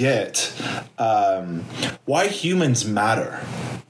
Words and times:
get 0.00 0.50
um, 0.98 1.60
why 2.06 2.26
humans 2.26 2.86
matter 2.86 3.38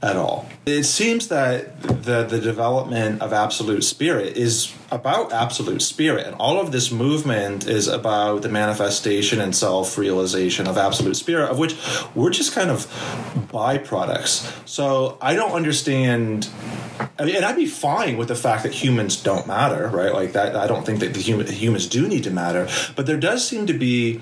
at 0.03 0.17
all. 0.17 0.49
It 0.67 0.83
seems 0.83 1.29
that 1.29 1.81
the 1.83 2.25
the 2.25 2.41
development 2.41 3.23
of 3.23 3.33
absolute 3.33 3.85
spirit 3.85 4.37
is 4.37 4.75
about 4.91 5.33
absolute 5.33 5.83
spirit, 5.83 6.27
and 6.27 6.35
all 6.37 6.61
of 6.61 6.73
this 6.73 6.91
movement 6.91 7.69
is 7.69 7.87
about 7.87 8.43
the 8.43 8.49
manifestation 8.49 9.41
and 9.41 9.55
self 9.55 9.97
realization 9.97 10.67
of 10.67 10.77
absolute 10.77 11.17
spirit, 11.17 11.49
of 11.51 11.59
which 11.59 11.77
we're 12.15 12.31
just 12.31 12.53
kind 12.55 12.71
of 12.71 12.87
byproducts. 13.53 14.69
So 14.69 15.17
I 15.21 15.35
don't 15.35 15.53
understand. 15.53 16.49
I 17.19 17.25
mean, 17.25 17.37
and 17.37 17.45
I'd 17.45 17.57
be 17.57 17.67
fine 17.67 18.17
with 18.17 18.29
the 18.29 18.35
fact 18.35 18.63
that 18.65 18.73
humans 18.73 19.17
don't 19.23 19.47
matter, 19.47 19.89
right? 19.89 20.13
Like 20.13 20.33
that. 20.33 20.57
I 20.57 20.67
don't 20.67 20.85
think 20.85 21.01
that 21.01 21.15
the 21.15 21.21
human, 21.21 21.47
humans 21.47 21.87
do 21.87 22.09
need 22.09 22.25
to 22.25 22.31
matter, 22.31 22.69
but 22.97 23.07
there 23.07 23.17
does 23.19 23.47
seem 23.47 23.67
to 23.67 23.75
be 23.75 24.21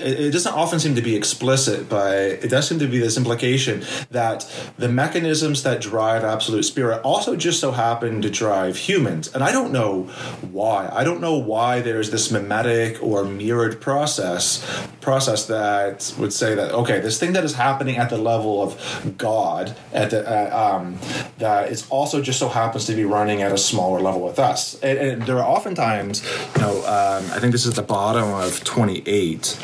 it, 0.00 0.32
doesn't 0.32 0.52
often 0.52 0.78
seem 0.78 0.94
to 0.94 1.02
be 1.02 1.16
explicit, 1.16 1.88
but 1.88 2.14
it 2.14 2.48
does 2.48 2.68
seem 2.68 2.78
to 2.78 2.86
be 2.86 2.98
this 2.98 3.16
implication 3.16 3.84
that 4.10 4.50
the 4.78 4.88
mechanisms 4.88 5.62
that 5.62 5.80
drive 5.80 6.24
absolute 6.24 6.64
spirit 6.64 7.00
also 7.02 7.36
just 7.36 7.60
so 7.60 7.72
happen 7.72 8.22
to 8.22 8.30
drive 8.30 8.76
humans. 8.76 9.32
And 9.34 9.42
I 9.42 9.52
don't 9.52 9.72
know 9.72 10.04
why. 10.50 10.88
I 10.92 11.04
don't 11.04 11.20
know 11.20 11.36
why 11.36 11.80
there's 11.80 12.10
this 12.10 12.30
mimetic 12.30 13.02
or 13.02 13.24
mirrored 13.24 13.80
process 13.80 14.64
process 15.00 15.46
that 15.46 16.14
would 16.18 16.32
say 16.32 16.54
that 16.54 16.72
okay, 16.72 17.00
this 17.00 17.18
thing 17.18 17.32
that 17.32 17.44
is 17.44 17.54
happening 17.54 17.96
at 17.96 18.10
the 18.10 18.18
level 18.18 18.62
of 18.62 19.14
God 19.16 19.76
at 19.92 20.10
the 20.10 20.20
uh, 20.28 20.76
um, 20.76 20.98
that 21.38 21.70
it 21.72 21.86
also 21.90 22.20
just 22.20 22.38
so 22.38 22.48
happens 22.48 22.84
to 22.86 22.94
be 22.94 23.04
running 23.04 23.42
at 23.42 23.52
a 23.52 23.58
smaller 23.58 24.00
level 24.00 24.20
with 24.20 24.38
us. 24.38 24.78
And, 24.80 24.98
and 24.98 25.22
there 25.22 25.38
are 25.38 25.48
oftentimes, 25.48 26.24
you 26.54 26.62
know, 26.62 26.76
um, 26.78 27.24
I 27.32 27.40
think 27.40 27.52
this 27.52 27.66
is 27.66 27.74
the 27.74 27.82
bottom 27.82 28.32
of 28.32 28.62
twenty 28.64 29.02
eight 29.06 29.56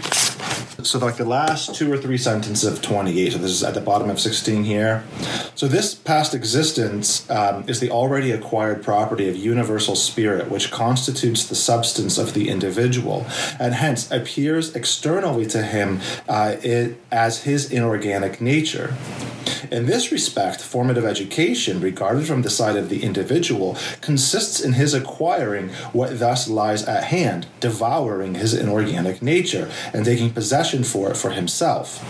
so 0.82 0.98
like 0.98 1.16
the 1.16 1.24
last 1.24 1.74
two 1.74 1.90
or 1.90 1.96
three 1.96 2.18
sentences 2.18 2.70
of 2.70 2.82
28 2.82 3.32
so 3.32 3.38
this 3.38 3.50
is 3.50 3.64
at 3.64 3.74
the 3.74 3.80
bottom 3.80 4.10
of 4.10 4.20
16 4.20 4.64
here. 4.64 5.04
So 5.54 5.66
this 5.66 5.94
past 5.94 6.34
existence 6.34 7.28
um, 7.30 7.64
is 7.68 7.80
the 7.80 7.90
already 7.90 8.30
acquired 8.30 8.82
property 8.82 9.28
of 9.28 9.36
universal 9.36 9.96
spirit 9.96 10.50
which 10.50 10.70
constitutes 10.70 11.46
the 11.46 11.54
substance 11.54 12.18
of 12.18 12.34
the 12.34 12.48
individual 12.48 13.26
and 13.58 13.74
hence 13.74 14.10
appears 14.10 14.74
externally 14.76 15.46
to 15.46 15.62
him 15.62 16.00
uh, 16.28 16.56
it, 16.62 16.98
as 17.10 17.44
his 17.44 17.70
inorganic 17.70 18.40
nature. 18.40 18.94
In 19.70 19.86
this 19.86 20.12
respect, 20.12 20.60
formative 20.60 21.04
education, 21.04 21.80
regarded 21.80 22.26
from 22.26 22.42
the 22.42 22.50
side 22.50 22.76
of 22.76 22.88
the 22.88 23.02
individual, 23.02 23.76
consists 24.00 24.60
in 24.60 24.74
his 24.74 24.94
acquiring 24.94 25.70
what 25.92 26.18
thus 26.18 26.48
lies 26.48 26.84
at 26.84 27.04
hand, 27.04 27.46
devouring 27.60 28.34
his 28.34 28.54
inorganic 28.54 29.22
nature, 29.22 29.70
and 29.92 30.04
taking 30.04 30.30
possession 30.34 30.84
for 30.84 31.10
it 31.10 31.16
for 31.16 31.30
himself. 31.30 32.04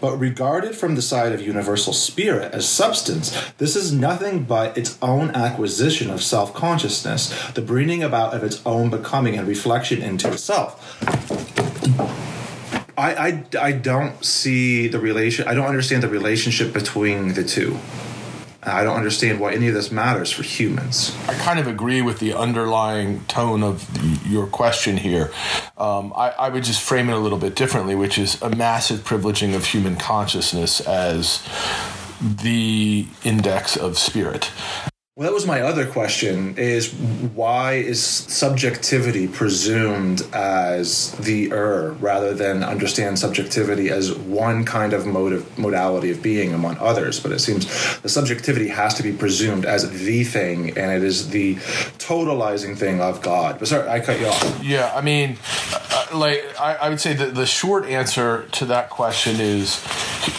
But 0.00 0.16
regarded 0.18 0.74
from 0.74 0.94
the 0.94 1.02
side 1.02 1.32
of 1.32 1.40
universal 1.40 1.92
spirit 1.92 2.52
as 2.52 2.68
substance, 2.68 3.52
this 3.58 3.76
is 3.76 3.92
nothing 3.92 4.44
but 4.44 4.76
its 4.76 4.98
own 5.00 5.30
acquisition 5.30 6.10
of 6.10 6.22
self 6.22 6.52
consciousness, 6.54 7.52
the 7.52 7.62
bringing 7.62 8.02
about 8.02 8.34
of 8.34 8.42
its 8.42 8.60
own 8.66 8.90
becoming 8.90 9.36
and 9.36 9.46
reflection 9.46 10.02
into 10.02 10.30
itself. 10.30 10.78
I, 12.96 13.14
I, 13.14 13.44
I 13.60 13.72
don't 13.72 14.24
see 14.24 14.86
the 14.86 15.00
relation. 15.00 15.48
I 15.48 15.54
don't 15.54 15.66
understand 15.66 16.02
the 16.02 16.08
relationship 16.08 16.72
between 16.72 17.34
the 17.34 17.42
two. 17.42 17.78
I 18.64 18.84
don't 18.84 18.96
understand 18.96 19.40
why 19.40 19.54
any 19.54 19.66
of 19.66 19.74
this 19.74 19.90
matters 19.90 20.30
for 20.30 20.44
humans. 20.44 21.16
I 21.26 21.34
kind 21.34 21.58
of 21.58 21.66
agree 21.66 22.00
with 22.00 22.20
the 22.20 22.34
underlying 22.34 23.24
tone 23.24 23.64
of 23.64 23.88
your 24.24 24.46
question 24.46 24.96
here. 24.96 25.32
Um, 25.76 26.12
I, 26.14 26.30
I, 26.30 26.48
would 26.48 26.62
just 26.62 26.80
frame 26.80 27.10
it 27.10 27.14
a 27.14 27.18
little 27.18 27.38
bit 27.38 27.56
differently, 27.56 27.96
which 27.96 28.18
is 28.18 28.40
a 28.40 28.50
massive 28.50 29.00
privileging 29.00 29.56
of 29.56 29.64
human 29.64 29.96
consciousness 29.96 30.80
as 30.80 31.42
the 32.20 33.08
index 33.24 33.76
of 33.76 33.98
spirit. 33.98 34.52
Well, 35.14 35.28
that 35.28 35.34
was 35.34 35.46
my 35.46 35.60
other 35.60 35.84
question 35.84 36.56
is 36.56 36.90
why 37.34 37.74
is 37.74 38.02
subjectivity 38.02 39.28
presumed 39.28 40.22
as 40.32 41.12
the 41.18 41.52
er 41.52 41.94
rather 42.00 42.32
than 42.32 42.64
understand 42.64 43.18
subjectivity 43.18 43.90
as 43.90 44.10
one 44.14 44.64
kind 44.64 44.94
of 44.94 45.04
mode 45.04 45.34
of 45.34 45.58
modality 45.58 46.10
of 46.12 46.22
being 46.22 46.54
among 46.54 46.78
others? 46.78 47.20
But 47.20 47.32
it 47.32 47.40
seems 47.40 47.66
the 48.00 48.08
subjectivity 48.08 48.68
has 48.68 48.94
to 48.94 49.02
be 49.02 49.12
presumed 49.12 49.66
as 49.66 49.82
the 49.90 50.24
thing 50.24 50.78
and 50.78 50.90
it 50.90 51.04
is 51.04 51.28
the 51.28 51.56
totalizing 51.98 52.74
thing 52.74 53.02
of 53.02 53.20
God. 53.20 53.58
But 53.58 53.68
sorry, 53.68 53.90
I 53.90 54.00
cut 54.00 54.18
you 54.18 54.28
off. 54.28 54.64
Yeah, 54.64 54.94
I 54.94 55.02
mean, 55.02 55.36
uh, 55.74 56.06
like, 56.14 56.42
I, 56.58 56.76
I 56.76 56.88
would 56.88 57.00
say 57.00 57.12
that 57.12 57.34
the 57.34 57.44
short 57.44 57.84
answer 57.84 58.48
to 58.52 58.64
that 58.64 58.88
question 58.88 59.42
is 59.42 59.78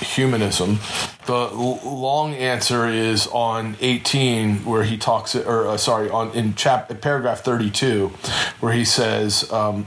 humanism. 0.02 0.80
The 1.26 1.50
long 1.54 2.34
answer 2.34 2.88
is 2.88 3.28
on 3.28 3.78
18, 3.80 4.66
where 4.66 4.84
he 4.84 4.98
talks, 4.98 5.36
or 5.36 5.68
uh, 5.68 5.78
sorry, 5.78 6.10
on 6.10 6.32
in 6.32 6.56
chap 6.56 6.90
paragraph 7.02 7.42
32, 7.42 8.10
where 8.60 8.74
he 8.74 8.84
says, 8.84 9.50
um, 9.52 9.86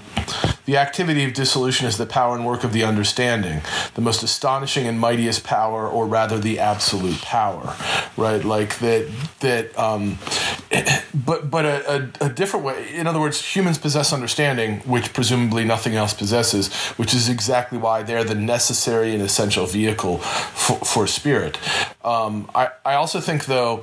"The 0.65 0.79
activity 0.79 1.25
of 1.25 1.35
dissolution 1.35 1.87
is 1.87 1.99
the 1.99 2.07
power 2.07 2.35
and 2.35 2.47
work 2.47 2.65
of 2.65 2.73
the 2.73 2.85
understanding, 2.85 3.61
the 3.95 4.01
most 4.01 4.23
astonishing 4.23 4.87
and 4.87 4.99
mightiest 4.99 5.45
power, 5.45 5.87
or 5.87 6.07
rather, 6.07 6.39
the 6.39 6.59
absolute 6.59 7.21
power." 7.21 7.77
Right, 8.17 8.43
like 8.43 8.79
that. 8.79 9.11
That. 9.41 9.79
Um, 9.79 10.19
but 11.15 11.51
but 11.51 11.65
a, 11.65 12.11
a, 12.21 12.27
a 12.27 12.29
different 12.29 12.65
way. 12.65 12.95
In 12.95 13.07
other 13.07 13.21
words, 13.21 13.45
humans 13.45 13.79
possess 13.79 14.13
understanding, 14.13 14.81
which 14.81 15.13
presumably 15.13 15.65
nothing 15.65 15.95
else 15.95 16.15
possesses, 16.15 16.75
which 16.97 17.15
is 17.15 17.29
exactly 17.29 17.79
why 17.79 18.03
they're 18.03 18.25
the 18.25 18.35
necessary 18.35 19.13
and 19.13 19.23
essential 19.23 19.67
vehicle 19.67 20.19
for, 20.19 20.79
for 20.79 21.07
spirit. 21.27 21.59
Um, 22.05 22.49
I, 22.55 22.69
I 22.85 22.95
also 22.95 23.19
think, 23.19 23.47
though, 23.47 23.83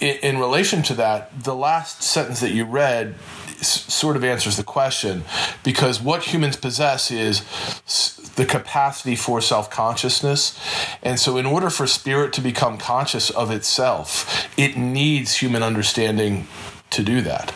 in, 0.00 0.16
in, 0.16 0.38
relation 0.38 0.82
to 0.82 0.94
that, 0.96 1.44
the 1.44 1.54
last 1.54 2.02
sentence 2.02 2.40
that 2.40 2.50
you 2.50 2.66
read 2.66 3.14
sort 3.62 4.16
of 4.16 4.24
answers 4.24 4.58
the 4.58 4.64
question 4.64 5.24
because 5.64 6.02
what 6.02 6.24
humans 6.24 6.56
possess 6.56 7.10
is 7.10 7.40
the 8.36 8.44
capacity 8.44 9.16
for 9.16 9.40
self 9.40 9.70
consciousness. 9.70 10.60
And 11.02 11.18
so, 11.18 11.38
in 11.38 11.46
order 11.46 11.70
for 11.70 11.86
spirit 11.86 12.34
to 12.34 12.42
become 12.42 12.76
conscious 12.76 13.30
of 13.30 13.50
itself, 13.50 14.46
it 14.58 14.76
needs 14.76 15.36
human 15.36 15.62
understanding 15.62 16.48
to 16.90 17.02
do 17.02 17.22
that. 17.22 17.50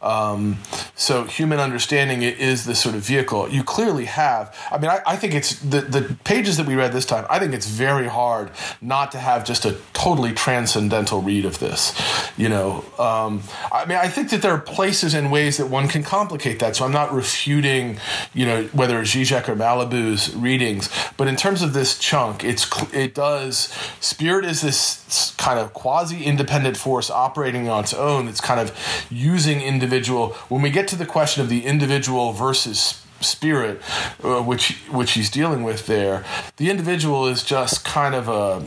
Um, 0.00 0.58
so 0.94 1.24
human 1.24 1.58
understanding 1.58 2.22
is 2.22 2.64
the 2.64 2.74
sort 2.74 2.94
of 2.94 3.02
vehicle 3.02 3.48
you 3.48 3.64
clearly 3.64 4.04
have. 4.04 4.56
I 4.70 4.78
mean, 4.78 4.90
I, 4.90 5.00
I, 5.04 5.16
think 5.16 5.34
it's 5.34 5.58
the, 5.58 5.80
the 5.80 6.16
pages 6.22 6.56
that 6.56 6.66
we 6.66 6.76
read 6.76 6.92
this 6.92 7.04
time. 7.04 7.26
I 7.28 7.40
think 7.40 7.52
it's 7.52 7.66
very 7.66 8.06
hard 8.06 8.50
not 8.80 9.10
to 9.12 9.18
have 9.18 9.44
just 9.44 9.64
a 9.64 9.76
totally 9.94 10.32
transcendental 10.32 11.20
read 11.20 11.44
of 11.44 11.58
this. 11.58 12.00
You 12.36 12.48
know, 12.48 12.84
um, 12.98 13.42
I 13.72 13.86
mean, 13.86 13.98
I 13.98 14.06
think 14.08 14.30
that 14.30 14.40
there 14.40 14.52
are 14.52 14.60
places 14.60 15.14
and 15.14 15.32
ways 15.32 15.56
that 15.56 15.66
one 15.66 15.88
can 15.88 16.04
complicate 16.04 16.60
that. 16.60 16.76
So 16.76 16.84
I'm 16.84 16.92
not 16.92 17.12
refuting, 17.12 17.98
you 18.32 18.46
know, 18.46 18.64
whether 18.72 19.00
it's 19.00 19.14
Zizek 19.14 19.48
or 19.48 19.56
Malabou's 19.56 20.34
readings, 20.36 20.88
but 21.16 21.26
in 21.26 21.34
terms 21.34 21.60
of 21.62 21.72
this 21.72 21.98
chunk, 21.98 22.44
it's 22.44 22.68
it 22.94 23.14
does. 23.14 23.74
Spirit 24.00 24.44
is 24.44 24.62
this 24.62 25.34
kind 25.38 25.58
of 25.58 25.72
quasi 25.74 26.24
independent 26.24 26.76
force 26.76 27.10
operating 27.10 27.68
on 27.68 27.82
its 27.82 27.94
own. 27.94 28.28
It's 28.28 28.40
kind 28.40 28.60
of 28.60 28.72
using 29.10 29.60
individual. 29.60 29.87
When 29.88 30.62
we 30.62 30.70
get 30.70 30.88
to 30.88 30.96
the 30.96 31.06
question 31.06 31.42
of 31.42 31.48
the 31.48 31.64
individual 31.64 32.32
versus 32.32 33.02
spirit, 33.20 33.80
uh, 34.22 34.42
which 34.42 34.76
which 34.90 35.12
he's 35.12 35.30
dealing 35.30 35.62
with 35.62 35.86
there, 35.86 36.24
the 36.56 36.70
individual 36.70 37.26
is 37.26 37.42
just 37.42 37.84
kind 37.84 38.14
of 38.14 38.28
a 38.28 38.60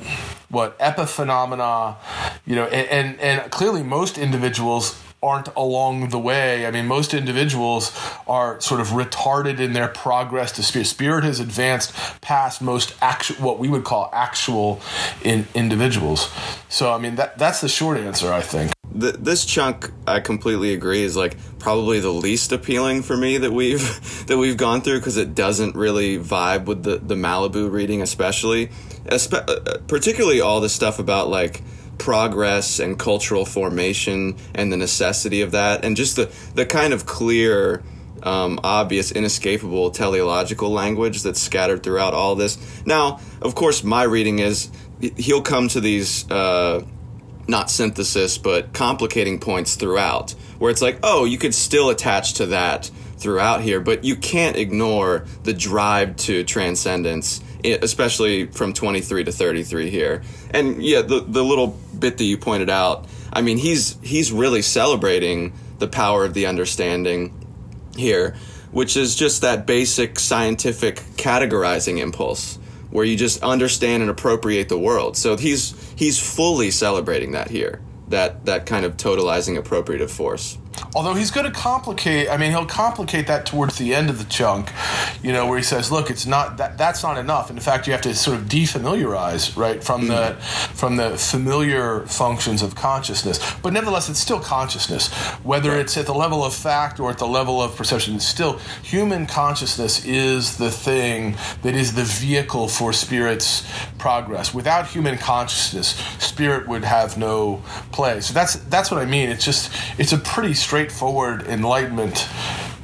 what 0.50 0.78
epiphenomena, 0.80 1.96
you 2.46 2.56
know, 2.56 2.66
and, 2.66 2.88
and, 2.90 3.20
and 3.22 3.52
clearly 3.52 3.84
most 3.84 4.18
individuals 4.18 5.00
aren't 5.24 5.48
along 5.56 6.10
the 6.10 6.20
way. 6.20 6.66
I 6.66 6.72
mean, 6.72 6.88
most 6.88 7.14
individuals 7.14 7.96
are 8.28 8.60
sort 8.60 8.82
of 8.82 8.88
retarded 8.88 9.60
in 9.60 9.74
their 9.74 9.88
progress 9.88 10.52
to 10.54 10.64
spirit. 10.64 10.88
Spirit 10.88 11.24
has 11.24 11.40
advanced 11.40 11.94
past 12.22 12.62
most 12.62 12.96
actual, 13.02 13.36
what 13.38 13.60
we 13.60 13.70
would 13.70 13.84
call 13.84 14.10
actual 14.12 14.82
in 15.24 15.48
individuals. 15.54 16.30
So, 16.70 16.92
I 16.92 16.98
mean, 16.98 17.16
that 17.16 17.38
that's 17.38 17.62
the 17.62 17.70
short 17.70 17.98
answer, 17.98 18.34
I 18.34 18.42
think 18.42 18.72
the, 18.94 19.12
this 19.14 19.46
chunk 19.46 19.92
I 20.06 20.20
completely 20.20 20.74
agree 20.74 21.04
is 21.04 21.16
like 21.16 21.38
probably 21.60 22.00
the 22.00 22.12
least 22.12 22.52
appealing 22.52 23.04
for 23.04 23.16
me 23.16 23.38
that 23.38 23.52
we've 23.52 24.26
that 24.28 24.38
we've 24.38 24.58
gone 24.58 24.82
through 24.82 25.00
because 25.00 25.18
it 25.18 25.36
doesn't 25.36 25.76
really 25.76 26.18
vibe 26.18 26.66
with 26.66 26.84
the 26.84 26.98
the 26.98 27.16
Malabou 27.16 27.72
reading 27.72 28.02
especially 28.02 28.68
Espe- 29.06 29.50
uh, 29.50 29.78
particularly 29.88 30.42
all 30.42 30.62
the 30.62 30.70
stuff 30.70 31.00
about 31.00 31.30
like 31.30 31.62
progress 31.98 32.80
and 32.80 32.98
cultural 32.98 33.46
formation 33.46 34.36
and 34.56 34.72
the 34.72 34.78
necessity 34.78 35.42
of 35.42 35.52
that 35.52 35.86
and 35.86 35.96
just 35.96 36.16
the 36.16 36.32
the 36.56 36.66
kind 36.66 36.94
of 36.94 37.06
clear 37.06 37.84
um, 38.24 38.60
obvious, 38.64 39.12
inescapable 39.12 39.92
teleological 39.92 40.70
language 40.70 41.24
that's 41.24 41.42
scattered 41.42 41.84
throughout 41.84 42.14
all 42.14 42.36
this. 42.36 42.58
Now, 42.86 43.20
of 43.42 43.56
course, 43.56 43.84
my 43.84 44.04
reading 44.04 44.40
is 44.40 44.70
he'll 45.18 45.42
come 45.42 45.68
to 45.70 45.82
these 45.82 46.30
uh, 46.30 46.86
not 47.48 47.70
synthesis, 47.70 48.38
but 48.38 48.74
complicating 48.74 49.40
points 49.40 49.76
throughout, 49.76 50.32
where 50.60 50.72
it's 50.72 50.82
like, 50.82 51.00
oh, 51.04 51.26
you 51.26 51.38
could 51.38 51.54
still 51.56 51.90
attach 51.90 52.34
to 52.36 52.48
that 52.48 52.90
throughout 53.18 53.62
here, 53.62 53.80
but 53.80 54.04
you 54.04 54.16
can't 54.16 54.58
ignore 54.58 55.26
the 55.44 55.54
drive 55.54 56.16
to 56.18 56.44
transcendence, 56.44 57.42
especially 57.64 58.48
from 58.48 58.74
23 58.74 59.24
to 59.24 59.32
33 59.32 59.90
here. 59.90 60.24
And 60.52 60.84
yeah, 60.84 61.02
the 61.02 61.22
the 61.22 61.44
little 61.44 61.78
bit 61.98 62.18
that 62.18 62.24
you 62.24 62.38
pointed 62.38 62.70
out, 62.70 63.08
I 63.32 63.42
mean, 63.42 63.58
he's 63.58 63.98
he's 64.02 64.32
really 64.32 64.62
celebrating 64.62 65.54
the 65.80 65.88
power 65.88 66.26
of 66.26 66.34
the 66.34 66.48
understanding 66.48 67.34
here, 67.96 68.36
which 68.72 68.98
is 68.98 69.16
just 69.16 69.42
that 69.42 69.66
basic 69.66 70.20
scientific 70.20 70.98
categorizing 71.18 72.00
impulse 72.00 72.58
where 72.92 73.06
you 73.06 73.18
just 73.18 73.42
understand 73.42 74.04
and 74.04 74.12
appropriate 74.12 74.70
the 74.70 74.78
world. 74.78 75.18
So 75.18 75.38
he's 75.38 75.74
he's 75.96 76.20
fully 76.20 76.72
celebrating 76.72 77.32
that 77.32 77.50
here. 77.50 77.82
That 78.10 78.46
that 78.46 78.66
kind 78.66 78.86
of 78.86 78.98
totalizing 78.98 79.62
appropriative 79.62 80.10
force. 80.10 80.58
Although 80.94 81.14
he's 81.14 81.32
going 81.32 81.46
to 81.46 81.52
complicate, 81.52 82.30
I 82.30 82.38
mean, 82.38 82.52
he'll 82.52 82.66
complicate 82.66 83.28
that 83.28 83.46
towards 83.46 83.78
the 83.78 83.96
end 83.96 84.10
of 84.10 84.18
the 84.18 84.26
chunk, 84.26 84.72
you 85.24 85.32
know, 85.32 85.48
where 85.48 85.58
he 85.58 85.64
says, 85.64 85.92
"Look, 85.92 86.10
it's 86.10 86.26
not 86.26 86.58
that 86.58 86.78
that's 86.78 87.02
not 87.04 87.18
enough. 87.18 87.50
In 87.50 87.60
fact, 87.60 87.88
you 87.88 87.94
have 87.94 88.02
to 88.02 88.14
sort 88.14 88.38
of 88.38 88.46
defamiliarize, 88.46 89.56
right, 89.56 89.84
from 89.84 90.08
the 90.08 90.36
mm. 90.38 90.68
from 90.76 90.98
the 90.98 91.18
familiar 91.18 92.06
functions 92.08 92.62
of 92.62 92.76
consciousness. 92.76 93.40
But 93.62 93.74
nevertheless, 93.74 94.10
it's 94.10 94.20
still 94.20 94.40
consciousness, 94.40 95.10
whether 95.44 95.78
it's 95.78 95.96
at 95.98 96.06
the 96.06 96.14
level 96.14 96.44
of 96.44 96.54
fact 96.54 97.00
or 97.00 97.10
at 97.10 97.18
the 97.18 97.28
level 97.28 97.62
of 97.62 97.76
perception. 97.76 98.16
It's 98.16 98.26
still 98.26 98.60
human 98.84 99.28
consciousness 99.28 100.06
is 100.06 100.58
the 100.58 100.72
thing 100.72 101.36
that 101.62 101.76
is 101.76 101.96
the 101.96 102.04
vehicle 102.04 102.68
for 102.68 102.92
spirit's 102.94 103.66
progress. 103.98 104.54
Without 104.54 104.88
human 104.88 105.18
consciousness, 105.18 105.96
spirit 106.20 106.68
would 106.68 106.84
have 106.84 107.18
no 107.18 107.62
play. 107.92 108.20
So 108.22 108.34
that's 108.34 108.56
that's 108.56 108.92
what 108.92 109.00
I 109.00 109.06
mean. 109.06 109.30
It's 109.30 109.46
just 109.46 109.72
it's 109.98 110.12
a 110.12 110.18
pretty 110.18 110.54
straightforward 110.82 111.44
enlightenment 111.48 112.28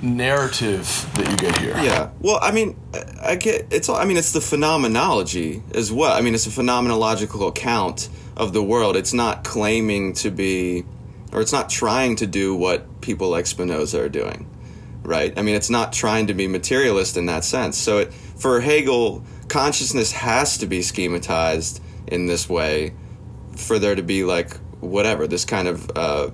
narrative 0.02 1.10
that 1.16 1.30
you 1.30 1.38
get 1.38 1.58
here. 1.58 1.76
Yeah. 1.78 2.12
Well, 2.20 2.38
I 2.42 2.52
mean, 2.52 2.80
I- 3.24 3.36
get 3.36 3.68
it's. 3.72 3.90
all 3.90 3.96
I 3.96 4.06
mean, 4.06 4.18
it's 4.18 4.34
the 4.34 4.42
phenomenology 4.42 5.64
as 5.74 5.92
well. 5.92 6.14
I 6.14 6.22
mean, 6.22 6.36
it's 6.36 6.46
a 6.46 6.52
phenomenological 6.52 7.48
account 7.48 8.10
of 8.36 8.54
the 8.54 8.62
world. 8.62 8.96
It's 8.96 9.14
not 9.14 9.44
claiming 9.44 10.14
to 10.16 10.30
be, 10.30 10.86
or 11.34 11.42
it's 11.42 11.52
not 11.52 11.70
trying 11.70 12.16
to 12.18 12.28
do 12.28 12.56
what 12.56 13.02
people 13.02 13.30
like 13.30 13.48
Spinoza 13.48 14.04
are 14.04 14.10
doing, 14.10 14.48
right? 15.02 15.34
I 15.38 15.42
mean, 15.42 15.56
it's 15.56 15.72
not 15.72 15.92
trying 15.92 16.28
to 16.28 16.36
be 16.36 16.48
materialist 16.48 17.18
in 17.18 17.26
that 17.26 17.44
sense. 17.44 17.78
So, 17.80 17.98
it, 18.00 18.14
for 18.14 18.62
Hegel, 18.62 19.24
consciousness 19.48 20.12
has 20.12 20.60
to 20.60 20.68
be 20.68 20.82
schematized 20.82 21.80
in 22.08 22.28
this 22.28 22.48
way 22.48 22.94
for 23.56 23.80
there 23.80 23.96
to 23.96 24.04
be 24.04 24.24
like 24.24 24.56
whatever 24.82 25.26
this 25.28 25.44
kind 25.46 25.68
of 25.68 25.92
uh, 25.96 26.30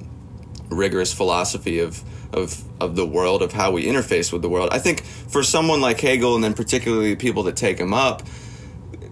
rigorous 0.74 1.14
philosophy 1.14 1.80
of 1.80 2.04
of 2.34 2.64
of 2.82 2.96
the 2.96 3.06
world 3.06 3.42
of 3.42 3.54
how 3.54 3.72
we 3.72 3.86
interface 3.86 4.34
with 4.34 4.42
the 4.42 4.50
world. 4.50 4.70
I 4.72 4.80
think 4.80 5.04
for 5.04 5.44
someone 5.44 5.82
like 5.82 6.00
Hegel 6.00 6.36
and 6.36 6.44
then 6.44 6.54
particularly 6.54 7.16
people 7.16 7.44
that 7.44 7.56
take 7.56 7.80
him 7.80 7.94
up, 7.94 8.24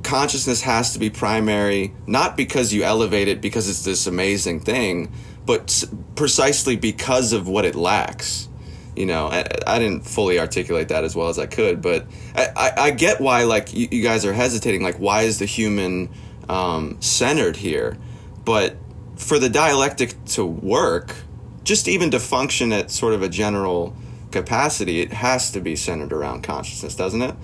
consciousness 0.04 0.62
has 0.64 0.94
to 0.94 1.00
be 1.00 1.10
primary 1.10 1.94
not 2.08 2.36
because 2.36 2.74
you 2.74 2.84
elevate 2.84 3.28
it 3.28 3.42
because 3.42 3.70
it's 3.70 3.84
this 3.84 4.08
amazing 4.08 4.60
thing, 4.60 5.12
but 5.46 5.84
precisely 6.16 6.76
because 6.76 7.34
of 7.34 7.48
what 7.48 7.66
it 7.66 7.76
lacks. 7.76 8.48
You 8.96 9.06
know, 9.06 9.28
I, 9.28 9.48
I 9.66 9.80
didn't 9.80 10.06
fully 10.06 10.38
articulate 10.38 10.90
that 10.90 11.06
as 11.06 11.16
well 11.16 11.30
as 11.30 11.40
I 11.40 11.46
could, 11.46 11.82
but 11.82 12.08
I, 12.36 12.48
I, 12.56 12.72
I 12.88 12.92
get 12.92 13.22
why 13.22 13.44
like 13.46 13.74
you, 13.74 13.88
you 13.90 14.04
guys 14.04 14.26
are 14.26 14.34
hesitating. 14.34 14.84
Like, 14.84 14.98
why 14.98 15.22
is 15.22 15.40
the 15.40 15.46
human 15.46 16.10
um, 16.50 17.02
centered 17.02 17.56
here? 17.56 17.98
But 18.44 18.76
for 19.16 19.40
the 19.40 19.50
dialectic 19.50 20.26
to 20.26 20.46
work, 20.46 21.16
just 21.64 21.88
even 21.88 22.12
to 22.12 22.20
function 22.20 22.72
at 22.72 22.92
sort 22.92 23.14
of 23.14 23.22
a 23.22 23.30
general 23.30 23.96
capacity, 24.32 25.02
it 25.02 25.14
has 25.14 25.52
to 25.52 25.60
be 25.60 25.76
centered 25.76 26.14
around 26.14 26.42
consciousness, 26.42 26.96
doesn't 26.96 27.22
it? 27.22 27.36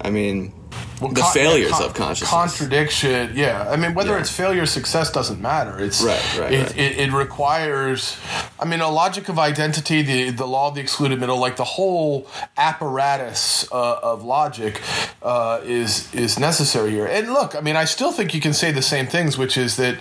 I 0.00 0.10
mean, 0.10 0.52
Well, 1.00 1.10
the 1.12 1.20
con- 1.20 1.32
failures 1.32 1.70
con- 1.72 1.82
of 1.84 1.94
consciousness. 1.94 2.30
Contradiction, 2.30 3.32
yeah. 3.34 3.68
I 3.70 3.76
mean, 3.76 3.94
whether 3.94 4.12
Yeah. 4.12 4.20
it's 4.20 4.30
failure 4.30 4.62
or 4.62 4.66
success 4.66 5.10
doesn't 5.10 5.40
matter. 5.40 5.78
It's 5.78 6.00
Right, 6.02 6.38
right, 6.38 6.52
it, 6.52 6.62
right. 6.62 6.78
It, 6.78 6.98
it 6.98 7.12
requires, 7.12 8.16
I 8.58 8.64
mean, 8.64 8.80
a 8.80 8.88
logic 8.90 9.28
of 9.28 9.38
identity, 9.38 10.02
the 10.02 10.30
the 10.30 10.46
law 10.46 10.68
of 10.68 10.74
the 10.74 10.80
excluded 10.80 11.20
middle, 11.20 11.38
like 11.38 11.56
the 11.56 11.64
whole 11.76 12.26
apparatus 12.56 13.66
uh, 13.72 13.98
of 14.02 14.24
logic 14.24 14.80
uh, 15.22 15.60
is 15.64 16.12
is 16.14 16.38
necessary 16.38 16.90
here. 16.90 17.06
And 17.06 17.32
look, 17.32 17.54
I 17.54 17.60
mean, 17.60 17.76
I 17.76 17.84
still 17.84 18.12
think 18.12 18.34
you 18.34 18.40
can 18.40 18.54
say 18.54 18.70
the 18.72 18.82
same 18.94 19.06
things, 19.06 19.36
which 19.36 19.56
is 19.56 19.76
that 19.76 19.96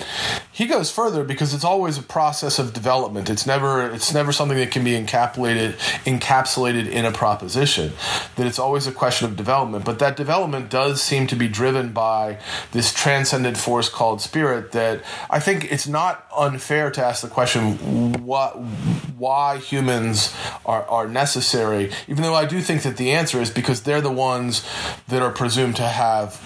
he 0.51 0.65
goes 0.67 0.89
further 0.91 1.23
because 1.23 1.53
it's 1.53 1.63
always 1.73 1.97
a 1.97 2.03
process 2.03 2.59
of 2.59 2.73
development. 2.73 3.29
It's 3.29 3.45
never 3.45 3.71
it's 3.97 4.13
never 4.13 4.31
something 4.31 4.57
that 4.57 4.71
can 4.71 4.83
be 4.83 4.93
encapsulated 5.01 5.73
encapsulated 6.05 6.87
in 6.89 7.03
a 7.05 7.11
proposition. 7.11 7.91
That 8.35 8.47
it's 8.47 8.59
always 8.59 8.87
a 8.87 8.91
question 8.91 9.27
of 9.29 9.35
development, 9.35 9.83
but 9.85 9.99
that 9.99 10.15
development 10.15 10.69
does 10.69 10.84
seem 10.93 11.27
to 11.27 11.35
be 11.35 11.47
driven 11.47 11.91
by 11.91 12.39
this 12.71 12.93
transcendent 12.93 13.57
force 13.57 13.89
called 13.89 14.21
spirit. 14.21 14.71
That 14.71 15.03
I 15.29 15.39
think 15.39 15.71
it's 15.71 15.87
not 15.87 16.27
unfair 16.35 16.91
to 16.91 17.03
ask 17.03 17.21
the 17.21 17.27
question 17.27 18.23
what 18.23 18.53
why 19.17 19.57
humans 19.57 20.35
are, 20.65 20.83
are 20.83 21.07
necessary, 21.07 21.91
even 22.07 22.23
though 22.23 22.35
I 22.35 22.45
do 22.45 22.61
think 22.61 22.83
that 22.83 22.97
the 22.97 23.11
answer 23.11 23.41
is 23.41 23.49
because 23.49 23.83
they're 23.83 24.01
the 24.01 24.11
ones 24.11 24.67
that 25.07 25.21
are 25.21 25.31
presumed 25.31 25.75
to 25.77 25.87
have 25.87 26.41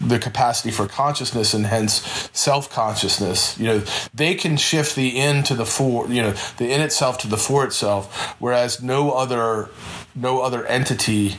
the 0.00 0.18
capacity 0.18 0.70
for 0.70 0.86
consciousness 0.86 1.54
and 1.54 1.66
hence 1.66 2.28
self-consciousness 2.32 3.58
you 3.58 3.64
know 3.64 3.82
they 4.12 4.34
can 4.34 4.56
shift 4.56 4.94
the 4.94 5.18
in 5.18 5.42
to 5.42 5.54
the 5.54 5.64
for 5.64 6.06
you 6.08 6.20
know 6.20 6.32
the 6.58 6.70
in 6.70 6.82
itself 6.82 7.16
to 7.16 7.26
the 7.26 7.36
for 7.36 7.64
itself 7.64 8.34
whereas 8.38 8.82
no 8.82 9.12
other 9.12 9.70
no 10.14 10.42
other 10.42 10.66
entity 10.66 11.36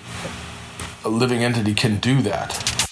a 1.08 1.10
living 1.10 1.42
entity 1.42 1.74
can 1.74 1.96
do 2.00 2.22
that 2.22 2.87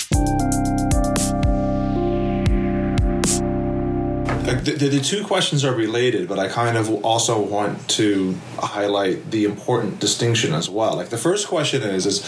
the, 4.45 4.89
the, 4.89 4.99
two 4.99 5.23
questions 5.23 5.63
are 5.65 5.73
related, 5.73 6.27
but 6.27 6.39
I 6.39 6.47
kind 6.47 6.77
of 6.77 6.89
also 7.03 7.41
want 7.41 7.87
to 7.91 8.35
highlight 8.57 9.31
the 9.31 9.45
important 9.45 9.99
distinction 9.99 10.53
as 10.53 10.69
well. 10.69 10.95
Like 10.95 11.09
the 11.09 11.17
first 11.17 11.47
question 11.47 11.81
is 11.81 12.05
is 12.05 12.23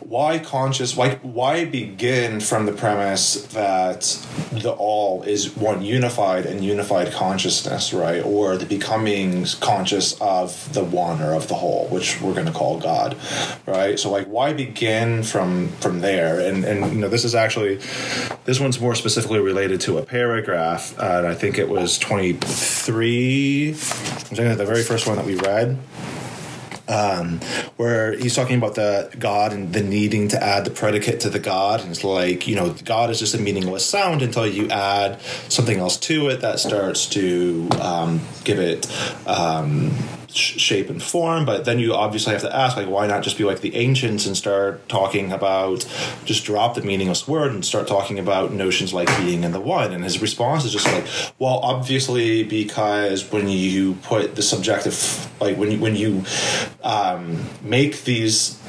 why 0.00 0.38
conscious 0.38 0.96
why 0.96 1.16
why 1.16 1.64
begin 1.64 2.40
from 2.40 2.66
the 2.66 2.72
premise 2.72 3.42
that 3.48 4.02
the 4.52 4.72
all 4.72 5.22
is 5.22 5.56
one 5.56 5.82
unified 5.82 6.46
and 6.46 6.64
unified 6.64 7.12
consciousness, 7.12 7.92
right? 7.92 8.24
Or 8.24 8.56
the 8.56 8.66
becoming 8.66 9.46
conscious 9.60 10.18
of 10.20 10.72
the 10.72 10.84
one 10.84 11.20
or 11.20 11.34
of 11.34 11.48
the 11.48 11.54
whole, 11.54 11.88
which 11.88 12.20
we're 12.20 12.34
going 12.34 12.46
to 12.46 12.52
call 12.52 12.80
God, 12.80 13.16
right? 13.66 13.98
So 13.98 14.10
like 14.10 14.26
why 14.26 14.52
begin 14.52 15.22
from 15.22 15.68
from 15.80 16.00
there? 16.00 16.40
And 16.40 16.64
and 16.64 16.92
you 16.94 17.00
know 17.00 17.08
this 17.08 17.24
is 17.24 17.34
actually 17.34 17.76
this 18.44 18.58
one's 18.58 18.80
more 18.80 18.94
specifically 18.94 19.40
related 19.40 19.80
to 19.82 19.98
a 19.98 20.02
paragraph, 20.02 20.98
uh, 20.98 21.18
and 21.18 21.26
I 21.26 21.34
think 21.34 21.57
it 21.58 21.68
was 21.68 21.98
23. 21.98 23.68
I'm 23.70 23.74
thinking 23.74 24.56
the 24.56 24.64
very 24.64 24.82
first 24.82 25.06
one 25.06 25.16
that 25.16 25.26
we 25.26 25.34
read. 25.36 25.78
Um, 26.88 27.40
where 27.76 28.16
he's 28.16 28.34
talking 28.34 28.56
about 28.56 28.74
the 28.74 29.14
God 29.18 29.52
and 29.52 29.74
the 29.74 29.82
needing 29.82 30.28
to 30.28 30.42
add 30.42 30.64
the 30.64 30.70
predicate 30.70 31.20
to 31.20 31.28
the 31.28 31.38
God, 31.38 31.82
and 31.82 31.90
it's 31.90 32.02
like 32.02 32.48
you 32.48 32.56
know, 32.56 32.72
God 32.82 33.10
is 33.10 33.18
just 33.18 33.34
a 33.34 33.38
meaningless 33.38 33.84
sound 33.84 34.22
until 34.22 34.46
you 34.46 34.68
add 34.70 35.20
something 35.50 35.78
else 35.78 35.98
to 35.98 36.28
it 36.28 36.40
that 36.40 36.60
starts 36.60 37.04
to 37.10 37.68
um, 37.82 38.22
give 38.44 38.58
it 38.58 38.86
um, 39.26 39.90
sh- 40.32 40.58
shape 40.58 40.90
and 40.90 41.02
form. 41.02 41.44
But 41.44 41.64
then 41.64 41.78
you 41.78 41.94
obviously 41.94 42.32
have 42.32 42.42
to 42.42 42.54
ask, 42.54 42.76
like, 42.76 42.88
why 42.88 43.06
not 43.06 43.22
just 43.22 43.38
be 43.38 43.44
like 43.44 43.60
the 43.60 43.74
ancients 43.76 44.26
and 44.26 44.36
start 44.36 44.88
talking 44.88 45.32
about 45.32 45.86
just 46.24 46.44
drop 46.44 46.74
the 46.74 46.82
meaningless 46.82 47.26
word 47.26 47.52
and 47.52 47.64
start 47.64 47.86
talking 47.86 48.18
about 48.18 48.52
notions 48.52 48.92
like 48.92 49.08
being 49.18 49.44
in 49.44 49.52
the 49.52 49.60
one? 49.60 49.92
And 49.92 50.04
his 50.04 50.20
response 50.20 50.64
is 50.64 50.72
just 50.72 50.86
like, 50.86 51.06
well, 51.38 51.58
obviously 51.62 52.44
because 52.44 53.30
when 53.30 53.48
you 53.48 53.94
put 54.02 54.36
the 54.36 54.42
subjective, 54.42 55.28
like 55.40 55.56
when 55.56 55.70
you 55.70 55.78
when 55.78 55.96
you 55.96 56.24
um, 56.82 57.44
make 57.62 58.04
these 58.04 58.60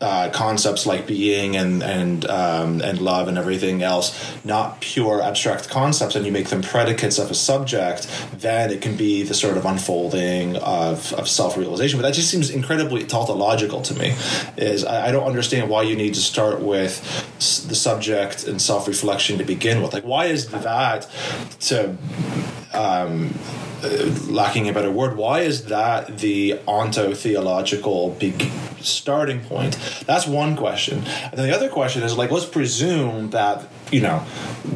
uh, 0.00 0.30
concepts 0.30 0.86
like 0.86 1.06
being 1.08 1.56
and 1.56 1.82
and 1.82 2.24
um, 2.30 2.80
and 2.82 3.00
love 3.00 3.26
and 3.26 3.36
everything 3.36 3.82
else 3.82 4.14
not 4.44 4.80
pure 4.80 5.20
abstract 5.20 5.68
concepts 5.68 6.14
and 6.14 6.24
you 6.24 6.30
make 6.30 6.48
them 6.48 6.62
predicates 6.62 7.18
of 7.18 7.30
a 7.30 7.34
subject 7.34 8.06
then 8.34 8.70
it 8.70 8.80
can 8.80 8.96
be 8.96 9.24
the 9.24 9.34
sort 9.34 9.56
of 9.56 9.66
unfolding 9.66 10.56
of, 10.56 11.12
of 11.14 11.28
self-realization. 11.28 11.98
But 11.98 12.06
that 12.06 12.14
just 12.14 12.30
seems 12.30 12.50
incredibly 12.50 13.04
tautological 13.04 13.82
to 13.82 13.94
me 13.94 14.14
is 14.56 14.84
I, 14.84 15.08
I 15.08 15.12
don't 15.12 15.26
understand 15.26 15.68
why 15.68 15.82
you 15.82 15.96
need 15.96 16.14
to 16.14 16.20
start 16.20 16.60
with 16.60 17.00
s- 17.38 17.60
the 17.64 17.74
subject 17.74 18.46
and 18.46 18.62
self-reflection 18.62 19.38
to 19.38 19.44
begin 19.44 19.82
with. 19.82 19.92
Like 19.92 20.04
why 20.04 20.26
is 20.26 20.48
that 20.50 21.08
to 21.60 21.96
um, 22.72 23.34
uh, 23.82 23.88
lacking 24.28 24.68
a 24.68 24.72
better 24.72 24.90
word, 24.90 25.16
why 25.16 25.40
is 25.40 25.66
that 25.66 26.18
the 26.18 26.58
onto 26.66 27.14
theological 27.14 28.10
big 28.18 28.50
starting 28.80 29.40
point? 29.40 29.78
That's 30.06 30.26
one 30.26 30.56
question. 30.56 30.98
And 30.98 31.32
then 31.34 31.48
the 31.48 31.54
other 31.54 31.68
question 31.68 32.02
is 32.02 32.16
like, 32.16 32.30
let's 32.30 32.46
presume 32.46 33.30
that 33.30 33.66
you 33.90 34.00
know, 34.00 34.24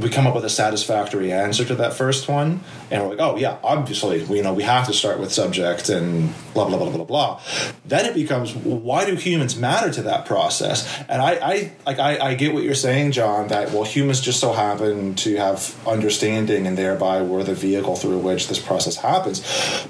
we 0.00 0.08
come 0.08 0.26
up 0.26 0.34
with 0.34 0.44
a 0.44 0.50
satisfactory 0.50 1.32
answer 1.32 1.64
to 1.64 1.74
that 1.76 1.94
first 1.94 2.28
one, 2.28 2.60
and 2.90 3.02
we're 3.02 3.10
like, 3.10 3.20
oh 3.20 3.36
yeah, 3.36 3.58
obviously, 3.62 4.24
we, 4.24 4.38
you 4.38 4.42
know, 4.42 4.54
we 4.54 4.62
have 4.62 4.86
to 4.86 4.92
start 4.92 5.18
with 5.18 5.32
subject 5.32 5.88
and 5.88 6.32
blah 6.54 6.66
blah 6.68 6.78
blah 6.78 6.90
blah 6.90 7.04
blah. 7.04 7.40
Then 7.84 8.06
it 8.06 8.14
becomes, 8.14 8.54
why 8.54 9.04
do 9.04 9.14
humans 9.14 9.56
matter 9.56 9.92
to 9.92 10.02
that 10.02 10.24
process? 10.24 10.86
And 11.08 11.20
I, 11.20 11.32
I 11.34 11.72
like, 11.86 11.98
I, 11.98 12.18
I 12.18 12.34
get 12.34 12.54
what 12.54 12.62
you're 12.62 12.74
saying, 12.74 13.12
John. 13.12 13.48
That 13.48 13.72
well, 13.72 13.84
humans 13.84 14.20
just 14.20 14.40
so 14.40 14.52
happen 14.52 15.14
to 15.16 15.36
have 15.36 15.76
understanding, 15.86 16.66
and 16.66 16.76
thereby 16.78 17.22
we're 17.22 17.44
the 17.44 17.54
vehicle 17.54 17.96
through 17.96 18.18
which 18.18 18.48
this 18.48 18.58
process 18.58 18.96
happens. 18.96 19.40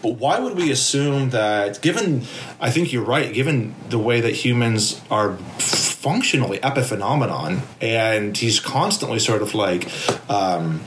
But 0.02 0.14
why 0.18 0.40
would 0.40 0.56
we 0.56 0.70
assume 0.70 1.30
that? 1.30 1.80
Given, 1.80 2.22
I 2.60 2.70
think 2.70 2.92
you're 2.92 3.04
right. 3.04 3.32
Given 3.32 3.74
the 3.88 3.98
way 3.98 4.20
that 4.20 4.34
humans 4.34 5.00
are 5.10 5.36
functionally 6.02 6.58
epiphenomenon, 6.58 7.60
and 7.80 8.36
he's 8.36 8.58
constantly 8.60 9.18
sort 9.18 9.40
of 9.42 9.54
like. 9.54 9.88
Um, 10.28 10.80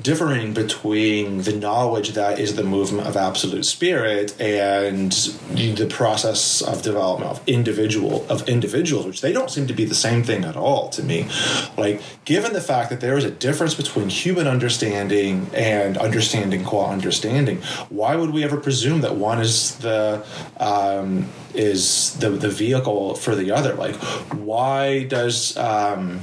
differing 0.00 0.52
between 0.52 1.42
the 1.42 1.52
knowledge 1.52 2.10
that 2.10 2.38
is 2.38 2.54
the 2.54 2.62
movement 2.62 3.08
of 3.08 3.16
absolute 3.16 3.64
spirit 3.64 4.38
and 4.38 5.12
the 5.12 5.86
process 5.88 6.60
of 6.60 6.82
development 6.82 7.30
of 7.30 7.48
individual 7.48 8.26
of 8.28 8.46
individuals 8.48 9.06
which 9.06 9.22
they 9.22 9.32
don't 9.32 9.50
seem 9.50 9.66
to 9.66 9.72
be 9.72 9.84
the 9.84 9.94
same 9.94 10.22
thing 10.22 10.44
at 10.44 10.56
all 10.56 10.90
to 10.90 11.02
me. 11.02 11.26
Like 11.78 12.02
given 12.26 12.52
the 12.52 12.60
fact 12.60 12.90
that 12.90 13.00
there 13.00 13.16
is 13.16 13.24
a 13.24 13.30
difference 13.30 13.74
between 13.74 14.10
human 14.10 14.46
understanding 14.46 15.50
and 15.54 15.96
understanding 15.96 16.62
qua 16.62 16.90
understanding 16.90 17.62
why 17.88 18.16
would 18.16 18.30
we 18.30 18.44
ever 18.44 18.58
presume 18.58 19.00
that 19.00 19.16
one 19.16 19.40
is 19.40 19.76
the 19.78 20.24
um, 20.58 21.28
is 21.54 22.14
the 22.18 22.30
the 22.30 22.50
vehicle 22.50 23.14
for 23.14 23.34
the 23.34 23.50
other? 23.50 23.74
Like 23.74 23.96
why 24.32 25.04
does 25.04 25.56
um, 25.56 26.20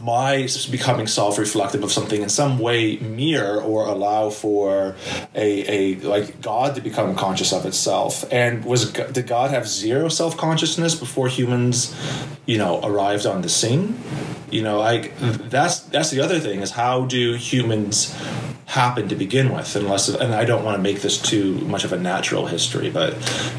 my 0.00 0.48
becoming 0.70 1.06
self-reflective 1.06 1.82
of 1.82 1.90
something 1.90 2.22
in 2.22 2.28
some 2.28 2.58
way 2.58 2.98
mirror 2.98 3.60
or 3.60 3.86
allow 3.86 4.30
for 4.30 4.96
a, 5.34 5.94
a 5.94 5.94
like 6.00 6.40
God 6.40 6.74
to 6.76 6.80
become 6.80 7.14
conscious 7.16 7.52
of 7.52 7.66
itself? 7.66 8.24
And 8.30 8.64
was 8.64 8.92
did 8.92 9.26
God 9.26 9.50
have 9.50 9.68
zero 9.68 10.08
self-consciousness 10.08 10.94
before 10.94 11.28
humans, 11.28 11.94
you 12.46 12.58
know, 12.58 12.80
arrived 12.82 13.26
on 13.26 13.42
the 13.42 13.48
scene? 13.48 13.98
You 14.50 14.62
know, 14.62 14.78
like 14.78 15.16
that's 15.18 15.80
that's 15.80 16.10
the 16.10 16.20
other 16.20 16.38
thing 16.38 16.60
is 16.60 16.70
how 16.70 17.06
do 17.06 17.34
humans 17.34 18.14
happen 18.68 19.08
to 19.08 19.16
begin 19.16 19.50
with 19.50 19.74
unless 19.76 20.10
and 20.10 20.34
i 20.34 20.44
don't 20.44 20.62
want 20.62 20.76
to 20.76 20.82
make 20.82 21.00
this 21.00 21.20
too 21.20 21.54
much 21.60 21.84
of 21.84 21.92
a 21.94 21.96
natural 21.96 22.44
history 22.46 22.90
but 22.90 23.14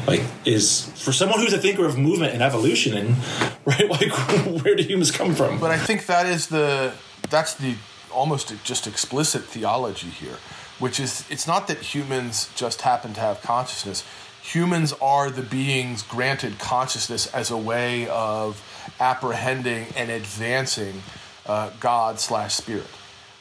like 0.06 0.22
is 0.44 0.86
for 0.94 1.10
someone 1.10 1.40
who's 1.40 1.52
a 1.52 1.58
thinker 1.58 1.84
of 1.84 1.98
movement 1.98 2.32
and 2.32 2.40
evolution 2.44 2.96
and 2.96 3.16
right 3.64 3.90
like 3.90 4.12
where 4.62 4.76
do 4.76 4.84
humans 4.84 5.10
come 5.10 5.34
from? 5.34 5.58
But 5.58 5.72
i 5.72 5.78
think 5.78 6.06
that 6.06 6.26
is 6.26 6.46
the 6.46 6.92
that's 7.28 7.54
the 7.54 7.74
almost 8.12 8.54
just 8.62 8.86
explicit 8.86 9.42
theology 9.42 10.08
here 10.08 10.36
which 10.78 11.00
is 11.00 11.24
it's 11.28 11.46
not 11.46 11.66
that 11.66 11.78
humans 11.78 12.48
just 12.54 12.82
happen 12.82 13.12
to 13.12 13.20
have 13.20 13.42
consciousness. 13.42 14.04
Humans 14.42 14.94
are 15.02 15.28
the 15.28 15.42
beings 15.42 16.02
granted 16.02 16.58
consciousness 16.58 17.26
as 17.34 17.50
a 17.50 17.56
way 17.56 18.08
of 18.08 18.62
apprehending 18.98 19.88
and 19.94 20.10
advancing 20.10 21.02
uh, 21.46 21.70
god 21.80 22.18
slash 22.18 22.54
spirit 22.54 22.86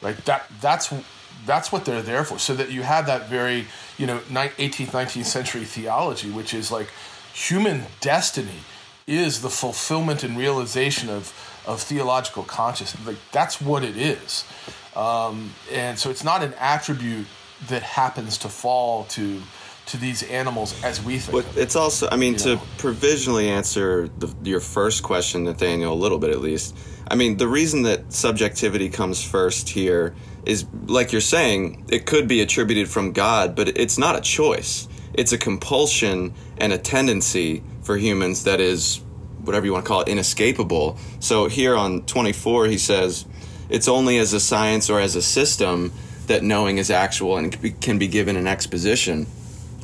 right? 0.02 0.18
That 0.26 0.50
that's 0.62 0.94
that's 1.46 1.72
what 1.72 1.86
they're 1.86 2.02
there 2.02 2.24
for. 2.24 2.40
So 2.40 2.56
that 2.56 2.72
you 2.72 2.84
have 2.84 3.06
that 3.08 3.30
very, 3.30 3.68
you 3.98 4.08
know, 4.08 4.20
18th, 4.20 4.88
19th 4.88 5.26
century 5.26 5.66
theology, 5.66 6.30
which 6.32 6.54
is 6.54 6.72
like 6.72 6.90
human 7.34 7.84
destiny 8.02 8.64
is 9.08 9.42
the 9.42 9.50
fulfillment 9.50 10.24
and 10.24 10.38
realization 10.38 11.10
of, 11.10 11.34
of 11.66 11.82
theological 11.82 12.44
consciousness. 12.44 13.06
Like 13.06 13.18
that's 13.32 13.60
what 13.60 13.84
it 13.84 13.98
is. 13.98 14.46
Um, 14.96 15.54
and 15.72 15.98
so 15.98 16.10
it's 16.10 16.24
not 16.24 16.44
an 16.44 16.54
attribute 16.60 17.28
that 17.68 17.84
happens 17.84 18.38
to 18.40 18.50
fall 18.50 19.06
to 19.06 19.42
to 19.90 19.98
these 19.98 20.22
animals 20.24 20.82
as 20.84 21.04
we 21.04 21.18
think. 21.18 21.44
But 21.44 21.58
it's 21.58 21.76
also, 21.76 22.08
I 22.12 22.16
mean, 22.16 22.36
to 22.38 22.56
know? 22.56 22.62
provisionally 22.78 23.50
answer 23.50 24.08
the, 24.20 24.32
your 24.44 24.60
first 24.60 25.02
question, 25.02 25.46
Nathaniel, 25.46 25.92
a 25.92 25.96
little 25.96 26.20
bit 26.20 26.30
at 26.30 26.42
least. 26.42 26.78
I 27.12 27.16
mean, 27.16 27.38
the 27.38 27.48
reason 27.48 27.84
that 27.84 28.14
subjectivity 28.14 28.90
comes 28.90 29.24
first 29.24 29.70
here 29.70 30.16
is 30.46 30.66
like 30.86 31.12
you're 31.12 31.22
saying, 31.22 31.86
it 31.90 32.06
could 32.06 32.28
be 32.28 32.42
attributed 32.42 32.88
from 32.88 33.14
God, 33.14 33.56
but 33.56 33.70
it's 33.70 33.98
not 33.98 34.16
a 34.16 34.22
choice. 34.22 34.88
It's 35.14 35.32
a 35.32 35.38
compulsion 35.38 36.34
and 36.58 36.72
a 36.72 36.78
tendency 36.78 37.64
for 37.82 37.98
humans 37.98 38.44
that 38.44 38.60
is 38.60 39.02
whatever 39.44 39.66
you 39.66 39.74
want 39.74 39.86
to 39.86 39.88
call 39.88 40.02
it 40.02 40.08
inescapable. 40.08 40.98
So 41.20 41.48
here 41.48 41.76
on 41.76 42.04
24 42.04 42.68
he 42.68 42.78
says 42.78 43.26
it's 43.70 43.88
only 43.88 44.18
as 44.20 44.34
a 44.34 44.40
science 44.40 44.90
or 44.90 45.00
as 45.00 45.16
a 45.16 45.22
system 45.22 45.92
that 46.28 46.44
knowing 46.44 46.78
is 46.78 46.92
actual 46.92 47.38
and 47.38 47.82
can 47.82 47.98
be 47.98 48.08
given 48.08 48.36
an 48.36 48.46
exposition. 48.46 49.26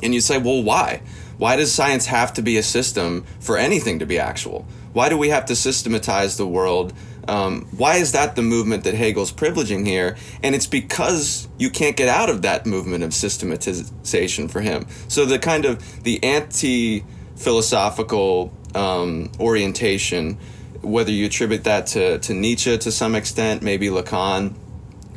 And 0.02 0.14
you 0.14 0.20
say, 0.20 0.38
"Well, 0.38 0.62
why? 0.62 1.00
Why 1.38 1.56
does 1.56 1.72
science 1.72 2.06
have 2.06 2.32
to 2.34 2.42
be 2.42 2.56
a 2.56 2.62
system 2.62 3.24
for 3.40 3.58
anything 3.58 3.98
to 3.98 4.06
be 4.06 4.18
actual? 4.18 4.66
Why 4.92 5.08
do 5.08 5.18
we 5.18 5.28
have 5.28 5.44
to 5.46 5.56
systematize 5.56 6.36
the 6.36 6.46
world 6.46 6.94
um, 7.28 7.66
why 7.76 7.96
is 7.96 8.12
that 8.12 8.36
the 8.36 8.42
movement 8.42 8.84
that 8.84 8.94
Hegel's 8.94 9.32
privileging 9.32 9.86
here? 9.86 10.16
And 10.42 10.54
it's 10.54 10.66
because 10.66 11.48
you 11.58 11.70
can't 11.70 11.96
get 11.96 12.08
out 12.08 12.30
of 12.30 12.42
that 12.42 12.66
movement 12.66 13.04
of 13.04 13.12
systematization 13.12 14.48
for 14.48 14.60
him. 14.60 14.86
So 15.08 15.24
the 15.24 15.38
kind 15.38 15.64
of 15.64 16.04
the 16.04 16.22
anti 16.22 17.04
philosophical 17.36 18.52
um, 18.74 19.30
orientation, 19.40 20.38
whether 20.82 21.10
you 21.10 21.26
attribute 21.26 21.64
that 21.64 21.86
to, 21.88 22.18
to 22.20 22.34
Nietzsche 22.34 22.76
to 22.78 22.92
some 22.92 23.14
extent, 23.14 23.62
maybe 23.62 23.88
Lacan, 23.88 24.54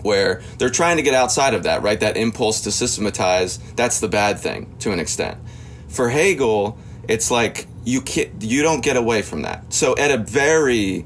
where 0.01 0.41
they're 0.57 0.69
trying 0.69 0.97
to 0.97 1.03
get 1.03 1.13
outside 1.13 1.53
of 1.53 1.63
that, 1.63 1.81
right? 1.83 1.99
That 1.99 2.17
impulse 2.17 2.61
to 2.61 2.71
systematize, 2.71 3.57
that's 3.75 3.99
the 3.99 4.07
bad 4.07 4.39
thing 4.39 4.75
to 4.79 4.91
an 4.91 4.99
extent. 4.99 5.37
For 5.89 6.09
Hegel, 6.09 6.77
it's 7.07 7.29
like 7.31 7.67
you 7.83 8.01
can't, 8.01 8.29
you 8.41 8.63
don't 8.63 8.81
get 8.81 8.97
away 8.97 9.21
from 9.21 9.41
that. 9.43 9.73
So 9.73 9.95
at 9.97 10.11
a 10.11 10.17
very 10.17 11.05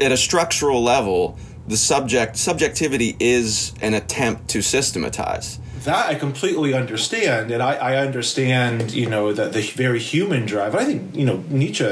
at 0.00 0.12
a 0.12 0.16
structural 0.16 0.82
level, 0.82 1.38
the 1.66 1.76
subject 1.76 2.36
subjectivity 2.36 3.16
is 3.20 3.74
an 3.82 3.94
attempt 3.94 4.48
to 4.48 4.62
systematize 4.62 5.60
that 5.84 6.06
I 6.08 6.14
completely 6.14 6.74
understand, 6.74 7.50
and 7.50 7.62
I, 7.62 7.74
I 7.74 7.96
understand, 7.96 8.92
you 8.92 9.08
know, 9.08 9.32
that 9.32 9.52
the 9.52 9.60
very 9.60 9.98
human 9.98 10.46
drive. 10.46 10.74
I 10.74 10.84
think 10.84 11.14
you 11.14 11.24
know 11.24 11.44
Nietzsche 11.48 11.84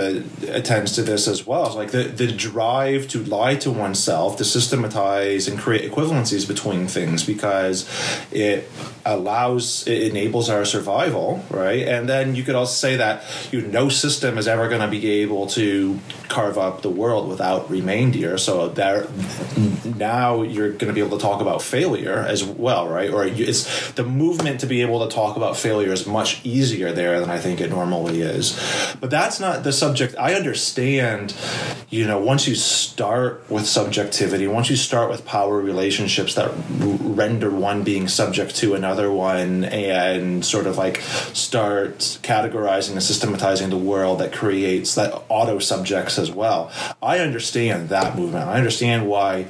attends 0.49 0.93
to 0.93 1.03
this 1.03 1.29
as 1.29 1.47
well. 1.47 1.75
Like 1.75 1.91
the 1.91 2.05
the 2.05 2.31
drive 2.33 3.09
to 3.09 3.23
lie 3.23 3.57
to 3.57 3.71
oneself, 3.71 4.37
to 4.39 4.45
systematize 4.45 5.49
and 5.49 5.59
create 5.59 5.91
equivalencies 5.91 6.47
between 6.47 6.87
things, 6.87 7.25
because 7.25 7.89
it 8.31 8.71
allows, 9.07 9.87
it 9.87 10.11
enables 10.11 10.51
our 10.51 10.65
survival, 10.65 11.45
right? 11.49 11.87
And 11.87 12.09
then 12.09 12.35
you 12.35 12.43
could 12.43 12.57
also 12.57 12.73
say 12.73 12.97
that 12.97 13.23
you 13.53 13.63
know, 13.63 13.69
no 13.69 13.89
system 13.89 14.37
is 14.37 14.49
ever 14.49 14.69
going 14.69 14.81
to 14.81 14.89
be 14.89 15.23
able 15.23 15.47
to 15.49 15.99
carve 16.29 16.59
up 16.59 16.83
the 16.83 16.91
world 16.91 17.29
without 17.29 17.71
remainder. 17.71 18.37
So 18.37 18.69
there, 18.69 19.07
now 19.85 20.43
you're 20.43 20.71
going 20.71 20.89
to 20.89 20.93
be 20.93 21.01
able 21.01 21.17
to 21.19 21.23
talk 21.23 21.41
about 21.41 21.63
failure 21.63 22.19
as 22.19 22.43
well, 22.43 22.89
right? 22.89 23.11
Or 23.11 23.25
it's 23.25 23.86
the 23.95 24.05
movement 24.05 24.61
to 24.61 24.67
be 24.67 24.83
able 24.83 25.07
to 25.07 25.15
talk 25.15 25.37
about 25.37 25.57
failure 25.57 25.93
is 25.93 26.07
much 26.07 26.45
easier 26.45 26.93
there 26.93 27.21
than 27.21 27.31
I 27.31 27.39
think 27.39 27.61
it 27.61 27.71
normally 27.71 28.21
is. 28.21 28.59
But 29.01 29.11
that's 29.11 29.41
not 29.41 29.63
the 29.65 29.73
subject. 29.73 30.15
I 30.19 30.35
understand, 30.35 31.35
you 31.91 32.07
know, 32.07 32.19
once 32.19 32.49
you 32.49 32.55
start 32.55 33.49
with 33.51 33.67
subjectivity, 33.67 34.47
once 34.47 34.71
you 34.71 34.77
start 34.77 35.11
with 35.11 35.25
power 35.25 35.61
relationships 35.61 36.35
that 36.35 36.51
render 36.79 37.51
one 37.51 37.83
being 37.83 38.09
subject 38.09 38.57
to 38.57 38.75
another 38.75 39.11
one 39.11 39.65
and 39.65 40.45
sort 40.45 40.67
of 40.67 40.77
like 40.77 41.01
start 41.33 41.99
categorizing 42.23 42.93
and 42.93 43.03
systematizing 43.03 43.71
the 43.71 43.77
world 43.77 44.21
that 44.21 44.33
creates 44.33 44.95
that 44.95 45.23
auto 45.29 45.59
subjects 45.59 46.19
as 46.19 46.31
well. 46.31 46.71
I 47.03 47.19
understand 47.19 47.89
that 47.91 48.17
movement. 48.17 48.49
I 48.49 48.57
understand 48.57 49.07
why 49.07 49.47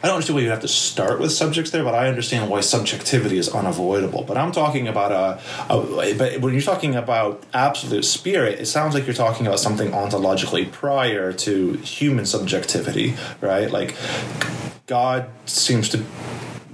I 0.00 0.06
don't 0.06 0.14
understand 0.14 0.36
why 0.36 0.42
you 0.42 0.50
have 0.50 0.60
to 0.60 0.68
start 0.68 1.18
with 1.18 1.32
subjects 1.32 1.72
there, 1.72 1.82
but 1.82 1.94
I 1.94 2.08
understand 2.08 2.48
why 2.48 2.60
subjectivity 2.60 3.36
is 3.36 3.48
unavoidable. 3.48 4.22
But 4.22 4.36
I'm 4.36 4.52
talking 4.52 4.86
about 4.86 5.10
a, 5.10 5.72
a, 5.72 6.14
but 6.14 6.40
when 6.40 6.52
you're 6.52 6.62
talking 6.62 6.94
about 6.94 7.42
absolute 7.52 8.04
spirit, 8.04 8.60
it 8.60 8.66
sounds 8.66 8.94
like 8.94 9.06
you're 9.06 9.14
talking 9.14 9.46
about 9.46 9.58
something 9.58 9.90
ontologically 9.90 10.70
prior 10.70 11.32
to 11.32 11.72
human 11.78 12.26
subjectivity, 12.26 13.14
right? 13.40 13.70
Like 13.70 13.96
God 14.86 15.28
seems 15.46 15.88
to 15.90 16.04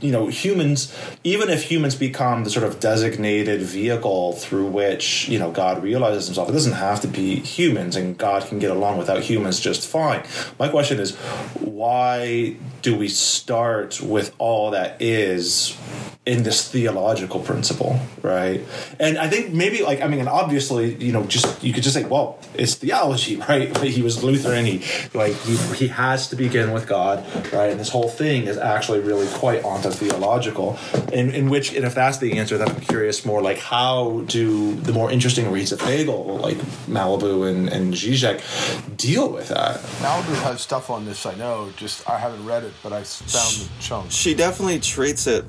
you 0.04 0.12
know 0.12 0.26
humans 0.26 0.94
even 1.24 1.48
if 1.48 1.62
humans 1.62 1.94
become 1.94 2.44
the 2.44 2.50
sort 2.50 2.64
of 2.64 2.78
designated 2.78 3.62
vehicle 3.62 4.34
through 4.34 4.66
which 4.66 5.26
you 5.30 5.38
know 5.38 5.50
god 5.50 5.82
realizes 5.82 6.26
himself 6.26 6.48
it 6.48 6.52
doesn't 6.52 6.74
have 6.74 7.00
to 7.00 7.08
be 7.08 7.36
humans 7.36 7.96
and 7.96 8.18
god 8.18 8.44
can 8.44 8.58
get 8.58 8.70
along 8.70 8.98
without 8.98 9.22
humans 9.22 9.58
just 9.58 9.88
fine 9.88 10.22
my 10.58 10.68
question 10.68 11.00
is 11.00 11.16
why 11.60 12.54
do 12.82 12.94
we 12.94 13.08
start 13.08 14.00
with 14.02 14.34
all 14.38 14.72
that 14.72 15.00
is 15.00 15.74
in 16.26 16.42
this 16.42 16.70
theological 16.70 17.40
principle, 17.40 18.00
right? 18.22 18.62
And 18.98 19.18
I 19.18 19.28
think 19.28 19.52
maybe 19.52 19.82
like 19.82 20.00
I 20.00 20.08
mean, 20.08 20.20
and 20.20 20.28
obviously, 20.28 20.94
you 20.94 21.12
know, 21.12 21.24
just 21.24 21.62
you 21.62 21.72
could 21.72 21.82
just 21.82 21.94
say, 21.94 22.04
well, 22.04 22.38
it's 22.54 22.74
theology, 22.74 23.36
right? 23.48 23.76
He 23.78 24.02
was 24.02 24.24
Lutheran. 24.24 24.64
He 24.64 24.82
like 25.12 25.34
he, 25.34 25.56
he 25.74 25.88
has 25.88 26.28
to 26.28 26.36
begin 26.36 26.72
with 26.72 26.86
God, 26.86 27.24
right? 27.52 27.70
And 27.70 27.78
this 27.78 27.90
whole 27.90 28.08
thing 28.08 28.46
is 28.46 28.56
actually 28.56 29.00
really 29.00 29.26
quite 29.34 29.64
onto 29.64 29.90
theological. 29.94 30.78
In 31.12 31.30
in 31.30 31.50
which, 31.50 31.74
and 31.74 31.84
if 31.84 31.94
that's 31.94 32.18
the 32.18 32.38
answer, 32.38 32.58
then 32.58 32.68
I'm 32.68 32.80
curious 32.80 33.24
more 33.24 33.42
like 33.42 33.58
how 33.58 34.22
do 34.26 34.74
the 34.74 34.92
more 34.92 35.10
interesting 35.10 35.50
reads 35.50 35.72
of 35.72 35.80
Hegel, 35.80 36.38
like 36.38 36.58
Malabou 36.86 37.48
and 37.48 37.68
and 37.68 37.94
Zizek, 37.94 38.40
deal 38.96 39.30
with 39.30 39.48
that? 39.48 39.80
Malabou 40.00 40.42
has 40.42 40.60
stuff 40.60 40.90
on 40.90 41.04
this. 41.04 41.26
I 41.26 41.34
know. 41.34 41.70
Just 41.76 42.08
I 42.08 42.18
haven't 42.18 42.44
read 42.44 42.64
it, 42.64 42.72
but 42.82 42.92
I 42.92 43.02
found 43.02 43.68
the 43.68 43.82
chunks. 43.82 44.14
She 44.14 44.34
definitely 44.34 44.80
treats 44.80 45.26
it 45.26 45.44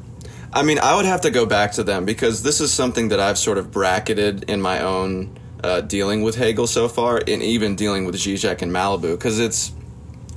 I 0.56 0.64
mean, 0.64 0.80
I 0.80 0.96
would 0.96 1.06
have 1.06 1.20
to 1.22 1.32
go 1.32 1.46
back 1.46 1.74
to 1.74 1.84
them 1.84 2.06
because 2.06 2.42
this 2.42 2.62
is 2.62 2.72
something 2.72 3.10
that 3.10 3.20
I've 3.20 3.38
sort 3.38 3.58
of 3.58 3.72
bracketed 3.72 4.50
in 4.50 4.62
my 4.62 4.80
own 4.80 5.38
uh, 5.62 5.82
dealing 5.82 6.22
with 6.22 6.36
Hegel 6.36 6.66
so 6.66 6.88
far, 6.88 7.18
and 7.18 7.44
even 7.44 7.76
dealing 7.76 8.06
with 8.06 8.16
Zizek 8.16 8.62
and 8.62 8.72
Malabou, 8.72 9.12
because 9.18 9.40
it's 9.40 9.74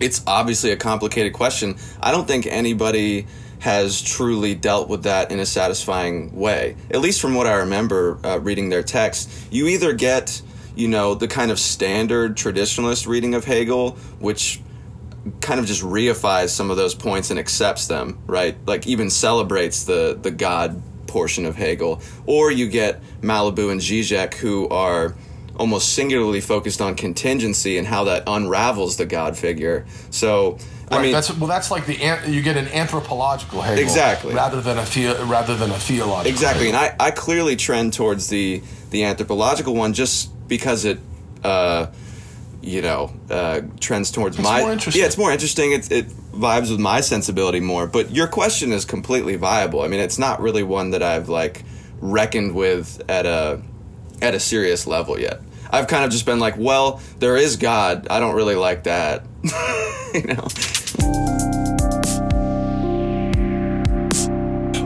it's 0.01 0.23
obviously 0.27 0.73
a 0.73 0.77
complicated 0.77 1.35
question. 1.35 1.77
I 2.01 2.11
don't 2.11 2.27
think 2.27 2.47
anybody 2.47 3.27
has 3.61 4.01
truly 4.01 4.55
dealt 4.55 4.89
with 4.89 5.05
that 5.05 5.31
in 5.31 5.41
a 5.41 5.47
satisfying 5.47 6.35
way. 6.37 6.77
At 6.91 7.01
least 7.01 7.21
from 7.21 7.35
what 7.35 7.47
I 7.47 7.55
remember 7.55 8.19
uh, 8.25 8.39
reading 8.39 8.69
their 8.69 8.83
text, 8.83 9.31
you 9.51 9.67
either 9.67 9.93
get 9.93 10.43
you 10.75 10.89
know 10.89 11.15
the 11.15 11.29
kind 11.29 11.51
of 11.51 11.59
standard 11.59 12.37
traditionalist 12.37 13.07
reading 13.07 13.35
of 13.35 13.45
Hegel, 13.45 13.93
which 14.21 14.61
kind 15.41 15.59
of 15.61 15.67
just 15.67 15.83
reifies 15.83 16.51
some 16.51 16.71
of 16.71 16.77
those 16.77 16.95
points 16.95 17.31
and 17.31 17.39
accepts 17.39 17.87
them, 17.89 18.19
right? 18.27 18.57
Like 18.67 18.87
even 18.87 19.11
celebrates 19.11 19.85
the 19.85 20.19
the 20.21 20.31
God 20.31 20.81
portion 21.07 21.47
of 21.47 21.57
Hegel. 21.57 22.01
Or 22.27 22.53
you 22.53 22.69
get 22.69 23.03
Malabou 23.23 23.73
and 23.73 23.81
Zizek 23.81 24.35
who 24.35 24.69
are 24.69 25.17
almost 25.59 25.95
singularly 25.95 26.41
focused 26.41 26.81
on 26.81 26.95
contingency 26.95 27.79
and 27.79 27.87
how 27.87 28.05
that 28.05 28.23
unravels 28.27 28.97
the 28.97 29.07
God 29.07 29.37
figure. 29.37 29.87
So 30.11 30.59
Right, 30.91 31.01
I 31.01 31.03
mean, 31.03 31.13
that's 31.13 31.37
well. 31.37 31.49
That's 31.49 31.71
like 31.71 31.85
the 31.85 31.95
you 32.29 32.41
get 32.41 32.57
an 32.57 32.67
anthropological 32.69 33.61
Hegel 33.61 33.83
Exactly. 33.83 34.33
rather 34.35 34.63
than 34.63 34.79
a 34.79 34.85
the, 34.85 35.23
rather 35.27 35.55
than 35.55 35.71
a 35.71 35.75
theological. 35.79 36.33
exactly, 36.33 36.67
Hegel. 36.67 36.81
and 36.81 36.95
I, 36.99 37.09
I 37.09 37.11
clearly 37.11 37.57
trend 37.57 37.93
towards 37.93 38.29
the 38.29 38.63
the 38.91 39.05
anthropological 39.05 39.75
one 39.75 39.93
just 39.93 40.31
because 40.49 40.85
it. 40.87 40.99
Uh, 41.45 41.89
you 42.61 42.83
know, 42.83 43.13
uh, 43.31 43.61
trends 43.81 44.11
towards 44.11 44.37
It's 44.37 44.43
my 44.45 44.61
more 44.63 44.73
interesting. 44.73 45.01
yeah, 45.01 45.07
it's 45.07 45.17
more 45.17 45.31
interesting. 45.31 45.73
It, 45.73 45.93
it 45.93 46.09
vibes 46.33 46.71
with 46.71 46.81
my 46.81 47.01
sensibility 47.01 47.61
more. 47.61 47.87
But 47.87 48.11
your 48.11 48.27
question 48.27 48.73
is 48.73 48.85
completely 48.85 49.37
viable. 49.37 49.83
I 49.83 49.89
mean, 49.89 50.01
it's 50.01 50.19
not 50.19 50.41
really 50.41 50.65
one 50.65 50.91
that 50.91 51.03
I've 51.03 51.29
like 51.29 51.63
reckoned 52.01 52.55
with 52.55 53.01
at 53.09 53.27
a 53.27 53.63
at 54.21 54.35
a 54.35 54.41
serious 54.41 54.87
level 54.89 55.19
yet. 55.21 55.41
I've 55.71 55.87
kind 55.87 56.05
of 56.05 56.11
just 56.11 56.27
been 56.27 56.39
like, 56.39 56.57
well, 56.57 57.01
there 57.19 57.37
is 57.37 57.57
God. 57.57 58.07
I 58.11 58.21
don't 58.21 58.35
really 58.35 58.55
like 58.55 58.85
that. 58.85 59.25
you 60.15 60.23
know. 60.23 60.49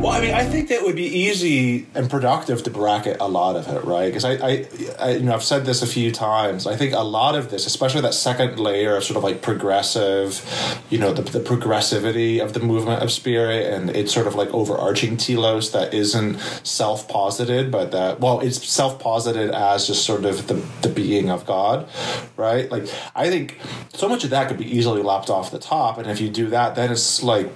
Well, 0.02 0.10
I 0.10 0.20
mean, 0.20 0.34
I 0.34 0.44
think 0.44 0.68
that 0.70 0.82
would 0.82 0.96
be 0.96 1.06
easy 1.06 1.86
and 1.94 2.10
productive 2.10 2.64
to 2.64 2.70
bracket 2.70 3.18
a 3.20 3.28
lot 3.28 3.54
of 3.54 3.68
it, 3.68 3.84
right? 3.84 4.06
Because 4.06 4.24
I, 4.24 4.32
I, 4.32 4.66
I, 4.98 5.10
you 5.12 5.20
know, 5.20 5.32
I've 5.32 5.44
said 5.44 5.64
this 5.64 5.80
a 5.80 5.86
few 5.86 6.10
times. 6.10 6.66
I 6.66 6.74
think 6.74 6.92
a 6.92 7.04
lot 7.04 7.36
of 7.36 7.52
this, 7.52 7.66
especially 7.66 8.00
that 8.00 8.12
second 8.12 8.58
layer 8.58 8.96
of 8.96 9.04
sort 9.04 9.16
of 9.16 9.22
like 9.22 9.42
progressive, 9.42 10.42
you 10.90 10.98
know, 10.98 11.12
the, 11.12 11.22
the 11.22 11.38
progressivity 11.38 12.42
of 12.42 12.52
the 12.52 12.58
movement 12.58 13.00
of 13.00 13.12
spirit 13.12 13.72
and 13.72 13.90
it's 13.90 14.12
sort 14.12 14.26
of 14.26 14.34
like 14.34 14.48
overarching 14.48 15.16
telos 15.16 15.70
that 15.70 15.94
isn't 15.94 16.36
self-posited, 16.64 17.70
but 17.70 17.92
that 17.92 18.18
well, 18.18 18.40
it's 18.40 18.68
self-posited 18.68 19.50
as 19.50 19.86
just 19.86 20.04
sort 20.04 20.24
of 20.24 20.48
the 20.48 20.54
the 20.82 20.88
being 20.88 21.30
of 21.30 21.46
God, 21.46 21.88
right? 22.36 22.68
Like, 22.72 22.88
I 23.14 23.30
think 23.30 23.60
so 23.94 24.08
much 24.08 24.24
of 24.24 24.30
that 24.30 24.48
could 24.48 24.58
be 24.58 24.66
easily 24.66 25.00
lopped 25.00 25.30
off 25.30 25.52
the 25.52 25.60
top, 25.60 25.96
and 25.98 26.10
if 26.10 26.20
you 26.20 26.28
do 26.28 26.48
that, 26.48 26.74
then 26.74 26.90
it's 26.90 27.22
like 27.22 27.48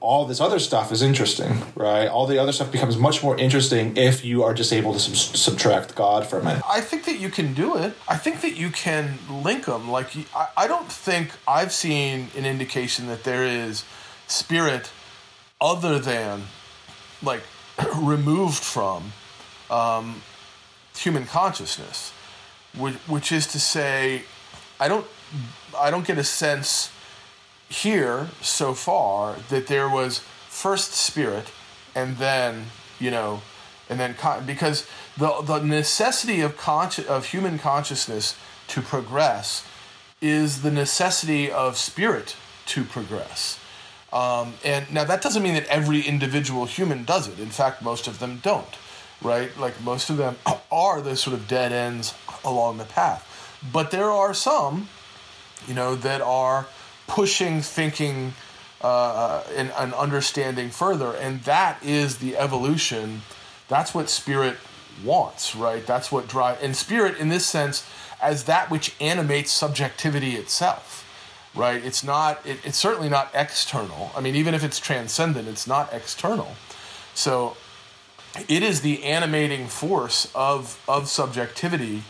all 0.00 0.24
this 0.24 0.40
other 0.40 0.58
stuff 0.58 0.90
is 0.90 1.00
interesting, 1.00 1.62
right? 1.76 1.83
All 1.84 2.26
the 2.26 2.38
other 2.38 2.52
stuff 2.52 2.72
becomes 2.72 2.96
much 2.96 3.22
more 3.22 3.36
interesting 3.36 3.96
if 3.96 4.24
you 4.24 4.42
are 4.42 4.54
just 4.54 4.72
able 4.72 4.92
to 4.92 4.98
sub- 4.98 5.36
subtract 5.36 5.94
God 5.94 6.26
from 6.26 6.46
it. 6.46 6.62
I 6.68 6.80
think 6.80 7.04
that 7.04 7.18
you 7.18 7.30
can 7.30 7.54
do 7.54 7.76
it. 7.76 7.94
I 8.08 8.16
think 8.16 8.40
that 8.42 8.56
you 8.56 8.70
can 8.70 9.18
link 9.30 9.66
them. 9.66 9.90
Like 9.90 10.08
I, 10.34 10.48
I 10.56 10.66
don't 10.66 10.90
think 10.90 11.32
I've 11.46 11.72
seen 11.72 12.28
an 12.36 12.44
indication 12.44 13.06
that 13.06 13.24
there 13.24 13.44
is 13.44 13.84
spirit 14.26 14.90
other 15.60 15.98
than 15.98 16.44
like 17.22 17.42
removed 17.96 18.62
from 18.62 19.12
um, 19.70 20.22
human 20.96 21.24
consciousness, 21.26 22.12
which, 22.76 22.94
which 23.06 23.32
is 23.32 23.46
to 23.48 23.60
say, 23.60 24.22
I 24.78 24.88
don't 24.88 25.06
I 25.78 25.90
don't 25.90 26.06
get 26.06 26.18
a 26.18 26.24
sense 26.24 26.90
here 27.68 28.28
so 28.40 28.74
far 28.74 29.36
that 29.48 29.66
there 29.66 29.88
was 29.88 30.20
first 30.48 30.92
spirit 30.92 31.46
and 31.94 32.16
then 32.18 32.66
you 32.98 33.10
know 33.10 33.42
and 33.88 34.00
then 34.00 34.14
con- 34.14 34.46
because 34.46 34.86
the 35.16 35.42
the 35.42 35.60
necessity 35.60 36.40
of 36.40 36.56
consci- 36.56 37.06
of 37.06 37.26
human 37.26 37.58
consciousness 37.58 38.36
to 38.68 38.80
progress 38.80 39.66
is 40.20 40.62
the 40.62 40.70
necessity 40.70 41.50
of 41.50 41.76
spirit 41.76 42.36
to 42.66 42.84
progress. 42.84 43.60
Um, 44.12 44.54
and 44.64 44.90
now 44.92 45.04
that 45.04 45.22
doesn't 45.22 45.42
mean 45.42 45.54
that 45.54 45.66
every 45.66 46.00
individual 46.00 46.66
human 46.66 47.04
does 47.04 47.28
it. 47.28 47.38
In 47.38 47.50
fact 47.50 47.82
most 47.82 48.06
of 48.06 48.18
them 48.18 48.40
don't 48.42 48.76
right? 49.22 49.56
Like 49.58 49.80
most 49.82 50.10
of 50.10 50.18
them 50.18 50.36
are 50.72 51.00
the 51.00 51.16
sort 51.16 51.34
of 51.34 51.48
dead 51.48 51.72
ends 51.72 52.14
along 52.44 52.76
the 52.78 52.84
path. 52.84 53.30
But 53.72 53.90
there 53.90 54.10
are 54.10 54.34
some 54.34 54.88
you 55.66 55.74
know, 55.74 55.94
that 55.96 56.20
are 56.20 56.66
pushing 57.06 57.60
thinking 57.60 58.34
uh, 58.84 59.42
and, 59.56 59.72
and 59.78 59.94
understanding 59.94 60.68
further. 60.68 61.16
And 61.16 61.42
that 61.44 61.82
is 61.82 62.18
the 62.18 62.36
evolution. 62.36 63.22
That's 63.66 63.94
what 63.94 64.10
spirit 64.10 64.58
wants, 65.02 65.56
right? 65.56 65.86
That's 65.86 66.12
what 66.12 66.28
drive 66.28 66.62
and 66.62 66.76
spirit 66.76 67.16
in 67.16 67.30
this 67.30 67.46
sense 67.46 67.88
as 68.20 68.44
that 68.44 68.70
which 68.70 68.94
animates 69.00 69.50
subjectivity 69.50 70.32
itself, 70.36 71.08
right? 71.54 71.82
It's 71.82 72.04
not. 72.04 72.44
It, 72.46 72.58
it's 72.62 72.76
certainly 72.76 73.08
not 73.08 73.30
external. 73.34 74.12
I 74.14 74.20
mean, 74.20 74.34
even 74.34 74.52
if 74.52 74.62
it's 74.62 74.78
transcendent, 74.78 75.48
it's 75.48 75.66
not 75.66 75.90
external. 75.90 76.54
So 77.14 77.56
it 78.48 78.62
is 78.62 78.82
the 78.82 79.02
animating 79.04 79.66
force 79.66 80.30
of 80.34 80.78
of 80.86 81.08
subjectivity, 81.08 82.02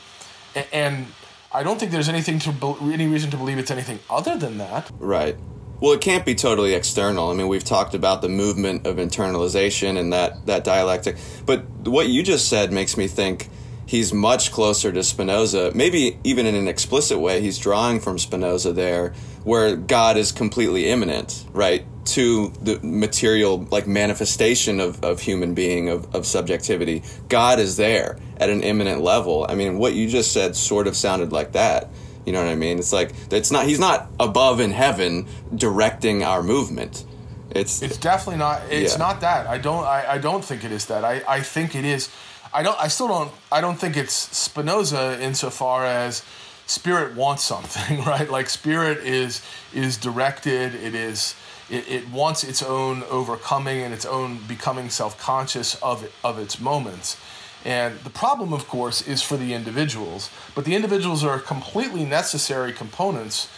and 0.72 1.06
I 1.52 1.62
don't 1.62 1.78
think 1.78 1.92
there's 1.92 2.08
anything 2.08 2.40
to 2.40 2.76
any 2.82 3.06
reason 3.06 3.30
to 3.30 3.36
believe 3.36 3.58
it's 3.58 3.70
anything 3.70 4.00
other 4.10 4.36
than 4.36 4.58
that. 4.58 4.90
Right. 4.98 5.36
Well, 5.84 5.92
it 5.92 6.00
can't 6.00 6.24
be 6.24 6.34
totally 6.34 6.72
external. 6.72 7.28
I 7.30 7.34
mean, 7.34 7.46
we've 7.46 7.62
talked 7.62 7.92
about 7.92 8.22
the 8.22 8.28
movement 8.30 8.86
of 8.86 8.96
internalization 8.96 9.98
and 9.98 10.14
that, 10.14 10.46
that 10.46 10.64
dialectic. 10.64 11.18
But 11.44 11.66
what 11.86 12.08
you 12.08 12.22
just 12.22 12.48
said 12.48 12.72
makes 12.72 12.96
me 12.96 13.06
think 13.06 13.50
he's 13.84 14.10
much 14.10 14.50
closer 14.50 14.90
to 14.92 15.02
Spinoza. 15.02 15.72
Maybe 15.74 16.18
even 16.24 16.46
in 16.46 16.54
an 16.54 16.68
explicit 16.68 17.20
way, 17.20 17.42
he's 17.42 17.58
drawing 17.58 18.00
from 18.00 18.18
Spinoza 18.18 18.72
there, 18.72 19.12
where 19.42 19.76
God 19.76 20.16
is 20.16 20.32
completely 20.32 20.88
immanent, 20.88 21.44
right? 21.52 21.84
To 22.14 22.48
the 22.62 22.80
material, 22.82 23.68
like 23.70 23.86
manifestation 23.86 24.80
of, 24.80 25.04
of 25.04 25.20
human 25.20 25.52
being, 25.52 25.90
of, 25.90 26.14
of 26.14 26.24
subjectivity. 26.24 27.02
God 27.28 27.58
is 27.58 27.76
there 27.76 28.18
at 28.38 28.48
an 28.48 28.62
immanent 28.62 29.02
level. 29.02 29.44
I 29.46 29.54
mean, 29.54 29.76
what 29.76 29.92
you 29.92 30.08
just 30.08 30.32
said 30.32 30.56
sort 30.56 30.86
of 30.86 30.96
sounded 30.96 31.30
like 31.30 31.52
that. 31.52 31.90
You 32.26 32.32
know 32.32 32.42
what 32.42 32.50
I 32.50 32.54
mean? 32.54 32.78
It's 32.78 32.92
like 32.92 33.12
it's 33.30 33.50
not 33.50 33.66
he's 33.66 33.78
not 33.78 34.08
above 34.18 34.60
in 34.60 34.70
heaven 34.70 35.26
directing 35.54 36.22
our 36.22 36.42
movement. 36.42 37.04
It's, 37.50 37.82
It's 37.82 37.98
definitely 37.98 38.38
not. 38.38 38.62
It's 38.70 38.94
Yeah. 38.94 38.98
not 38.98 39.20
that. 39.20 39.46
I 39.46 39.58
don't. 39.58 39.84
I, 39.84 40.04
I 40.14 40.18
don't 40.18 40.44
think 40.44 40.64
it 40.64 40.72
is 40.72 40.86
that. 40.86 41.04
I, 41.04 41.22
I 41.28 41.40
think 41.40 41.74
it 41.74 41.84
is. 41.84 42.08
I 42.52 42.62
don't. 42.62 42.78
I 42.80 42.88
still 42.88 43.08
don't. 43.08 43.30
I 43.52 43.60
don't 43.60 43.78
think 43.78 43.96
it's 43.96 44.14
Spinoza 44.36 45.18
insofar 45.22 45.84
as 45.86 46.22
spirit 46.66 47.14
wants 47.14 47.44
something, 47.44 48.02
right? 48.06 48.28
Like 48.30 48.48
spirit 48.50 48.98
is 48.98 49.42
is 49.72 49.96
directed. 49.96 50.74
It 50.74 50.94
is. 50.94 51.34
It, 51.70 51.88
it 51.88 52.10
wants 52.10 52.44
its 52.44 52.62
own 52.62 53.02
overcoming 53.04 53.80
and 53.82 53.94
its 53.94 54.04
own 54.04 54.38
becoming 54.48 54.90
self 54.90 55.16
conscious 55.18 55.76
of 55.76 56.10
of 56.24 56.38
its 56.38 56.58
moments. 56.60 57.16
And 57.64 57.98
the 58.00 58.10
problem, 58.10 58.52
of 58.52 58.68
course, 58.68 59.00
is 59.06 59.22
for 59.22 59.36
the 59.36 59.54
individuals. 59.54 60.30
But 60.54 60.64
the 60.66 60.74
individuals 60.74 61.24
are 61.24 61.38
completely 61.38 62.04
necessary 62.04 62.72
components 62.72 63.48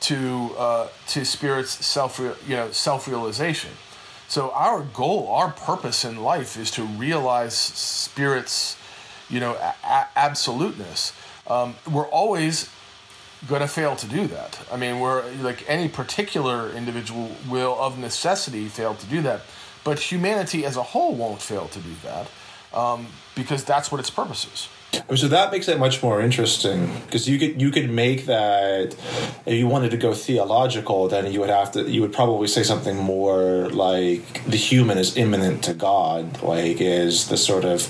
to 0.00 0.50
uh, 0.58 0.88
to 1.08 1.24
spirit's 1.24 1.84
self 1.86 2.18
you 2.18 2.56
know 2.56 2.70
self 2.72 3.06
realization. 3.06 3.70
So 4.28 4.50
our 4.52 4.82
goal, 4.82 5.28
our 5.28 5.50
purpose 5.52 6.04
in 6.04 6.16
life, 6.22 6.56
is 6.58 6.70
to 6.72 6.82
realize 6.84 7.54
spirit's 7.54 8.76
you 9.30 9.38
know 9.40 9.52
a- 9.84 10.08
absoluteness. 10.16 11.12
Um, 11.46 11.76
we're 11.90 12.08
always 12.08 12.68
going 13.48 13.60
to 13.60 13.68
fail 13.68 13.96
to 13.96 14.06
do 14.06 14.26
that. 14.28 14.60
I 14.72 14.76
mean, 14.76 15.00
we're 15.00 15.28
like 15.40 15.64
any 15.68 15.88
particular 15.88 16.70
individual 16.70 17.32
will 17.48 17.76
of 17.80 17.98
necessity 17.98 18.68
fail 18.68 18.94
to 18.94 19.06
do 19.06 19.22
that. 19.22 19.42
but 19.84 19.98
humanity 20.12 20.64
as 20.64 20.76
a 20.76 20.82
whole 20.82 21.14
won't 21.14 21.42
fail 21.42 21.66
to 21.68 21.80
do 21.80 21.94
that 22.04 22.28
um, 22.72 23.06
because 23.34 23.64
that's 23.64 23.90
what 23.90 24.00
its 24.00 24.10
purpose 24.10 24.46
is. 24.52 24.68
Oh, 25.08 25.14
so 25.14 25.28
that 25.28 25.50
makes 25.50 25.68
it 25.68 25.78
much 25.78 26.02
more 26.02 26.20
interesting 26.20 26.92
because 27.06 27.28
you 27.28 27.38
could 27.38 27.60
you 27.60 27.70
could 27.70 27.88
make 27.88 28.26
that 28.26 28.94
if 29.46 29.54
you 29.54 29.66
wanted 29.66 29.90
to 29.92 29.96
go 29.96 30.12
theological, 30.12 31.08
then 31.08 31.32
you 31.32 31.40
would 31.40 31.48
have 31.48 31.72
to 31.72 31.90
you 31.90 32.02
would 32.02 32.12
probably 32.12 32.46
say 32.46 32.62
something 32.62 32.96
more 32.96 33.70
like 33.70 34.44
the 34.44 34.56
human 34.56 34.98
is 34.98 35.16
immanent 35.16 35.64
to 35.64 35.74
God, 35.74 36.42
like 36.42 36.80
is 36.80 37.28
the 37.28 37.38
sort 37.38 37.64
of 37.64 37.88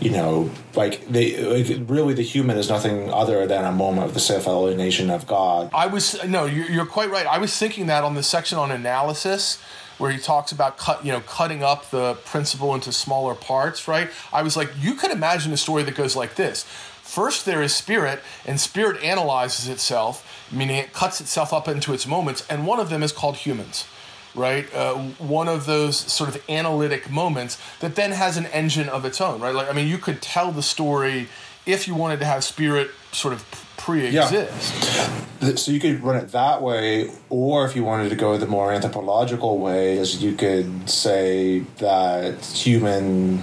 you 0.00 0.10
know 0.10 0.50
like 0.74 1.06
they 1.06 1.44
like 1.44 1.88
really 1.88 2.14
the 2.14 2.22
human 2.22 2.58
is 2.58 2.68
nothing 2.68 3.12
other 3.12 3.46
than 3.46 3.64
a 3.64 3.72
moment 3.72 4.06
of 4.06 4.14
the 4.14 4.20
self 4.20 4.48
alienation 4.48 5.10
of 5.10 5.26
God. 5.28 5.70
I 5.72 5.86
was 5.86 6.22
no, 6.24 6.44
you're, 6.46 6.68
you're 6.70 6.86
quite 6.86 7.10
right. 7.10 7.26
I 7.26 7.38
was 7.38 7.56
thinking 7.56 7.86
that 7.86 8.02
on 8.02 8.14
the 8.14 8.22
section 8.22 8.58
on 8.58 8.72
analysis 8.72 9.58
where 9.98 10.10
he 10.10 10.18
talks 10.18 10.52
about 10.52 10.78
cut, 10.78 11.04
you 11.04 11.12
know, 11.12 11.20
cutting 11.20 11.62
up 11.62 11.90
the 11.90 12.14
principle 12.24 12.74
into 12.74 12.92
smaller 12.92 13.34
parts, 13.34 13.86
right? 13.86 14.10
I 14.32 14.42
was 14.42 14.56
like, 14.56 14.70
you 14.78 14.94
could 14.94 15.10
imagine 15.10 15.52
a 15.52 15.56
story 15.56 15.82
that 15.84 15.94
goes 15.94 16.16
like 16.16 16.34
this. 16.34 16.64
First, 17.02 17.44
there 17.44 17.62
is 17.62 17.74
spirit, 17.74 18.20
and 18.46 18.58
spirit 18.58 19.02
analyzes 19.02 19.68
itself, 19.68 20.46
meaning 20.50 20.76
it 20.76 20.92
cuts 20.92 21.20
itself 21.20 21.52
up 21.52 21.68
into 21.68 21.92
its 21.92 22.06
moments, 22.06 22.46
and 22.48 22.66
one 22.66 22.80
of 22.80 22.88
them 22.88 23.02
is 23.02 23.12
called 23.12 23.36
humans, 23.36 23.86
right? 24.34 24.72
Uh, 24.74 24.94
one 25.18 25.46
of 25.48 25.66
those 25.66 25.96
sort 25.96 26.30
of 26.30 26.42
analytic 26.48 27.10
moments 27.10 27.60
that 27.80 27.96
then 27.96 28.12
has 28.12 28.36
an 28.36 28.46
engine 28.46 28.88
of 28.88 29.04
its 29.04 29.20
own, 29.20 29.40
right? 29.40 29.54
Like, 29.54 29.68
I 29.68 29.72
mean, 29.72 29.88
you 29.88 29.98
could 29.98 30.22
tell 30.22 30.52
the 30.52 30.62
story 30.62 31.28
if 31.66 31.86
you 31.86 31.94
wanted 31.94 32.18
to 32.20 32.24
have 32.24 32.42
spirit 32.44 32.90
sort 33.12 33.34
of 33.34 33.44
pre-exist. 33.84 35.58
So 35.58 35.72
you 35.72 35.80
could 35.80 36.04
run 36.04 36.16
it 36.16 36.28
that 36.30 36.62
way, 36.62 37.10
or 37.28 37.66
if 37.66 37.74
you 37.74 37.82
wanted 37.82 38.10
to 38.10 38.16
go 38.16 38.36
the 38.38 38.46
more 38.46 38.72
anthropological 38.72 39.58
way, 39.58 39.98
is 39.98 40.22
you 40.22 40.34
could 40.34 40.88
say 40.88 41.60
that 41.78 42.44
human 42.44 43.42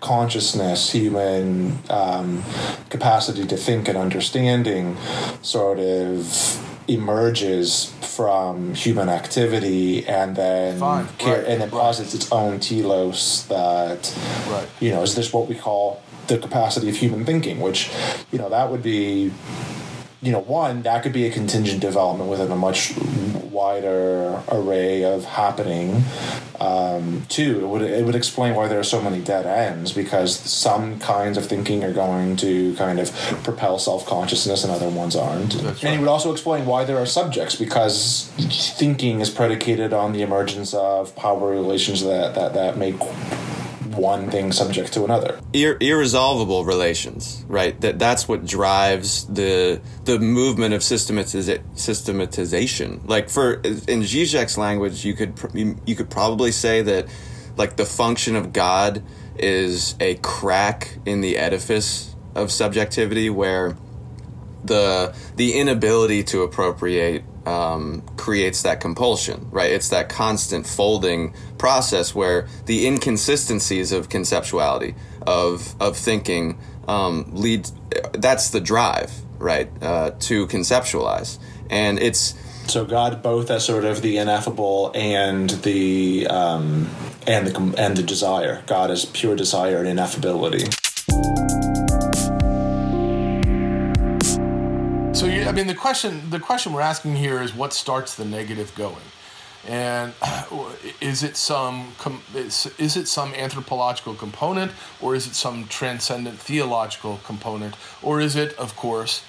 consciousness, 0.00 0.92
human 0.92 1.78
um, 1.90 2.44
capacity 2.88 3.44
to 3.48 3.56
think 3.56 3.88
and 3.88 3.98
understanding, 3.98 4.96
sort 5.42 5.80
of 5.80 6.24
emerges 6.86 7.92
from 8.02 8.74
human 8.74 9.08
activity 9.08 10.06
and 10.06 10.36
then 10.36 10.78
Fine, 10.78 11.04
right, 11.24 11.38
and 11.44 11.60
then 11.60 11.70
right. 11.70 11.70
posits 11.70 12.14
its 12.14 12.30
own 12.32 12.58
telos 12.60 13.46
that 13.48 14.12
Right. 14.48 14.68
you 14.80 14.90
know 14.90 15.02
is 15.02 15.14
this 15.14 15.32
what 15.32 15.46
we 15.48 15.54
call 15.54 16.02
the 16.28 16.38
capacity 16.38 16.88
of 16.88 16.96
human 16.96 17.24
thinking 17.24 17.60
which 17.60 17.90
you 18.32 18.38
know 18.38 18.48
that 18.48 18.70
would 18.70 18.82
be 18.82 19.32
you 20.22 20.32
know 20.32 20.40
one 20.40 20.82
that 20.82 21.02
could 21.02 21.12
be 21.12 21.26
a 21.26 21.30
contingent 21.30 21.80
development 21.80 22.28
within 22.28 22.50
a 22.50 22.56
much 22.56 22.94
wider 23.50 24.42
array 24.48 25.02
of 25.02 25.24
happening 25.24 26.02
um, 26.60 27.24
two 27.28 27.60
it 27.60 27.66
would 27.66 27.82
it 27.82 28.04
would 28.04 28.14
explain 28.14 28.54
why 28.54 28.68
there 28.68 28.78
are 28.78 28.84
so 28.84 29.00
many 29.00 29.20
dead 29.20 29.46
ends 29.46 29.92
because 29.92 30.38
some 30.38 30.98
kinds 30.98 31.38
of 31.38 31.46
thinking 31.46 31.82
are 31.82 31.92
going 31.92 32.36
to 32.36 32.74
kind 32.76 33.00
of 33.00 33.10
propel 33.42 33.78
self-consciousness 33.78 34.62
and 34.62 34.72
other 34.72 34.88
ones 34.88 35.16
aren't 35.16 35.52
That's 35.54 35.82
and 35.82 35.84
right. 35.84 35.94
it 35.94 36.00
would 36.00 36.08
also 36.08 36.32
explain 36.32 36.66
why 36.66 36.84
there 36.84 36.98
are 36.98 37.06
subjects 37.06 37.56
because 37.56 38.30
thinking 38.76 39.20
is 39.20 39.30
predicated 39.30 39.92
on 39.92 40.12
the 40.12 40.22
emergence 40.22 40.74
of 40.74 41.16
power 41.16 41.50
relations 41.50 42.02
that 42.02 42.34
that, 42.34 42.52
that 42.54 42.76
make 42.76 42.96
one 43.96 44.30
thing 44.30 44.52
subject 44.52 44.92
to 44.92 45.04
another 45.04 45.40
Ir- 45.52 45.76
irresolvable 45.80 46.64
relations, 46.64 47.44
right? 47.48 47.80
That 47.80 47.98
that's 47.98 48.28
what 48.28 48.46
drives 48.46 49.26
the 49.26 49.80
the 50.04 50.18
movement 50.18 50.74
of 50.74 50.80
systematiza- 50.82 51.62
systematization. 51.78 53.00
Like 53.04 53.28
for 53.28 53.54
in 53.54 54.02
Zizek's 54.02 54.56
language, 54.56 55.04
you 55.04 55.14
could 55.14 55.36
pr- 55.36 55.56
you 55.56 55.96
could 55.96 56.10
probably 56.10 56.52
say 56.52 56.82
that 56.82 57.06
like 57.56 57.76
the 57.76 57.86
function 57.86 58.36
of 58.36 58.52
God 58.52 59.02
is 59.36 59.96
a 60.00 60.14
crack 60.16 60.98
in 61.06 61.20
the 61.20 61.36
edifice 61.36 62.14
of 62.34 62.52
subjectivity 62.52 63.30
where 63.30 63.76
the 64.64 65.14
the 65.36 65.54
inability 65.54 66.22
to 66.24 66.42
appropriate 66.42 67.24
um, 67.46 68.02
creates 68.16 68.62
that 68.62 68.80
compulsion, 68.80 69.48
right? 69.50 69.70
It's 69.70 69.88
that 69.88 70.08
constant 70.08 70.66
folding 70.66 71.34
process 71.58 72.14
where 72.14 72.48
the 72.66 72.86
inconsistencies 72.86 73.92
of 73.92 74.08
conceptuality 74.08 74.94
of 75.26 75.74
of 75.80 75.96
thinking 75.96 76.58
um, 76.88 77.26
lead. 77.32 77.68
That's 78.12 78.50
the 78.50 78.60
drive, 78.60 79.12
right, 79.38 79.70
uh, 79.82 80.12
to 80.20 80.46
conceptualize, 80.46 81.38
and 81.68 81.98
it's 81.98 82.34
So 82.66 82.84
God, 82.84 83.22
both 83.22 83.50
as 83.50 83.64
sort 83.64 83.84
of 83.84 84.00
the 84.00 84.18
ineffable 84.18 84.92
and 84.94 85.50
the 85.50 86.26
um, 86.28 86.88
and 87.26 87.46
the 87.46 87.74
and 87.78 87.96
the 87.96 88.02
desire. 88.02 88.62
God 88.66 88.90
is 88.90 89.04
pure 89.04 89.34
desire 89.34 89.82
and 89.82 89.98
ineffability. 89.98 90.79
I 95.50 95.52
mean, 95.52 95.66
the 95.66 95.74
question 95.74 96.30
the 96.30 96.38
question 96.38 96.72
we're 96.72 96.80
asking 96.80 97.16
here 97.16 97.42
is 97.42 97.52
what 97.52 97.72
starts 97.72 98.14
the 98.14 98.24
negative 98.24 98.72
going, 98.76 99.02
and 99.66 100.12
is 101.00 101.24
it 101.24 101.36
some 101.36 101.88
is, 102.36 102.96
it 102.96 103.08
some 103.08 103.34
anthropological 103.34 104.14
component, 104.14 104.70
or 105.00 105.16
is 105.16 105.26
it 105.26 105.34
some 105.34 105.66
transcendent 105.66 106.38
theological 106.38 107.18
component, 107.24 107.74
or 108.00 108.20
is 108.20 108.36
it, 108.36 108.56
of 108.58 108.76
course, 108.76 109.24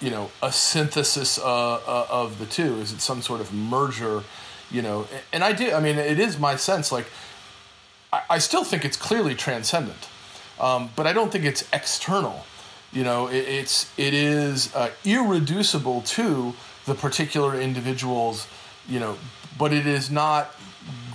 you 0.00 0.08
know, 0.08 0.30
a 0.42 0.50
synthesis 0.50 1.38
uh, 1.38 1.74
uh, 1.74 2.06
of 2.08 2.38
the 2.38 2.46
two? 2.46 2.76
Is 2.76 2.90
it 2.90 3.02
some 3.02 3.20
sort 3.20 3.42
of 3.42 3.52
merger? 3.52 4.22
You 4.70 4.80
know, 4.80 5.06
and 5.34 5.44
I 5.44 5.52
do. 5.52 5.70
I 5.70 5.80
mean, 5.80 5.98
it 5.98 6.18
is 6.18 6.38
my 6.38 6.56
sense. 6.56 6.90
Like, 6.90 7.08
I, 8.10 8.22
I 8.30 8.38
still 8.38 8.64
think 8.64 8.86
it's 8.86 8.96
clearly 8.96 9.34
transcendent, 9.34 10.08
um, 10.58 10.88
but 10.96 11.06
I 11.06 11.12
don't 11.12 11.30
think 11.30 11.44
it's 11.44 11.68
external. 11.74 12.46
You 12.94 13.04
know, 13.04 13.26
it, 13.26 13.44
it's 13.46 13.92
it 13.98 14.14
is 14.14 14.74
uh, 14.74 14.90
irreducible 15.04 16.02
to 16.02 16.54
the 16.86 16.94
particular 16.94 17.60
individuals. 17.60 18.46
You 18.88 19.00
know, 19.00 19.18
but 19.58 19.72
it 19.72 19.86
is 19.86 20.10
not 20.10 20.54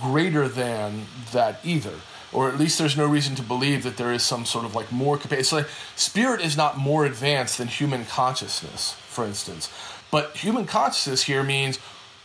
greater 0.00 0.48
than 0.48 1.06
that 1.32 1.60
either. 1.64 1.94
Or 2.32 2.48
at 2.48 2.58
least 2.58 2.78
there's 2.78 2.96
no 2.96 3.06
reason 3.06 3.34
to 3.36 3.42
believe 3.42 3.82
that 3.82 3.96
there 3.96 4.12
is 4.12 4.22
some 4.22 4.44
sort 4.44 4.64
of 4.64 4.74
like 4.74 4.92
more 4.92 5.18
capacity. 5.18 5.62
Like 5.62 5.68
spirit 5.96 6.40
is 6.40 6.56
not 6.56 6.78
more 6.78 7.04
advanced 7.04 7.58
than 7.58 7.66
human 7.68 8.04
consciousness, 8.04 8.92
for 9.08 9.24
instance. 9.24 9.68
But 10.10 10.36
human 10.36 10.66
consciousness 10.66 11.24
here 11.24 11.42
means 11.42 11.78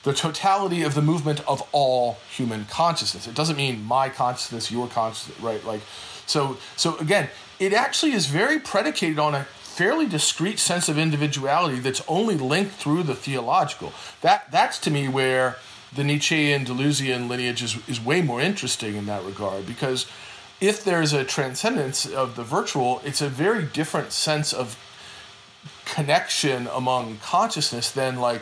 the 0.04 0.14
totality 0.14 0.84
of 0.84 0.94
the 0.94 1.02
movement 1.02 1.42
of 1.48 1.68
all 1.72 2.18
human 2.30 2.66
consciousness. 2.66 3.28
It 3.28 3.34
doesn't 3.34 3.56
mean 3.56 3.84
my 3.84 4.10
consciousness, 4.10 4.72
your 4.72 4.88
consciousness, 4.88 5.40
right? 5.40 5.64
Like, 5.66 5.82
so 6.28 6.58
so 6.76 6.98
again, 6.98 7.30
it 7.60 7.74
actually 7.74 8.14
is 8.14 8.26
very 8.28 8.60
predicated 8.60 9.20
on 9.20 9.36
a 9.36 9.44
fairly 9.44 10.06
discrete 10.06 10.60
sense 10.60 10.88
of 10.88 10.98
individuality 10.98 11.80
that's 11.80 12.02
only 12.08 12.36
linked 12.36 12.74
through 12.74 13.04
the 13.04 13.16
theological. 13.16 13.92
That 14.22 14.52
that's 14.52 14.80
to 14.80 14.92
me 14.92 15.08
where 15.08 15.58
the 15.94 16.04
Nietzschean 16.04 16.66
Deleuzian 16.66 17.30
lineage 17.30 17.62
is, 17.62 17.78
is 17.88 18.04
way 18.04 18.22
more 18.22 18.42
interesting 18.42 18.96
in 18.96 19.06
that 19.06 19.24
regard 19.24 19.66
because 19.66 20.06
if 20.62 20.84
there's 20.84 21.14
a 21.14 21.24
transcendence 21.24 22.06
of 22.06 22.36
the 22.36 22.44
virtual, 22.44 23.02
it's 23.04 23.22
a 23.22 23.30
very 23.30 23.64
different 23.64 24.12
sense 24.12 24.54
of 24.54 24.78
connection 25.86 26.68
among 26.68 27.18
consciousness 27.18 27.92
than 27.92 28.18
like 28.18 28.42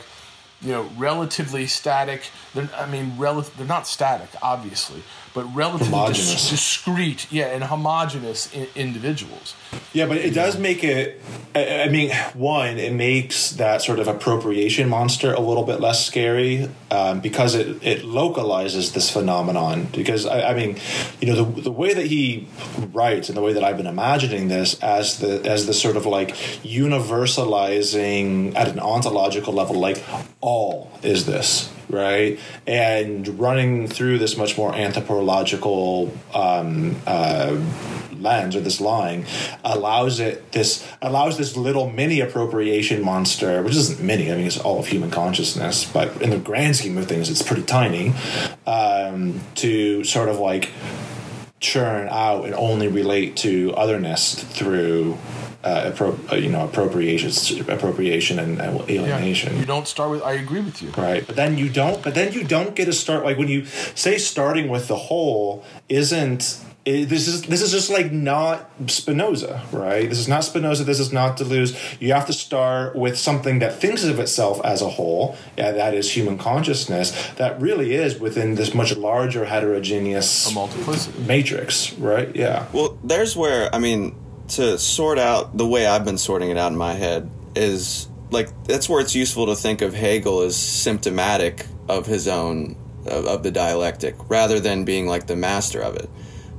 you 0.62 0.72
know 0.72 0.90
relatively 0.98 1.68
static 1.68 2.30
they're, 2.54 2.70
i 2.78 2.86
mean 2.86 3.14
rel- 3.18 3.42
they're 3.42 3.68
not 3.68 3.86
static 3.86 4.30
obviously 4.42 5.04
but 5.34 5.44
relatively 5.56 6.08
dis- 6.14 6.50
discrete 6.50 7.28
yeah 7.32 7.46
and 7.46 7.64
homogenous 7.66 8.50
I- 8.56 8.68
individuals 8.76 9.56
Yeah, 9.94 10.08
but 10.08 10.18
it 10.18 10.34
does 10.34 10.58
make 10.58 10.84
it. 10.84 11.22
I 11.56 11.84
I 11.84 11.90
mean, 11.90 12.12
one, 12.34 12.78
it 12.80 12.94
makes 12.94 13.52
that 13.58 13.82
sort 13.82 14.00
of 14.00 14.08
appropriation 14.08 14.90
monster 14.90 15.34
a 15.34 15.40
little 15.40 15.64
bit 15.64 15.80
less 15.80 16.06
scary 16.06 16.68
um, 16.90 17.20
because 17.22 17.54
it, 17.56 17.68
it 17.84 18.04
localizes 18.04 18.92
this 18.94 19.10
phenomenon. 19.12 19.88
Because 19.92 20.26
I, 20.26 20.52
I 20.52 20.54
mean, 20.56 20.78
you 21.22 21.28
know, 21.28 21.44
the 21.44 21.62
the 21.70 21.72
way 21.72 21.94
that 21.94 22.08
he 22.08 22.48
writes 22.92 23.30
and 23.30 23.38
the 23.38 23.42
way 23.42 23.54
that 23.54 23.64
I've 23.64 23.78
been 23.78 23.88
imagining 23.88 24.48
this 24.48 24.80
as 24.82 25.20
the 25.20 25.42
as 25.46 25.66
the 25.68 25.74
sort 25.74 25.96
of 25.96 26.06
like 26.06 26.30
universalizing 26.64 28.56
at 28.56 28.68
an 28.68 28.80
ontological 28.80 29.54
level, 29.54 29.76
like 29.80 30.04
all 30.42 30.92
is 31.04 31.26
this 31.26 31.70
right? 31.94 32.40
And 32.68 33.40
running 33.40 33.88
through 33.88 34.18
this 34.18 34.36
much 34.36 34.58
more 34.58 34.74
anthropological 34.74 36.12
um, 36.34 36.96
uh, 37.08 37.58
lens 38.20 38.56
or 38.56 38.62
this 38.62 38.82
line 38.82 39.26
allows 39.64 40.20
it 40.20 40.52
this 40.54 40.88
allows 41.02 41.38
this 41.38 41.56
little 41.56 41.90
mini 41.90 42.20
appropriation 42.20 43.04
monster, 43.04 43.62
which 43.62 43.76
isn't 43.76 44.02
mini. 44.02 44.32
I 44.32 44.36
mean, 44.36 44.48
it's 44.48 44.60
all 44.60 44.80
of 44.80 44.88
human 44.88 45.12
consciousness, 45.12 45.86
but 45.86 46.22
in 46.22 46.32
the 46.32 46.38
grand 46.38 46.76
scheme 46.76 46.98
of 46.98 47.08
things, 47.08 47.30
it's 47.30 47.42
pretty 47.42 47.64
tiny. 47.64 48.14
Um, 48.66 49.42
to 49.56 50.04
sort 50.04 50.30
of 50.30 50.40
like 50.40 50.72
churn 51.60 52.10
out 52.10 52.46
and 52.46 52.54
only 52.56 52.88
relate 52.88 53.38
to 53.38 53.74
otherness 53.76 54.36
through 54.36 55.18
uh, 55.64 55.92
appro- 55.92 56.32
uh, 56.32 56.36
you 56.36 56.50
know 56.50 56.66
appropriation, 56.66 57.32
appropriation 57.70 58.40
and, 58.40 58.60
and 58.60 58.82
alienation. 58.90 59.54
Yeah, 59.54 59.60
you 59.60 59.66
don't 59.66 59.88
start 59.88 60.12
with. 60.12 60.22
I 60.24 60.34
agree 60.34 60.62
with 60.62 60.82
you. 60.82 60.90
Right, 60.92 61.26
but 61.26 61.36
then 61.36 61.58
you 61.58 61.70
don't. 61.70 62.04
But 62.04 62.16
then 62.16 62.34
you 62.34 62.44
don't 62.44 62.76
get 62.76 62.86
to 62.86 62.94
start 62.94 63.24
like 63.24 63.38
when 63.38 63.48
you 63.48 63.66
say 63.96 64.18
starting 64.18 64.70
with 64.70 64.88
the 64.88 64.96
whole 64.96 65.66
isn't. 65.90 66.60
It, 66.86 67.08
this 67.08 67.30
is 67.30 67.44
this 67.44 67.62
is 67.62 67.72
just 67.72 67.90
like 67.90 68.12
not 68.12 68.70
Spinoza, 68.88 69.64
right? 69.72 70.10
This 70.10 70.20
is 70.20 70.28
not 70.28 70.44
Spinoza. 70.44 70.84
This 70.84 71.00
is 71.00 71.14
not 71.14 71.38
Deleuze. 71.38 71.78
You 72.02 72.12
have 72.12 72.26
to 72.26 72.34
start 72.34 72.94
with 72.94 73.18
something 73.18 73.60
that 73.60 73.80
thinks 73.80 74.04
of 74.04 74.20
itself 74.20 74.60
as 74.66 74.82
a 74.82 74.90
whole. 74.90 75.38
Yeah, 75.58 75.72
that 75.72 75.94
is 75.94 76.12
human 76.12 76.38
consciousness. 76.38 77.14
That 77.36 77.62
really 77.62 77.94
is 77.94 78.20
within 78.20 78.56
this 78.56 78.74
much 78.74 78.98
larger 78.98 79.46
heterogeneous 79.46 80.54
A 80.54 81.22
matrix, 81.22 81.94
right? 81.94 82.36
Yeah. 82.36 82.68
Well, 82.74 82.98
there's 83.02 83.34
where 83.38 83.74
I 83.74 83.80
mean 83.80 84.14
to 84.50 84.78
sort 84.78 85.18
out 85.20 85.58
the 85.58 85.68
way 85.68 85.86
I've 85.86 86.06
been 86.06 86.18
sorting 86.18 86.50
it 86.50 86.58
out 86.58 86.72
in 86.72 86.78
my 86.78 86.94
head 86.94 87.30
is 87.56 88.08
like 88.32 88.50
that's 88.66 88.90
where 88.90 89.00
it's 89.00 89.16
useful 89.16 89.46
to 89.48 89.56
think 89.56 89.82
of 89.82 89.94
Hegel 89.94 90.42
as 90.42 90.56
symptomatic 90.56 91.66
of 91.88 92.06
his 92.06 92.28
own 92.28 92.76
of, 93.06 93.26
of 93.26 93.44
the 93.44 93.52
dialectic 93.52 94.16
rather 94.30 94.60
than 94.60 94.86
being 94.86 95.08
like 95.08 95.28
the 95.28 95.36
master 95.36 95.82
of 95.82 95.96
it. 95.96 96.10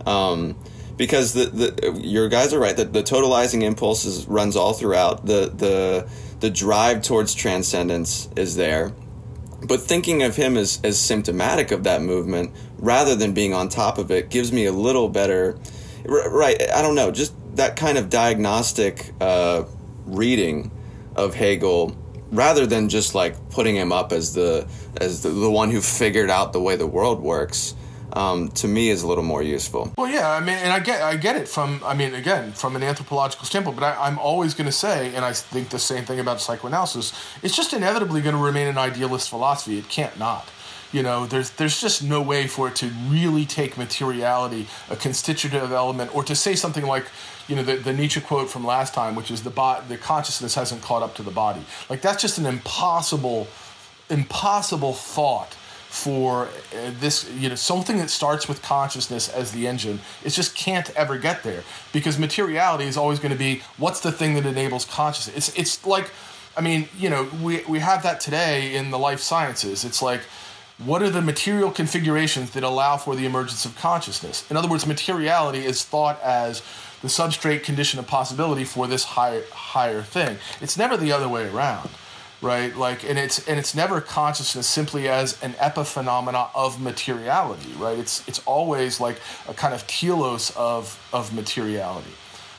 Um, 0.06 0.56
because 0.96 1.32
the, 1.32 1.46
the 1.46 2.00
your 2.02 2.28
guys 2.28 2.52
are 2.52 2.58
right 2.58 2.76
that 2.76 2.92
the 2.92 3.02
totalizing 3.02 3.62
impulse 3.62 4.04
is, 4.04 4.26
runs 4.26 4.56
all 4.56 4.72
throughout 4.72 5.26
the 5.26 5.50
the 5.54 6.08
the 6.40 6.50
drive 6.50 7.02
towards 7.02 7.34
transcendence 7.34 8.28
is 8.36 8.56
there 8.56 8.92
but 9.66 9.80
thinking 9.80 10.22
of 10.22 10.36
him 10.36 10.56
as, 10.56 10.78
as 10.84 11.00
symptomatic 11.00 11.70
of 11.70 11.84
that 11.84 12.02
movement 12.02 12.54
rather 12.78 13.16
than 13.16 13.32
being 13.32 13.54
on 13.54 13.68
top 13.68 13.98
of 13.98 14.10
it 14.10 14.28
gives 14.30 14.52
me 14.52 14.66
a 14.66 14.72
little 14.72 15.08
better 15.08 15.58
right 16.04 16.62
i 16.72 16.82
don't 16.82 16.94
know 16.94 17.10
just 17.10 17.34
that 17.56 17.76
kind 17.76 17.98
of 17.98 18.10
diagnostic 18.10 19.12
uh, 19.20 19.64
reading 20.06 20.70
of 21.16 21.34
hegel 21.34 21.96
rather 22.30 22.66
than 22.66 22.88
just 22.88 23.14
like 23.14 23.50
putting 23.50 23.76
him 23.76 23.92
up 23.92 24.12
as 24.12 24.34
the 24.34 24.66
as 25.00 25.22
the, 25.22 25.28
the 25.28 25.50
one 25.50 25.70
who 25.70 25.80
figured 25.80 26.30
out 26.30 26.52
the 26.52 26.60
way 26.60 26.76
the 26.76 26.86
world 26.86 27.20
works 27.20 27.74
um, 28.12 28.48
to 28.50 28.68
me 28.68 28.90
is 28.90 29.02
a 29.02 29.06
little 29.06 29.24
more 29.24 29.42
useful 29.42 29.92
Well, 29.98 30.10
yeah, 30.10 30.30
I 30.30 30.40
mean, 30.40 30.56
and 30.56 30.72
I 30.72 30.78
get, 30.78 31.02
I 31.02 31.16
get 31.16 31.36
it 31.36 31.48
from, 31.48 31.80
I 31.84 31.94
mean, 31.94 32.14
again, 32.14 32.52
from 32.52 32.76
an 32.76 32.82
anthropological 32.82 33.44
standpoint. 33.44 33.76
But 33.78 33.96
I, 33.96 34.06
I'm 34.06 34.18
always 34.18 34.54
going 34.54 34.66
to 34.66 34.72
say, 34.72 35.14
and 35.14 35.24
I 35.24 35.32
think 35.32 35.70
the 35.70 35.78
same 35.78 36.04
thing 36.04 36.20
about 36.20 36.40
psychoanalysis. 36.40 37.12
It's 37.42 37.56
just 37.56 37.72
inevitably 37.72 38.20
going 38.20 38.36
to 38.36 38.42
remain 38.42 38.68
an 38.68 38.78
idealist 38.78 39.30
philosophy. 39.30 39.78
It 39.78 39.88
can't 39.88 40.16
not. 40.18 40.48
You 40.94 41.02
know, 41.02 41.26
there's 41.26 41.50
there's 41.50 41.80
just 41.80 42.04
no 42.04 42.22
way 42.22 42.46
for 42.46 42.68
it 42.68 42.76
to 42.76 42.86
really 43.08 43.44
take 43.44 43.76
materiality, 43.76 44.68
a 44.88 44.94
constitutive 44.94 45.72
element, 45.72 46.14
or 46.14 46.22
to 46.22 46.36
say 46.36 46.54
something 46.54 46.84
like, 46.84 47.06
you 47.48 47.56
know, 47.56 47.64
the, 47.64 47.74
the 47.74 47.92
Nietzsche 47.92 48.20
quote 48.20 48.48
from 48.48 48.64
last 48.64 48.94
time, 48.94 49.16
which 49.16 49.28
is 49.28 49.42
the 49.42 49.50
bo- 49.50 49.82
the 49.88 49.98
consciousness 49.98 50.54
hasn't 50.54 50.82
caught 50.82 51.02
up 51.02 51.16
to 51.16 51.24
the 51.24 51.32
body. 51.32 51.62
Like 51.90 52.00
that's 52.00 52.22
just 52.22 52.38
an 52.38 52.46
impossible, 52.46 53.48
impossible 54.08 54.92
thought 54.92 55.54
for 55.88 56.44
uh, 56.44 56.92
this 57.00 57.28
you 57.32 57.48
know 57.48 57.56
something 57.56 57.96
that 57.98 58.08
starts 58.08 58.48
with 58.48 58.62
consciousness 58.62 59.28
as 59.28 59.50
the 59.50 59.66
engine. 59.66 59.98
It 60.22 60.30
just 60.30 60.54
can't 60.54 60.94
ever 60.94 61.18
get 61.18 61.42
there 61.42 61.64
because 61.92 62.20
materiality 62.20 62.84
is 62.84 62.96
always 62.96 63.18
going 63.18 63.32
to 63.32 63.38
be 63.38 63.62
what's 63.78 63.98
the 63.98 64.12
thing 64.12 64.34
that 64.34 64.46
enables 64.46 64.84
consciousness? 64.84 65.36
It's 65.36 65.58
it's 65.58 65.84
like 65.84 66.12
i 66.56 66.60
mean 66.60 66.88
you 66.96 67.10
know 67.10 67.28
we 67.42 67.64
we 67.64 67.80
have 67.80 68.04
that 68.04 68.20
today 68.20 68.76
in 68.76 68.92
the 68.92 68.98
life 68.98 69.18
sciences. 69.18 69.84
It's 69.84 70.00
like 70.00 70.20
what 70.78 71.02
are 71.02 71.10
the 71.10 71.22
material 71.22 71.70
configurations 71.70 72.50
that 72.50 72.64
allow 72.64 72.96
for 72.96 73.14
the 73.14 73.26
emergence 73.26 73.64
of 73.64 73.76
consciousness? 73.76 74.48
In 74.50 74.56
other 74.56 74.68
words 74.68 74.86
materiality 74.86 75.64
is 75.64 75.84
thought 75.84 76.20
as 76.20 76.62
the 77.00 77.08
substrate 77.08 77.62
condition 77.62 77.98
of 77.98 78.06
possibility 78.06 78.64
for 78.64 78.86
this 78.86 79.04
higher 79.04 79.44
higher 79.52 80.02
thing. 80.02 80.38
It's 80.60 80.76
never 80.76 80.96
the 80.96 81.12
other 81.12 81.28
way 81.28 81.48
around 81.48 81.90
right? 82.42 82.76
Like 82.76 83.04
and 83.04 83.18
it's 83.18 83.46
and 83.48 83.58
it's 83.58 83.74
never 83.74 84.00
consciousness 84.00 84.66
simply 84.66 85.08
as 85.08 85.40
an 85.42 85.54
epiphenomena 85.54 86.50
of 86.54 86.80
materiality 86.80 87.72
right? 87.78 87.98
It's 87.98 88.26
it's 88.28 88.40
always 88.40 89.00
like 89.00 89.20
a 89.48 89.54
kind 89.54 89.74
of 89.74 89.86
telos 89.86 90.50
of 90.56 91.00
of 91.12 91.34
materiality. 91.34 92.10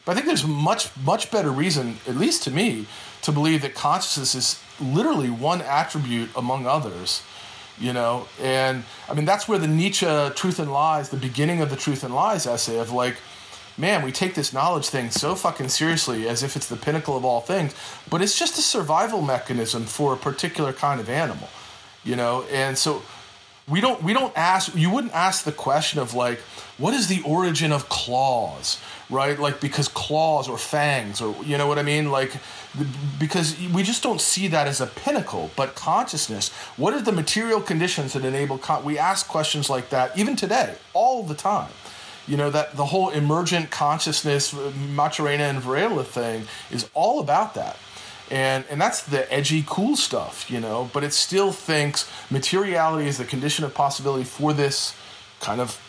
But 0.06 0.12
i 0.12 0.16
think 0.16 0.28
there's 0.28 0.46
much 0.46 0.90
much 1.04 1.32
better 1.32 1.52
reason 1.52 1.98
at 2.08 2.16
least 2.16 2.44
to 2.44 2.52
me 2.52 2.86
to 3.24 3.32
believe 3.32 3.62
that 3.64 3.74
consciousness 3.76 4.36
is 4.36 4.62
literally 4.80 5.30
one 5.30 5.62
attribute 5.62 6.30
among 6.36 6.66
others 6.66 7.24
you 7.80 7.92
know 7.92 8.28
and 8.42 8.84
i 9.10 9.14
mean 9.14 9.26
that's 9.26 9.48
where 9.48 9.60
the 9.60 9.68
nietzsche 9.68 10.06
truth 10.36 10.60
and 10.60 10.72
lies 10.72 11.10
the 11.10 11.18
beginning 11.18 11.62
of 11.62 11.70
the 11.70 11.76
truth 11.76 12.04
and 12.04 12.14
lies 12.14 12.46
essay 12.48 12.80
of 12.80 12.92
like 12.92 13.18
man, 13.78 14.04
we 14.04 14.12
take 14.12 14.36
this 14.36 14.54
knowledge 14.54 14.88
thing 14.88 15.10
so 15.10 15.36
fucking 15.36 15.70
seriously 15.70 16.28
as 16.28 16.44
if 16.44 16.56
it's 16.56 16.68
the 16.68 16.76
pinnacle 16.76 17.18
of 17.18 17.26
all 17.26 17.42
things, 17.42 17.76
but 18.10 18.22
it's 18.22 18.38
just 18.38 18.58
a 18.58 18.62
survival 18.62 19.22
mechanism 19.22 19.84
for 19.84 20.14
a 20.14 20.18
particular 20.18 20.72
kind 20.72 21.00
of 21.00 21.10
animal, 21.10 21.50
you 22.04 22.16
know? 22.16 22.46
And 22.52 22.78
so 22.78 23.02
we 23.68 23.82
don't 23.82 24.02
we 24.04 24.14
don't 24.14 24.36
ask 24.38 24.76
you 24.76 24.90
wouldn't 24.90 25.14
ask 25.14 25.44
the 25.44 25.52
question 25.52 26.00
of 26.00 26.14
like 26.14 26.40
what 26.78 26.94
is 26.94 27.08
the 27.08 27.22
origin 27.24 27.72
of 27.72 27.90
claws 27.90 28.80
right? 29.10 29.40
Like 29.40 29.62
because 29.62 29.88
claws 29.88 30.48
or 30.48 30.58
fangs 30.58 31.22
or 31.22 31.36
you 31.44 31.58
know 31.58 31.68
what 31.68 31.78
i 31.78 31.84
mean? 31.84 32.12
Like 32.12 32.34
because 33.20 33.56
we 33.74 33.84
just 33.84 34.04
don't 34.04 34.20
see 34.20 34.48
that 34.50 34.68
as 34.68 34.82
a 34.82 34.88
pinnacle 34.88 35.50
but 35.56 35.76
consciousness 35.76 36.52
what 36.76 36.94
are 36.94 37.02
the 37.02 37.12
material 37.12 37.62
conditions 37.62 38.12
that 38.12 38.26
enable 38.26 38.58
con- 38.58 38.84
we 38.84 38.98
ask 38.98 39.30
questions 39.30 39.70
like 39.70 39.90
that 39.90 40.18
even 40.18 40.36
today 40.36 40.76
all 40.94 41.24
the 41.24 41.36
time. 41.36 41.72
You 42.28 42.38
know 42.38 42.50
that 42.50 42.76
the 42.76 42.86
whole 42.86 43.12
emergent 43.12 43.70
consciousness 43.70 44.54
uh, 44.54 44.72
Maturana 44.76 45.50
and 45.50 45.62
Varela 45.62 46.04
thing 46.04 46.48
is 46.72 46.90
all 46.94 47.20
about 47.20 47.54
that. 47.54 47.78
And 48.32 48.66
and 48.72 48.82
that's 48.82 49.04
the 49.04 49.32
edgy 49.32 49.64
cool 49.68 49.96
stuff 49.96 50.50
you 50.50 50.60
know 50.60 50.90
but 50.92 51.04
it 51.04 51.14
still 51.14 51.52
thinks 51.52 52.10
materiality 52.32 53.08
is 53.08 53.20
the 53.20 53.26
condition 53.26 53.64
of 53.64 53.76
possibility 53.76 54.24
for 54.24 54.52
this 54.52 54.96
kind 55.40 55.62
of 55.62 55.80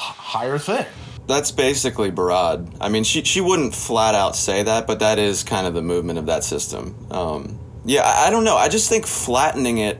higher 0.00 0.58
thing 0.58 0.86
That's 1.26 1.52
basically 1.52 2.10
Barad. 2.10 2.76
I 2.80 2.88
mean, 2.88 3.04
she 3.04 3.22
she 3.24 3.40
wouldn't 3.40 3.74
flat 3.74 4.14
out 4.14 4.34
say 4.34 4.62
that, 4.64 4.86
but 4.86 4.98
that 5.00 5.18
is 5.18 5.44
kind 5.44 5.66
of 5.66 5.74
the 5.74 5.82
movement 5.82 6.18
of 6.18 6.26
that 6.26 6.42
system. 6.44 6.94
Um, 7.10 7.58
yeah, 7.84 8.02
I, 8.02 8.26
I 8.26 8.30
don't 8.30 8.44
know. 8.44 8.56
I 8.56 8.68
just 8.68 8.88
think 8.88 9.06
flattening 9.06 9.78
it, 9.78 9.98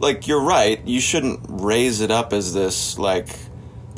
like 0.00 0.26
you're 0.28 0.42
right. 0.42 0.84
You 0.86 1.00
shouldn't 1.00 1.40
raise 1.48 2.00
it 2.00 2.10
up 2.10 2.32
as 2.32 2.52
this 2.52 2.98
like 2.98 3.28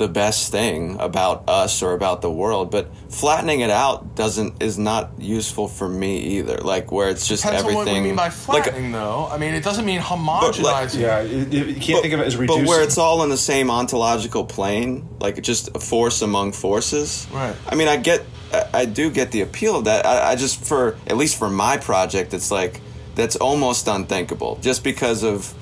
the 0.01 0.09
best 0.09 0.51
thing 0.51 0.99
about 0.99 1.47
us 1.47 1.83
or 1.83 1.93
about 1.93 2.23
the 2.23 2.31
world, 2.31 2.71
but 2.71 2.89
flattening 3.11 3.61
it 3.61 3.69
out 3.69 4.17
doesn't 4.17 4.63
is 4.63 4.79
not 4.79 5.11
useful 5.19 5.69
for 5.69 5.87
me 5.87 6.39
either. 6.39 6.57
Like 6.57 6.91
where 6.91 7.11
it's 7.11 7.29
just 7.29 7.43
depends 7.43 7.65
on 7.65 7.71
everything. 7.71 7.95
what 7.95 8.03
we 8.03 8.09
mean 8.09 8.17
by 8.17 8.25
like, 8.25 8.33
flattening 8.33 8.93
though 8.93 9.29
i 9.31 9.37
mean 9.37 9.53
it 9.53 9.63
doesn't 9.63 9.85
mean 9.85 10.01
homogenizing 10.01 11.01
Yeah, 11.01 11.21
you, 11.21 11.65
you 11.65 11.75
can't 11.75 11.97
but, 11.97 12.03
think 12.03 12.15
of 12.15 12.21
it 12.21 12.27
as 12.27 12.37
reducing. 12.39 12.65
but 12.65 12.69
where 12.69 12.83
it's 12.83 12.97
all 12.97 13.23
in 13.23 13.29
the 13.29 13.37
same 13.37 13.71
ontological 13.71 14.47
plane, 14.47 15.07
like 15.21 15.41
just 15.43 15.69
a 15.77 15.79
force 15.79 16.23
among 16.23 16.53
forces. 16.53 17.27
Right. 17.31 17.55
I 17.69 17.75
mean, 17.75 17.89
I 17.89 17.99
get, 17.99 18.25
I, 18.53 18.65
I 18.73 18.85
do 18.87 19.11
get 19.11 19.33
the 19.33 19.43
appeal 19.43 19.77
of 19.77 19.85
that. 19.85 20.07
I, 20.07 20.33
I 20.33 20.37
just, 20.37 20.65
for 20.65 20.97
at 21.07 21.17
least 21.19 21.39
for 21.39 21.51
my 21.51 21.77
project, 21.77 22.33
it's 22.33 22.51
like 22.51 22.81
that's 23.17 23.37
almost 23.37 23.87
unthinkable, 23.87 24.59
just 24.63 24.83
because 24.83 25.23
of, 25.25 25.53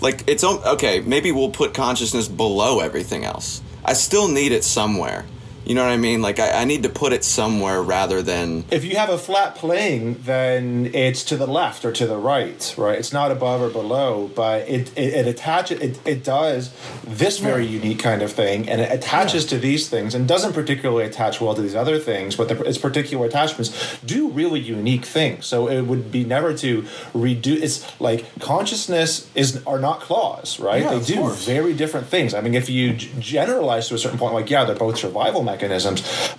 like, 0.00 0.24
it's 0.28 0.44
okay. 0.44 1.00
Maybe 1.00 1.32
we'll 1.32 1.50
put 1.50 1.74
consciousness 1.74 2.28
below 2.28 2.80
everything 2.80 3.24
else. 3.24 3.62
I 3.84 3.92
still 3.92 4.28
need 4.28 4.52
it 4.52 4.64
somewhere. 4.64 5.24
You 5.66 5.74
know 5.74 5.82
what 5.82 5.90
I 5.90 5.96
mean? 5.96 6.22
Like, 6.22 6.38
I, 6.38 6.62
I 6.62 6.64
need 6.64 6.84
to 6.84 6.88
put 6.88 7.12
it 7.12 7.24
somewhere 7.24 7.82
rather 7.82 8.22
than 8.22 8.64
if 8.70 8.84
you 8.84 8.96
have 8.96 9.10
a 9.10 9.18
flat 9.18 9.56
plane, 9.56 10.16
then 10.20 10.92
it's 10.94 11.24
to 11.24 11.36
the 11.36 11.46
left 11.48 11.84
or 11.84 11.90
to 11.90 12.06
the 12.06 12.16
right, 12.16 12.72
right? 12.78 12.96
It's 12.96 13.12
not 13.12 13.32
above 13.32 13.60
or 13.60 13.68
below, 13.68 14.30
but 14.34 14.68
it 14.68 14.96
it, 14.96 15.14
it 15.14 15.26
attaches 15.26 15.80
it, 15.80 16.00
it 16.06 16.22
does 16.22 16.72
this 17.04 17.38
very 17.38 17.66
unique 17.66 17.98
kind 17.98 18.22
of 18.22 18.30
thing, 18.30 18.68
and 18.68 18.80
it 18.80 18.92
attaches 18.92 19.44
to 19.46 19.58
these 19.58 19.88
things, 19.88 20.14
and 20.14 20.28
doesn't 20.28 20.52
particularly 20.52 21.04
attach 21.04 21.40
well 21.40 21.54
to 21.56 21.62
these 21.62 21.74
other 21.74 21.98
things, 21.98 22.36
but 22.36 22.48
the, 22.48 22.62
its 22.62 22.78
particular 22.78 23.26
attachments 23.26 23.98
do 24.04 24.28
really 24.28 24.60
unique 24.60 25.04
things. 25.04 25.46
So 25.46 25.68
it 25.68 25.82
would 25.82 26.12
be 26.12 26.24
never 26.24 26.54
to 26.58 26.82
redo. 27.12 27.60
It's 27.60 28.00
like 28.00 28.24
consciousness 28.38 29.28
is 29.34 29.64
are 29.66 29.80
not 29.80 29.98
claws, 30.00 30.60
right? 30.60 30.82
Yeah, 30.82 30.94
they 30.94 31.04
do 31.04 31.16
course. 31.16 31.44
very 31.44 31.74
different 31.74 32.06
things. 32.06 32.34
I 32.34 32.40
mean, 32.40 32.54
if 32.54 32.68
you 32.68 32.92
generalize 32.92 33.88
to 33.88 33.96
a 33.96 33.98
certain 33.98 34.18
point, 34.18 34.32
like 34.32 34.48
yeah, 34.48 34.64
they're 34.64 34.76
both 34.76 34.98
survival 34.98 35.42
mechanisms, 35.42 35.55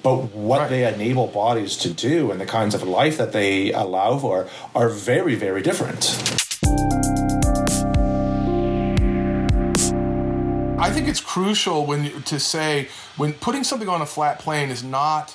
but 0.04 0.36
what 0.36 0.60
Right. 0.60 0.70
they 0.70 0.94
enable 0.94 1.28
bodies 1.28 1.76
to 1.78 1.90
do 1.90 2.32
and 2.32 2.40
the 2.40 2.46
kinds 2.46 2.76
of 2.76 2.84
life 2.84 3.18
that 3.18 3.32
they 3.32 3.72
allow 3.72 4.18
for 4.18 4.48
are 4.76 4.90
very, 4.90 5.36
very 5.36 5.62
different. 5.62 6.16
I 10.80 10.92
think 10.92 11.08
it's 11.08 11.20
crucial 11.20 11.86
when 11.86 12.06
you- 12.06 12.22
to 12.26 12.40
say 12.40 12.88
when 13.18 13.34
putting 13.34 13.64
something 13.64 13.90
on 13.90 14.02
a 14.02 14.06
flat 14.06 14.40
plane 14.40 14.70
is 14.70 14.84
not, 14.84 15.34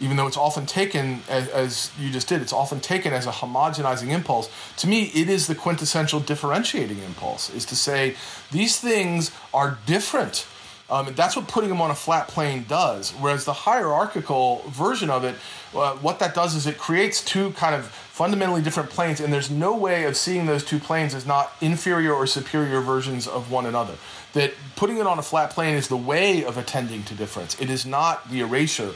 even 0.00 0.16
though 0.16 0.26
it's 0.26 0.36
often 0.36 0.64
taken 0.64 1.22
as, 1.28 1.48
as 1.48 1.90
you 2.00 2.10
just 2.10 2.26
did, 2.28 2.40
it's 2.40 2.52
often 2.52 2.80
taken 2.80 3.12
as 3.12 3.26
a 3.26 3.30
homogenizing 3.30 4.08
impulse. 4.08 4.48
To 4.78 4.86
me, 4.86 5.10
it 5.14 5.28
is 5.28 5.46
the 5.46 5.54
quintessential 5.54 6.20
differentiating 6.20 6.98
impulse. 7.04 7.50
Is 7.50 7.64
to 7.66 7.76
say 7.76 8.14
these 8.50 8.78
things 8.78 9.30
are 9.52 9.78
different 9.86 10.46
Um, 10.90 11.08
and 11.08 11.16
that's 11.16 11.36
what 11.36 11.48
putting 11.48 11.68
them 11.68 11.82
on 11.82 11.90
a 11.90 11.94
flat 11.94 12.28
plane 12.28 12.64
does. 12.66 13.10
Whereas 13.12 13.44
the 13.44 13.52
hierarchical 13.52 14.62
version 14.68 15.10
of 15.10 15.22
it, 15.24 15.34
uh, 15.74 15.94
what 15.96 16.18
that 16.20 16.34
does 16.34 16.54
is 16.54 16.66
it 16.66 16.78
creates 16.78 17.22
two 17.22 17.50
kind 17.52 17.74
of 17.74 17.86
fundamentally 17.86 18.62
different 18.62 18.88
planes, 18.88 19.20
and 19.20 19.32
there's 19.32 19.50
no 19.50 19.76
way 19.76 20.04
of 20.04 20.16
seeing 20.16 20.46
those 20.46 20.64
two 20.64 20.78
planes 20.78 21.14
as 21.14 21.26
not 21.26 21.52
inferior 21.60 22.12
or 22.12 22.26
superior 22.26 22.80
versions 22.80 23.28
of 23.28 23.50
one 23.50 23.66
another. 23.66 23.94
That 24.32 24.54
putting 24.76 24.96
it 24.96 25.06
on 25.06 25.18
a 25.18 25.22
flat 25.22 25.50
plane 25.50 25.74
is 25.74 25.88
the 25.88 25.96
way 25.96 26.42
of 26.42 26.56
attending 26.56 27.02
to 27.04 27.14
difference. 27.14 27.60
It 27.60 27.68
is 27.68 27.84
not 27.84 28.30
the 28.30 28.40
erasure. 28.40 28.94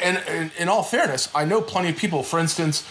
And, 0.00 0.18
and 0.28 0.52
in 0.58 0.68
all 0.68 0.82
fairness, 0.82 1.30
I 1.34 1.46
know 1.46 1.62
plenty 1.62 1.88
of 1.88 1.96
people, 1.96 2.22
for 2.22 2.38
instance, 2.38 2.86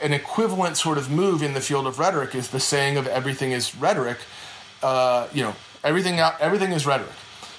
an 0.00 0.12
equivalent 0.12 0.76
sort 0.76 0.98
of 0.98 1.10
move 1.10 1.42
in 1.42 1.54
the 1.54 1.60
field 1.60 1.86
of 1.86 1.98
rhetoric 2.00 2.34
is 2.34 2.48
the 2.48 2.60
saying 2.60 2.96
of 2.96 3.06
everything 3.06 3.52
is 3.52 3.74
rhetoric. 3.76 4.18
Uh, 4.82 5.28
you 5.32 5.42
know, 5.42 5.54
everything 5.82 6.18
everything 6.18 6.72
is 6.72 6.84
rhetoric 6.84 7.12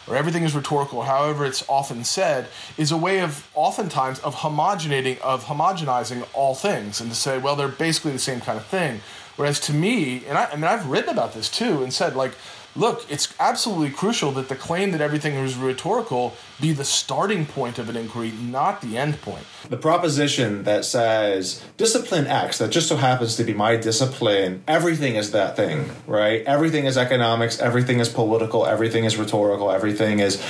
or 0.08 0.16
everything 0.16 0.44
is 0.44 0.56
rhetorical, 0.56 1.04
however 1.04 1.46
it's 1.46 1.64
often 1.68 2.04
said, 2.04 2.48
is 2.78 2.92
a 2.92 2.98
way 2.98 3.22
of 3.22 3.50
oftentimes 3.56 4.20
of 4.20 4.36
homogenating 4.36 5.20
of 5.20 5.46
homogenizing 5.46 6.28
all 6.34 6.56
things 6.56 7.02
and 7.02 7.10
to 7.10 7.16
say, 7.16 7.38
well, 7.38 7.56
they're 7.56 7.68
basically 7.68 8.12
the 8.12 8.20
same 8.20 8.42
kind 8.42 8.58
of 8.58 8.66
thing. 8.66 9.02
Whereas 9.36 9.60
to 9.62 9.74
me, 9.74 10.24
and 10.28 10.38
I, 10.38 10.46
I 10.46 10.56
mean 10.56 10.66
I've 10.66 10.88
written 10.88 11.10
about 11.10 11.34
this 11.34 11.50
too 11.50 11.84
and 11.84 11.94
said 11.94 12.16
like 12.16 12.34
look, 12.76 13.06
it's 13.10 13.34
absolutely 13.40 13.90
crucial 13.90 14.32
that 14.32 14.50
the 14.50 14.56
claim 14.56 14.92
that 14.92 15.02
everything 15.02 15.36
is 15.36 15.56
rhetorical 15.56 16.36
be 16.60 16.72
the 16.72 16.86
starting 16.86 17.46
point 17.46 17.80
of 17.80 17.90
an 17.90 17.96
inquiry, 17.96 18.32
not 18.32 18.82
the 18.82 18.98
end 18.98 19.22
point. 19.22 19.46
The 19.70 19.78
proposition 19.78 20.64
that 20.64 20.86
says 20.86 21.64
discipline 21.78 22.28
X, 22.28 22.60
that 22.60 22.70
just 22.72 22.88
so 22.88 22.98
happens 22.98 23.36
to 23.38 23.44
be 23.44 23.54
my 23.54 23.76
discipline, 23.76 24.64
everything 24.68 25.16
is 25.16 25.32
that 25.32 25.56
thing, 25.56 25.90
right? 26.08 26.44
Everything 26.46 26.86
is 26.86 26.98
economics, 26.98 27.60
everything 27.60 28.00
is 28.00 28.10
political, 28.10 28.66
everything 28.66 29.06
is 29.06 29.18
rhetorical, 29.18 29.72
everything 29.72 30.20
is. 30.20 30.42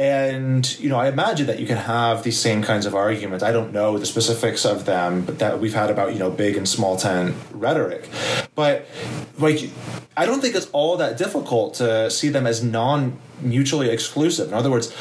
And, 0.00 0.80
you 0.80 0.88
know, 0.88 0.98
I 0.98 1.08
imagine 1.08 1.46
that 1.48 1.58
you 1.60 1.66
can 1.66 1.76
have 1.76 2.22
these 2.22 2.38
same 2.38 2.62
kinds 2.62 2.86
of 2.86 2.94
arguments. 2.94 3.44
I 3.44 3.52
don't 3.52 3.70
know 3.70 3.98
the 3.98 4.06
specifics 4.06 4.64
of 4.64 4.86
them, 4.86 5.26
but 5.26 5.40
that 5.40 5.60
we've 5.60 5.74
had 5.74 5.90
about, 5.90 6.14
you 6.14 6.18
know, 6.18 6.30
big 6.30 6.56
and 6.56 6.66
small 6.66 6.96
tent 6.96 7.36
rhetoric. 7.52 8.08
But, 8.54 8.86
like, 9.38 9.68
I 10.16 10.24
don't 10.24 10.40
think 10.40 10.54
it's 10.54 10.70
all 10.70 10.96
that 10.96 11.18
difficult 11.18 11.74
to 11.74 12.10
see 12.10 12.30
them 12.30 12.46
as 12.46 12.64
non 12.64 13.18
mutually 13.42 13.90
exclusive. 13.90 14.48
In 14.48 14.54
other 14.54 14.70
words, 14.70 14.94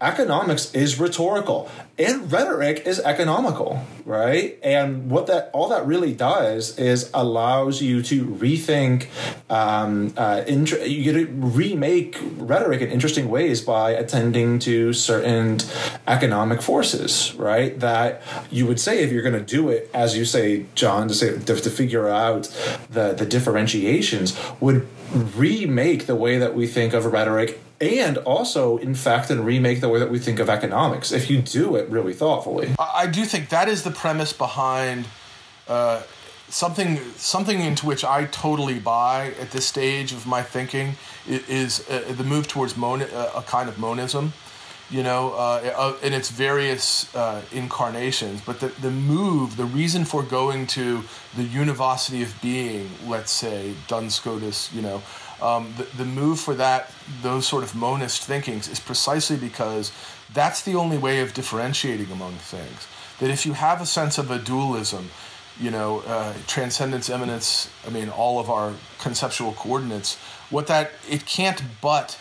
economics 0.00 0.74
is 0.74 0.98
rhetorical 0.98 1.70
and 1.96 2.30
rhetoric 2.32 2.86
is 2.86 2.98
economical, 3.00 3.80
right? 4.04 4.58
And 4.64 5.10
what 5.10 5.28
that 5.28 5.50
all 5.52 5.68
that 5.68 5.86
really 5.86 6.12
does 6.12 6.76
is 6.76 7.08
allows 7.14 7.80
you 7.80 8.02
to 8.02 8.26
rethink, 8.26 9.06
um, 9.48 10.12
uh, 10.16 10.42
you 10.46 11.04
get 11.04 11.12
to 11.12 11.26
remake 11.26 12.18
rhetoric 12.36 12.80
in 12.80 12.90
interesting 12.90 13.28
ways 13.28 13.60
by 13.60 13.92
attending 13.92 14.58
to 14.60 14.92
certain 14.92 15.58
economic 16.08 16.62
forces, 16.62 17.32
right? 17.36 17.78
That 17.78 18.22
you 18.50 18.66
would 18.66 18.80
say 18.80 19.02
if 19.04 19.12
you're 19.12 19.22
going 19.22 19.34
to 19.34 19.54
do 19.56 19.68
it, 19.68 19.88
as 19.94 20.16
you 20.16 20.24
say, 20.24 20.66
John, 20.74 21.06
to 21.08 21.14
say 21.14 21.38
to, 21.38 21.54
to 21.54 21.70
figure 21.70 22.08
out 22.08 22.44
the 22.90 23.12
the 23.12 23.26
differentiations 23.26 24.36
would 24.58 24.88
remake 25.36 26.06
the 26.06 26.16
way 26.16 26.38
that 26.38 26.56
we 26.56 26.66
think 26.66 26.92
of 26.92 27.04
rhetoric 27.06 27.60
and 27.84 28.18
also 28.18 28.76
in 28.78 28.94
fact 28.94 29.30
and 29.30 29.44
remake 29.44 29.80
the 29.80 29.88
way 29.88 29.98
that 29.98 30.10
we 30.10 30.18
think 30.18 30.38
of 30.38 30.48
economics 30.48 31.12
if 31.12 31.30
you 31.30 31.40
do 31.40 31.76
it 31.76 31.88
really 31.90 32.12
thoughtfully 32.12 32.74
i 32.78 33.06
do 33.06 33.24
think 33.24 33.48
that 33.48 33.68
is 33.68 33.82
the 33.82 33.90
premise 33.90 34.32
behind 34.32 35.06
uh, 35.68 36.02
something 36.48 36.98
something 37.16 37.60
into 37.60 37.86
which 37.86 38.04
i 38.04 38.24
totally 38.26 38.78
buy 38.78 39.32
at 39.40 39.50
this 39.50 39.66
stage 39.66 40.12
of 40.12 40.26
my 40.26 40.42
thinking 40.42 40.96
is 41.26 41.88
uh, 41.88 42.12
the 42.16 42.24
move 42.24 42.46
towards 42.48 42.76
mon- 42.76 43.02
uh, 43.02 43.30
a 43.34 43.42
kind 43.42 43.68
of 43.68 43.78
monism 43.78 44.32
you 44.90 45.02
know, 45.02 45.32
uh, 45.32 45.72
uh, 45.76 46.06
in 46.06 46.12
its 46.12 46.30
various 46.30 47.14
uh, 47.16 47.42
incarnations. 47.52 48.40
But 48.42 48.60
the, 48.60 48.68
the 48.68 48.90
move, 48.90 49.56
the 49.56 49.64
reason 49.64 50.04
for 50.04 50.22
going 50.22 50.66
to 50.68 51.02
the 51.36 51.42
univocity 51.42 52.22
of 52.22 52.40
being, 52.42 52.90
let's 53.06 53.32
say, 53.32 53.74
Duns 53.88 54.14
Scotus, 54.14 54.72
you 54.72 54.82
know, 54.82 55.02
um, 55.40 55.74
the, 55.76 55.84
the 55.96 56.04
move 56.04 56.40
for 56.40 56.54
that, 56.54 56.90
those 57.22 57.46
sort 57.46 57.64
of 57.64 57.74
monist 57.74 58.22
thinkings 58.22 58.68
is 58.68 58.80
precisely 58.80 59.36
because 59.36 59.92
that's 60.32 60.62
the 60.62 60.74
only 60.74 60.98
way 60.98 61.20
of 61.20 61.34
differentiating 61.34 62.10
among 62.10 62.34
things. 62.34 62.86
That 63.20 63.30
if 63.30 63.46
you 63.46 63.52
have 63.52 63.80
a 63.80 63.86
sense 63.86 64.18
of 64.18 64.30
a 64.30 64.38
dualism, 64.38 65.10
you 65.60 65.70
know, 65.70 66.00
uh, 66.06 66.34
transcendence, 66.46 67.08
immanence, 67.08 67.70
I 67.86 67.90
mean, 67.90 68.08
all 68.08 68.40
of 68.40 68.50
our 68.50 68.72
conceptual 68.98 69.52
coordinates, 69.52 70.16
what 70.50 70.66
that, 70.66 70.92
it 71.08 71.26
can't 71.26 71.62
but 71.80 72.18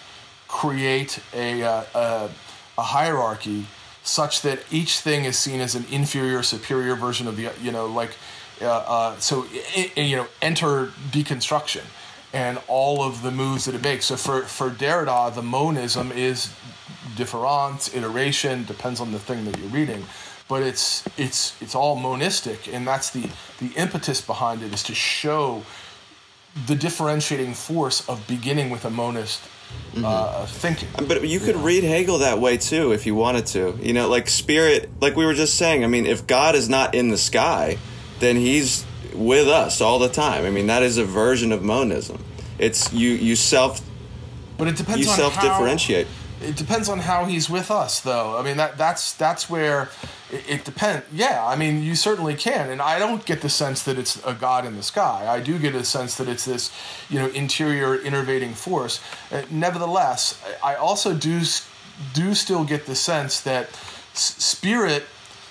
create 0.47 1.19
a, 1.33 1.63
uh, 1.63 1.83
a 1.95 2.29
a 2.77 2.81
hierarchy 2.81 3.65
such 4.03 4.41
that 4.41 4.59
each 4.71 4.99
thing 4.99 5.25
is 5.25 5.37
seen 5.37 5.61
as 5.61 5.75
an 5.75 5.85
inferior, 5.89 6.43
superior 6.43 6.95
version 6.95 7.27
of 7.27 7.37
the, 7.37 7.51
you 7.61 7.71
know, 7.71 7.85
like, 7.85 8.11
uh, 8.61 8.65
uh, 8.65 9.19
so, 9.19 9.45
it, 9.51 9.95
you 9.97 10.15
know, 10.15 10.27
enter 10.41 10.87
deconstruction 11.11 11.83
and 12.33 12.59
all 12.67 13.03
of 13.03 13.21
the 13.21 13.31
moves 13.31 13.65
that 13.65 13.75
it 13.75 13.83
makes. 13.83 14.05
So 14.07 14.17
for, 14.17 14.41
for 14.41 14.71
Derrida, 14.71 15.33
the 15.33 15.43
monism 15.43 16.11
is 16.11 16.51
difference, 17.15 17.93
iteration, 17.93 18.65
depends 18.65 18.99
on 18.99 19.11
the 19.11 19.19
thing 19.19 19.45
that 19.45 19.57
you're 19.59 19.69
reading. 19.69 20.03
But 20.49 20.63
it's 20.63 21.05
it's 21.17 21.59
it's 21.61 21.73
all 21.73 21.95
monistic, 21.95 22.71
and 22.71 22.85
that's 22.85 23.11
the 23.11 23.29
the 23.59 23.67
impetus 23.77 24.19
behind 24.19 24.61
it 24.61 24.73
is 24.73 24.83
to 24.83 24.93
show 24.93 25.63
the 26.67 26.75
differentiating 26.75 27.53
force 27.53 28.07
of 28.09 28.27
beginning 28.27 28.69
with 28.69 28.83
a 28.83 28.89
monist 28.89 29.41
mm-hmm. 29.93 30.03
uh, 30.05 30.45
thinking. 30.45 30.89
But 31.07 31.27
you 31.27 31.39
could 31.39 31.55
read 31.55 31.83
Hegel 31.85 32.19
that 32.19 32.39
way 32.39 32.57
too 32.57 32.91
if 32.91 33.05
you 33.05 33.15
wanted 33.15 33.45
to. 33.47 33.79
You 33.81 33.93
know, 33.93 34.09
like 34.09 34.29
spirit, 34.29 34.89
like 34.99 35.15
we 35.15 35.25
were 35.25 35.33
just 35.33 35.55
saying. 35.55 35.83
I 35.83 35.87
mean, 35.87 36.05
if 36.05 36.27
God 36.27 36.55
is 36.55 36.67
not 36.67 36.93
in 36.93 37.09
the 37.09 37.17
sky, 37.17 37.77
then 38.19 38.35
He's 38.35 38.85
with 39.15 39.47
us 39.47 39.81
all 39.81 39.99
the 39.99 40.09
time. 40.09 40.45
I 40.45 40.49
mean, 40.49 40.67
that 40.67 40.83
is 40.83 40.97
a 40.97 41.05
version 41.05 41.51
of 41.51 41.63
monism. 41.63 42.23
It's 42.59 42.91
you 42.93 43.11
you 43.11 43.35
self. 43.35 43.81
But 44.57 44.67
it 44.67 44.77
depends. 44.77 44.99
You 44.99 45.11
self 45.11 45.39
differentiate. 45.41 46.07
It 46.41 46.57
depends 46.57 46.89
on 46.89 46.99
how 46.99 47.23
he's 47.25 47.49
with 47.49 47.71
us, 47.71 48.01
though. 48.01 48.37
I 48.37 48.43
mean, 48.43 48.57
that 48.57 48.77
that's 48.77 49.13
that's 49.13 49.49
where 49.49 49.89
it, 50.29 50.43
it 50.49 50.65
depends. 50.65 51.05
Yeah, 51.13 51.45
I 51.45 51.55
mean, 51.55 51.81
you 51.81 51.95
certainly 51.95 52.35
can, 52.35 52.69
and 52.69 52.81
I 52.81 52.99
don't 52.99 53.25
get 53.25 53.41
the 53.41 53.49
sense 53.49 53.83
that 53.83 53.97
it's 53.97 54.23
a 54.25 54.33
god 54.33 54.65
in 54.65 54.75
the 54.75 54.83
sky. 54.83 55.25
I 55.27 55.39
do 55.39 55.57
get 55.57 55.73
a 55.73 55.85
sense 55.85 56.15
that 56.17 56.27
it's 56.27 56.45
this, 56.45 56.71
you 57.09 57.17
know, 57.19 57.27
interior 57.29 57.97
innervating 57.97 58.53
force. 58.55 58.99
Uh, 59.31 59.43
nevertheless, 59.49 60.41
I 60.61 60.75
also 60.75 61.13
do 61.15 61.41
do 62.13 62.33
still 62.33 62.65
get 62.65 62.85
the 62.87 62.95
sense 62.95 63.39
that 63.41 63.69
s- 64.13 64.35
spirit 64.37 65.03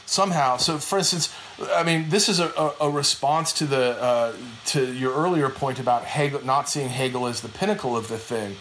somehow. 0.05 0.59
So, 0.59 0.79
for 0.79 0.99
instance, 0.99 1.35
I 1.71 1.83
mean, 1.83 2.09
this 2.09 2.29
is 2.29 2.41
a, 2.41 2.73
a, 2.81 2.91
response 2.91 3.53
to 3.55 3.67
the 3.67 4.01
uh, 4.01 4.33
to 4.67 4.93
your 4.93 5.13
earlier 5.15 5.49
point 5.49 5.79
about 5.79 6.05
Hegel 6.05 6.45
not 6.45 6.69
seeing 6.69 6.89
Hegel 6.89 7.27
as 7.27 7.41
the 7.41 7.49
pinnacle 7.49 7.97
of 7.97 8.09
the 8.09 8.19
thing. 8.19 8.57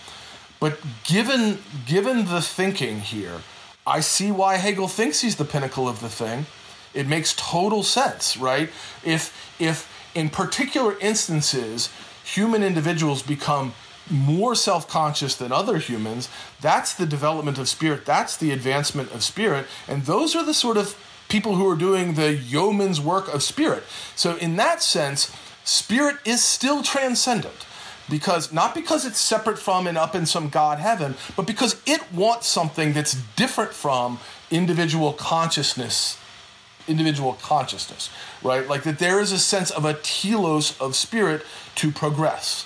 But 0.59 0.79
given 1.03 1.59
given 1.85 2.25
the 2.25 2.41
thinking 2.41 2.99
here, 2.99 3.41
I 3.85 3.99
see 4.01 4.31
why 4.31 4.57
Hegel 4.57 4.87
thinks 4.87 5.21
he's 5.21 5.37
the 5.37 5.45
pinnacle 5.45 5.87
of 5.87 6.01
the 6.01 6.09
thing. 6.09 6.45
It 6.93 7.07
makes 7.07 7.33
total 7.35 7.83
sense, 7.83 8.37
right? 8.37 8.69
If 9.03 9.55
if 9.59 9.89
in 10.13 10.29
particular 10.29 10.97
instances 10.99 11.89
human 12.23 12.63
individuals 12.63 13.23
become 13.23 13.73
more 14.09 14.55
self-conscious 14.55 15.35
than 15.35 15.51
other 15.51 15.77
humans, 15.77 16.29
that's 16.59 16.93
the 16.93 17.05
development 17.05 17.57
of 17.57 17.69
spirit, 17.69 18.05
that's 18.05 18.35
the 18.35 18.51
advancement 18.51 19.11
of 19.11 19.23
spirit, 19.23 19.65
and 19.87 20.03
those 20.05 20.35
are 20.35 20.43
the 20.45 20.53
sort 20.53 20.77
of 20.77 20.95
people 21.31 21.55
who 21.55 21.67
are 21.69 21.77
doing 21.77 22.15
the 22.15 22.33
yeoman's 22.33 22.99
work 22.99 23.33
of 23.33 23.41
spirit. 23.41 23.83
So 24.17 24.35
in 24.35 24.57
that 24.57 24.83
sense, 24.83 25.33
spirit 25.63 26.17
is 26.25 26.43
still 26.43 26.83
transcendent 26.83 27.65
because 28.09 28.51
not 28.51 28.75
because 28.75 29.05
it's 29.05 29.19
separate 29.19 29.57
from 29.57 29.87
and 29.87 29.97
up 29.97 30.13
in 30.13 30.25
some 30.25 30.49
God 30.49 30.79
heaven, 30.79 31.15
but 31.37 31.47
because 31.47 31.81
it 31.85 32.11
wants 32.11 32.47
something 32.47 32.91
that's 32.91 33.13
different 33.37 33.71
from 33.71 34.19
individual 34.51 35.13
consciousness. 35.13 36.19
Individual 36.87 37.37
consciousness, 37.41 38.09
right? 38.43 38.67
Like 38.67 38.83
that 38.83 38.99
there 38.99 39.21
is 39.21 39.31
a 39.31 39.39
sense 39.39 39.71
of 39.71 39.85
a 39.85 39.93
telos 39.93 40.77
of 40.81 40.95
spirit 40.97 41.45
to 41.75 41.91
progress. 41.91 42.65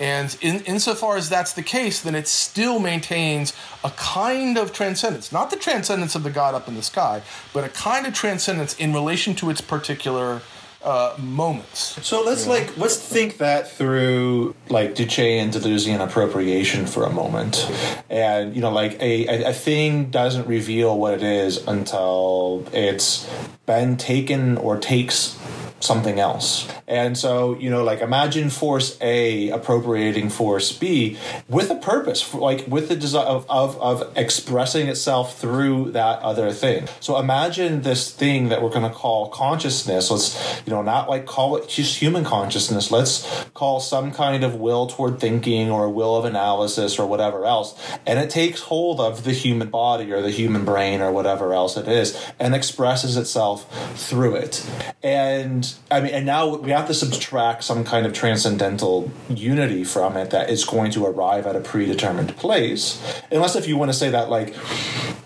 And 0.00 0.36
in, 0.40 0.60
insofar 0.60 1.16
as 1.16 1.28
that's 1.28 1.52
the 1.52 1.62
case, 1.62 2.00
then 2.00 2.14
it 2.14 2.26
still 2.26 2.80
maintains 2.80 3.52
a 3.84 3.90
kind 3.90 4.58
of 4.58 4.72
transcendence. 4.72 5.30
Not 5.30 5.50
the 5.50 5.56
transcendence 5.56 6.14
of 6.14 6.24
the 6.24 6.30
God 6.30 6.54
up 6.54 6.66
in 6.66 6.74
the 6.74 6.82
sky, 6.82 7.22
but 7.52 7.62
a 7.62 7.68
kind 7.68 8.06
of 8.06 8.14
transcendence 8.14 8.74
in 8.76 8.92
relation 8.92 9.34
to 9.36 9.50
its 9.50 9.60
particular 9.60 10.42
uh, 10.84 11.16
moments. 11.18 11.98
So 12.06 12.22
let's 12.22 12.46
like 12.46 12.76
let's 12.76 12.96
think 12.96 13.38
that 13.38 13.70
through 13.70 14.54
like 14.68 14.94
Duce 14.94 15.18
and 15.18 15.52
Deleuzian 15.52 16.04
appropriation 16.04 16.86
for 16.86 17.04
a 17.04 17.10
moment, 17.10 17.70
and 18.10 18.54
you 18.54 18.60
know 18.60 18.70
like 18.70 19.00
a, 19.00 19.44
a 19.44 19.52
thing 19.52 20.10
doesn't 20.10 20.46
reveal 20.46 20.98
what 20.98 21.14
it 21.14 21.22
is 21.22 21.66
until 21.66 22.66
it's 22.72 23.28
been 23.66 23.96
taken 23.96 24.58
or 24.58 24.78
takes 24.78 25.38
something 25.84 26.18
else. 26.18 26.66
And 26.88 27.16
so, 27.16 27.58
you 27.58 27.70
know, 27.70 27.84
like 27.84 28.00
imagine 28.00 28.50
force 28.50 28.98
A 29.00 29.50
appropriating 29.50 30.30
force 30.30 30.72
B 30.72 31.16
with 31.48 31.70
a 31.70 31.76
purpose, 31.76 32.34
like 32.34 32.66
with 32.66 32.88
the 32.88 32.96
desire 32.96 33.24
of, 33.24 33.46
of, 33.48 33.80
of 33.80 34.12
expressing 34.16 34.88
itself 34.88 35.38
through 35.38 35.92
that 35.92 36.20
other 36.20 36.52
thing. 36.52 36.88
So 37.00 37.18
imagine 37.18 37.82
this 37.82 38.10
thing 38.10 38.48
that 38.48 38.62
we're 38.62 38.70
going 38.70 38.90
to 38.90 38.96
call 38.96 39.28
consciousness. 39.28 40.10
Let's, 40.10 40.62
you 40.66 40.72
know, 40.72 40.73
not 40.82 41.08
like 41.08 41.26
call 41.26 41.56
it 41.56 41.68
just 41.68 41.98
human 41.98 42.24
consciousness. 42.24 42.90
Let's 42.90 43.44
call 43.54 43.80
some 43.80 44.12
kind 44.12 44.44
of 44.44 44.56
will 44.56 44.86
toward 44.86 45.20
thinking 45.20 45.70
or 45.70 45.88
will 45.88 46.16
of 46.16 46.24
analysis 46.24 46.98
or 46.98 47.06
whatever 47.06 47.44
else. 47.46 47.80
And 48.06 48.18
it 48.18 48.30
takes 48.30 48.62
hold 48.62 49.00
of 49.00 49.24
the 49.24 49.32
human 49.32 49.70
body 49.70 50.12
or 50.12 50.22
the 50.22 50.30
human 50.30 50.64
brain 50.64 51.00
or 51.00 51.12
whatever 51.12 51.54
else 51.54 51.76
it 51.76 51.88
is 51.88 52.32
and 52.38 52.54
expresses 52.54 53.16
itself 53.16 53.66
through 53.98 54.36
it. 54.36 54.68
And 55.02 55.72
I 55.90 56.00
mean, 56.00 56.14
and 56.14 56.26
now 56.26 56.56
we 56.56 56.70
have 56.70 56.86
to 56.88 56.94
subtract 56.94 57.64
some 57.64 57.84
kind 57.84 58.06
of 58.06 58.12
transcendental 58.12 59.10
unity 59.28 59.84
from 59.84 60.16
it 60.16 60.30
that 60.30 60.50
is 60.50 60.64
going 60.64 60.90
to 60.92 61.06
arrive 61.06 61.46
at 61.46 61.56
a 61.56 61.60
predetermined 61.60 62.36
place. 62.36 63.00
Unless 63.30 63.56
if 63.56 63.68
you 63.68 63.76
want 63.76 63.90
to 63.90 63.96
say 63.96 64.10
that, 64.10 64.30
like, 64.30 64.54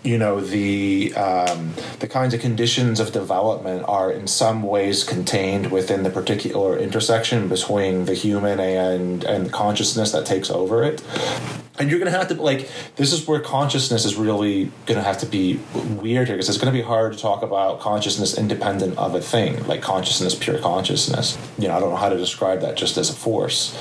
you 0.02 0.18
know, 0.18 0.40
the 0.40 1.14
um, 1.14 1.74
the 2.00 2.08
kinds 2.08 2.34
of 2.34 2.40
conditions 2.40 3.00
of 3.00 3.12
development 3.12 3.84
are 3.86 4.10
in 4.10 4.26
some 4.26 4.62
ways 4.62 5.04
contained 5.04 5.37
within 5.70 6.02
the 6.02 6.10
particular 6.10 6.78
intersection 6.78 7.48
between 7.48 8.04
the 8.04 8.14
human 8.14 8.60
and 8.60 9.24
and 9.24 9.52
consciousness 9.52 10.12
that 10.12 10.26
takes 10.26 10.50
over 10.50 10.82
it. 10.82 11.02
And 11.78 11.88
you're 11.88 11.98
gonna 12.00 12.10
have 12.10 12.28
to 12.28 12.34
like 12.34 12.68
this 12.96 13.12
is 13.12 13.26
where 13.28 13.40
consciousness 13.40 14.04
is 14.04 14.16
really 14.16 14.70
gonna 14.86 15.02
have 15.02 15.18
to 15.18 15.26
be 15.26 15.60
weird 15.74 16.26
here 16.26 16.36
because 16.36 16.48
it's 16.48 16.58
gonna 16.58 16.72
be 16.72 16.82
hard 16.82 17.12
to 17.12 17.18
talk 17.18 17.42
about 17.42 17.80
consciousness 17.80 18.36
independent 18.36 18.98
of 18.98 19.14
a 19.14 19.20
thing 19.20 19.64
like 19.66 19.80
consciousness 19.80 20.34
pure 20.34 20.58
consciousness. 20.58 21.38
You 21.58 21.68
know 21.68 21.76
i 21.76 21.80
don't 21.80 21.90
know 21.90 21.96
how 21.96 22.08
to 22.08 22.18
describe 22.18 22.60
that 22.60 22.76
just 22.76 22.96
as 22.96 23.10
a 23.10 23.14
force. 23.14 23.76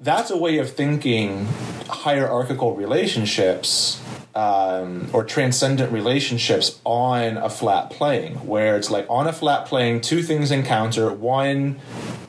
That's 0.00 0.30
a 0.30 0.36
way 0.36 0.58
of 0.58 0.70
thinking 0.70 1.46
hierarchical 1.88 2.74
relationships 2.74 4.00
um, 4.34 5.08
or 5.12 5.24
transcendent 5.24 5.92
relationships 5.92 6.80
on 6.84 7.36
a 7.36 7.48
flat 7.48 7.90
plane, 7.90 8.34
where 8.46 8.76
it's 8.76 8.90
like 8.90 9.06
on 9.08 9.26
a 9.26 9.32
flat 9.32 9.66
plane, 9.66 10.00
two 10.00 10.22
things 10.22 10.50
encounter, 10.50 11.12
one 11.12 11.80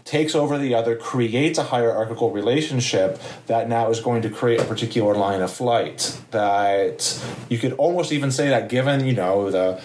takes 0.03 0.35
over 0.35 0.57
the 0.57 0.75
other, 0.75 0.95
creates 0.95 1.57
a 1.57 1.63
hierarchical 1.63 2.31
relationship 2.31 3.19
that 3.47 3.67
now 3.67 3.89
is 3.89 3.99
going 3.99 4.21
to 4.21 4.29
create 4.29 4.61
a 4.61 4.65
particular 4.65 5.15
line 5.15 5.41
of 5.41 5.51
flight. 5.51 6.19
That 6.31 7.23
you 7.49 7.57
could 7.57 7.73
almost 7.73 8.11
even 8.11 8.31
say 8.31 8.49
that 8.49 8.69
given, 8.69 9.05
you 9.05 9.13
know, 9.13 9.49
the 9.49 9.81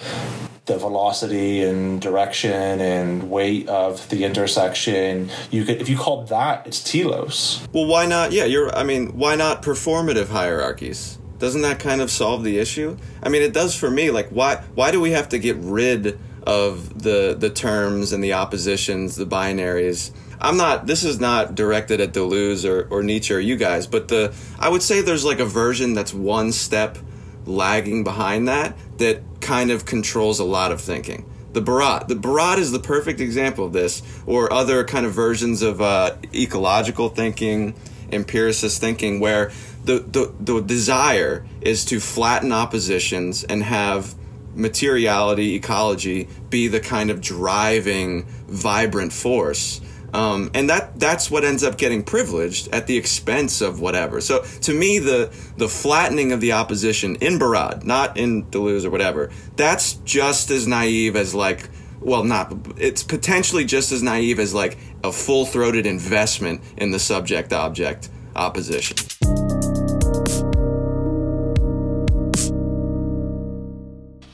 the 0.66 0.78
velocity 0.78 1.64
and 1.64 2.00
direction 2.00 2.80
and 2.80 3.28
weight 3.28 3.68
of 3.68 4.08
the 4.08 4.24
intersection. 4.24 5.28
You 5.50 5.64
could, 5.64 5.80
if 5.80 5.88
you 5.88 5.96
called 5.96 6.28
that, 6.28 6.64
it's 6.66 6.84
telos. 6.84 7.66
Well, 7.72 7.86
why 7.86 8.06
not? 8.06 8.30
Yeah, 8.30 8.44
you're. 8.44 8.74
I 8.76 8.84
mean, 8.84 9.16
why 9.16 9.34
not 9.34 9.62
performative 9.62 10.28
hierarchies? 10.28 11.18
Doesn't 11.40 11.62
that 11.62 11.80
kind 11.80 12.00
of 12.00 12.10
solve 12.10 12.44
the 12.44 12.58
issue? 12.58 12.96
I 13.22 13.30
mean, 13.30 13.42
it 13.42 13.52
does 13.52 13.74
for 13.74 13.90
me. 13.90 14.10
Like, 14.10 14.28
why? 14.28 14.62
Why 14.74 14.92
do 14.92 15.00
we 15.00 15.10
have 15.12 15.30
to 15.30 15.38
get 15.38 15.56
rid 15.56 16.20
of 16.46 17.02
the 17.02 17.34
the 17.36 17.50
terms 17.50 18.12
and 18.12 18.22
the 18.22 18.34
oppositions, 18.34 19.16
the 19.16 19.26
binaries? 19.26 20.12
I'm 20.40 20.56
not. 20.56 20.86
This 20.86 21.02
is 21.02 21.18
not 21.18 21.54
directed 21.54 22.00
at 22.00 22.12
Deleuze 22.12 22.68
or, 22.68 22.86
or 22.90 23.02
Nietzsche 23.02 23.34
or 23.34 23.38
you 23.38 23.56
guys, 23.56 23.86
but 23.86 24.08
the 24.08 24.34
I 24.58 24.68
would 24.68 24.82
say 24.82 25.00
there's 25.00 25.24
like 25.24 25.40
a 25.40 25.46
version 25.46 25.94
that's 25.94 26.14
one 26.14 26.52
step 26.52 26.98
lagging 27.46 28.04
behind 28.04 28.46
that 28.48 28.76
that 28.98 29.22
kind 29.40 29.70
of 29.70 29.86
controls 29.86 30.38
a 30.38 30.44
lot 30.44 30.72
of 30.72 30.80
thinking. 30.80 31.24
The 31.52 31.62
Barad. 31.62 32.08
The 32.08 32.14
Barad 32.14 32.58
is 32.58 32.70
the 32.70 32.78
perfect 32.78 33.20
example 33.20 33.64
of 33.64 33.72
this, 33.72 34.02
or 34.24 34.52
other 34.52 34.84
kind 34.84 35.04
of 35.04 35.12
versions 35.12 35.62
of 35.62 35.80
uh, 35.80 36.14
ecological 36.32 37.08
thinking, 37.08 37.74
empiricist 38.12 38.80
thinking, 38.80 39.18
where 39.20 39.50
the, 39.98 40.32
the, 40.38 40.54
the 40.54 40.60
desire 40.60 41.46
is 41.60 41.84
to 41.86 42.00
flatten 42.00 42.52
oppositions 42.52 43.44
and 43.44 43.62
have 43.62 44.14
materiality, 44.54 45.54
ecology 45.54 46.28
be 46.50 46.68
the 46.68 46.80
kind 46.80 47.10
of 47.10 47.20
driving, 47.20 48.24
vibrant 48.48 49.12
force 49.12 49.80
um, 50.12 50.50
and 50.54 50.68
that 50.70 50.98
that's 50.98 51.30
what 51.30 51.44
ends 51.44 51.62
up 51.62 51.78
getting 51.78 52.02
privileged 52.02 52.68
at 52.74 52.86
the 52.86 52.96
expense 52.96 53.60
of 53.60 53.80
whatever. 53.80 54.20
So 54.20 54.42
to 54.62 54.74
me, 54.74 54.98
the 54.98 55.32
the 55.56 55.68
flattening 55.68 56.32
of 56.32 56.40
the 56.40 56.52
opposition 56.52 57.16
in 57.16 57.38
Barad, 57.38 57.84
not 57.84 58.16
in 58.16 58.44
Deleuze 58.46 58.84
or 58.84 58.90
whatever, 58.90 59.30
that's 59.56 59.94
just 60.04 60.50
as 60.50 60.66
naive 60.66 61.16
as 61.16 61.34
like 61.34 61.68
well, 62.00 62.24
not 62.24 62.52
it's 62.76 63.02
potentially 63.02 63.64
just 63.64 63.92
as 63.92 64.02
naive 64.02 64.40
as 64.40 64.52
like 64.54 64.78
a 65.04 65.12
full 65.12 65.46
throated 65.46 65.86
investment 65.86 66.60
in 66.76 66.90
the 66.90 66.98
subject 66.98 67.52
object 67.52 68.08
opposition. 68.34 68.96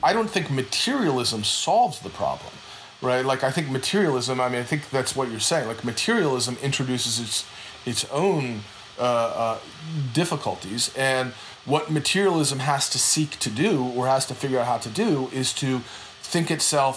I 0.07 0.13
don't 0.13 0.29
think 0.35 0.45
materialism 0.49 1.43
solves 1.43 1.99
the 1.99 2.13
problem 2.23 2.53
right? 3.01 3.23
Like 3.25 3.43
I 3.43 3.51
think 3.51 3.69
materialism. 3.69 4.41
I 4.41 4.49
mean, 4.49 4.59
I 4.59 4.63
think 4.63 4.89
that's 4.89 5.15
what 5.15 5.29
you're 5.29 5.39
saying. 5.39 5.67
Like 5.67 5.83
materialism 5.83 6.57
introduces 6.61 7.19
its 7.19 7.45
its 7.85 8.05
own 8.11 8.61
uh, 8.99 9.01
uh, 9.03 9.59
difficulties, 10.13 10.91
and 10.97 11.33
what 11.65 11.91
materialism 11.91 12.59
has 12.59 12.89
to 12.89 12.97
seek 12.97 13.31
to 13.39 13.49
do 13.49 13.83
or 13.95 14.07
has 14.07 14.25
to 14.27 14.33
figure 14.33 14.59
out 14.59 14.67
how 14.67 14.77
to 14.77 14.89
do 14.89 15.29
is 15.33 15.53
to 15.53 15.79
think 16.21 16.49
itself 16.49 16.95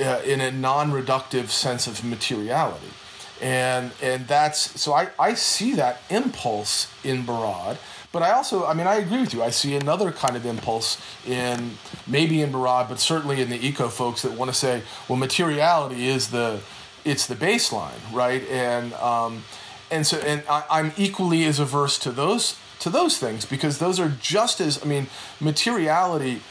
uh, 0.00 0.20
in 0.24 0.40
a 0.40 0.50
non-reductive 0.50 1.48
sense 1.48 1.86
of 1.86 2.04
materiality. 2.04 2.92
And, 3.40 3.90
and 4.00 4.28
that's 4.28 4.80
so 4.80 4.92
I, 4.92 5.08
I 5.18 5.34
see 5.34 5.74
that 5.74 6.02
impulse 6.08 6.86
in 7.02 7.24
Barad 7.24 7.78
but 8.12 8.22
I 8.22 8.32
also, 8.32 8.66
I 8.66 8.74
mean, 8.74 8.86
I 8.86 8.96
agree 8.96 9.20
with 9.20 9.32
you. 9.32 9.42
I 9.42 9.48
see 9.48 9.74
another 9.74 10.12
kind 10.12 10.36
of 10.36 10.44
impulse 10.44 11.00
in 11.26 11.78
maybe 12.06 12.42
in 12.42 12.52
Barad, 12.52 12.88
but 12.90 13.00
certainly 13.00 13.40
in 13.40 13.48
the 13.48 13.66
eco 13.66 13.88
folks 13.88 14.22
that 14.22 14.32
want 14.32 14.50
to 14.50 14.54
say, 14.54 14.82
well, 15.08 15.16
materiality 15.16 16.06
is 16.06 16.28
the 16.28 16.60
it's 17.04 17.26
the 17.26 17.34
baseline, 17.34 17.98
right? 18.12 18.46
And 18.48 18.92
um, 18.94 19.44
and 19.90 20.06
so 20.06 20.18
and 20.18 20.42
I, 20.48 20.64
I'm 20.70 20.92
equally 20.98 21.44
as 21.44 21.58
averse 21.58 21.98
to 22.00 22.12
those 22.12 22.58
to 22.80 22.90
those 22.90 23.16
things 23.16 23.46
because 23.46 23.78
those 23.78 23.98
are 23.98 24.10
just 24.20 24.60
as 24.60 24.82
I 24.82 24.86
mean, 24.86 25.06
materiality 25.40 26.42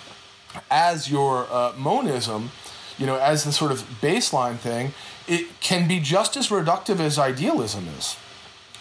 as 0.70 1.12
your 1.12 1.48
uh, 1.52 1.74
monism, 1.78 2.52
you 2.98 3.06
know, 3.06 3.18
as 3.18 3.44
the 3.44 3.52
sort 3.52 3.72
of 3.72 3.84
baseline 4.02 4.58
thing, 4.58 4.94
it 5.28 5.48
can 5.62 5.88
be 5.88 6.00
just 6.00 6.36
as 6.36 6.48
reductive 6.50 7.00
as 7.00 7.20
idealism 7.20 7.88
is 7.98 8.18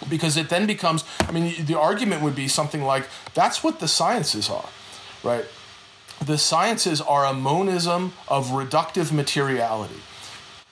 because 0.09 0.36
it 0.36 0.48
then 0.48 0.66
becomes 0.66 1.05
i 1.20 1.32
mean 1.32 1.64
the 1.66 1.78
argument 1.78 2.22
would 2.22 2.34
be 2.34 2.48
something 2.48 2.82
like 2.82 3.07
that's 3.34 3.62
what 3.62 3.80
the 3.80 3.88
sciences 3.88 4.48
are 4.48 4.68
right? 5.22 5.44
The 6.24 6.38
sciences 6.38 7.01
are 7.01 7.24
a 7.24 7.32
monism 7.32 8.12
of 8.28 8.48
reductive 8.48 9.12
materiality. 9.12 10.01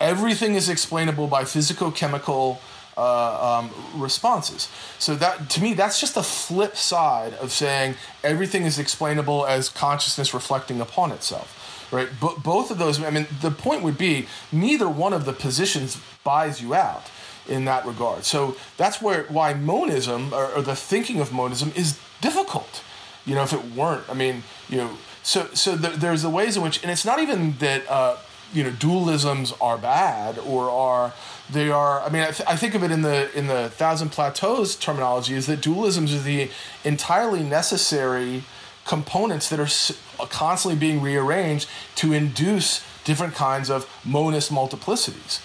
Everything 0.00 0.54
is 0.54 0.68
explainable 0.68 1.26
by 1.26 1.44
physicochemical 1.44 2.58
uh, 2.96 3.58
um, 3.58 3.70
responses. 3.94 4.68
So 4.98 5.14
that 5.16 5.48
to 5.50 5.62
me 5.62 5.72
that's 5.74 6.00
just 6.00 6.14
the 6.14 6.22
flip 6.22 6.76
side 6.76 7.32
of 7.34 7.52
saying 7.52 7.94
everything 8.24 8.64
is 8.64 8.78
explainable 8.78 9.46
as 9.46 9.68
consciousness 9.68 10.34
reflecting 10.34 10.80
upon 10.80 11.12
itself 11.12 11.54
right? 11.90 12.08
But 12.20 12.42
both 12.42 12.70
of 12.70 12.78
those 12.78 13.00
i 13.02 13.08
mean 13.08 13.26
the 13.40 13.52
point 13.52 13.82
would 13.82 13.96
be 13.96 14.26
neither 14.50 14.88
one 14.88 15.12
of 15.12 15.24
the 15.24 15.32
positions 15.32 15.98
buys 16.24 16.60
you 16.60 16.74
out 16.74 17.08
in 17.48 17.64
that 17.64 17.86
regard. 17.86 18.24
So 18.24 18.56
that's 18.76 19.00
where 19.00 19.24
why 19.24 19.54
monism 19.54 20.32
or, 20.32 20.46
or, 20.52 20.62
the 20.62 20.76
thinking 20.76 21.20
of 21.20 21.32
monism 21.32 21.72
is 21.74 21.98
difficult. 22.20 22.82
You 23.24 23.34
know, 23.34 23.42
if 23.42 23.52
it 23.52 23.64
weren't, 23.74 24.08
I 24.08 24.14
mean, 24.14 24.42
you 24.68 24.78
know, 24.78 24.90
so 25.22 25.48
so 25.54 25.76
the, 25.76 25.88
there's 25.88 26.22
the 26.22 26.30
ways 26.30 26.56
in 26.56 26.62
which, 26.62 26.82
and 26.82 26.90
it's 26.90 27.04
not 27.04 27.18
even 27.18 27.58
that 27.58 27.88
uh, 27.90 28.16
you 28.52 28.62
know 28.62 28.70
dualisms 28.70 29.56
are 29.60 29.78
bad 29.78 30.38
or 30.38 30.70
are 30.70 31.12
they 31.50 31.70
are. 31.70 32.00
I 32.00 32.08
mean, 32.08 32.22
I, 32.22 32.30
th- 32.30 32.48
I 32.48 32.56
think 32.56 32.74
of 32.74 32.82
it 32.82 32.90
in 32.90 33.02
the 33.02 33.36
in 33.36 33.46
the 33.46 33.68
Thousand 33.70 34.10
Plateaus 34.10 34.76
terminology 34.76 35.34
is 35.34 35.46
that 35.46 35.60
dualisms 35.60 36.14
are 36.14 36.22
the 36.22 36.50
entirely 36.84 37.42
necessary 37.42 38.44
components 38.86 39.50
that 39.50 39.60
are 39.60 40.26
constantly 40.28 40.78
being 40.78 41.02
rearranged 41.02 41.68
to 41.96 42.14
induce 42.14 42.82
different 43.04 43.34
kinds 43.34 43.68
of 43.68 43.86
monist 44.04 44.50
multiplicities 44.50 45.40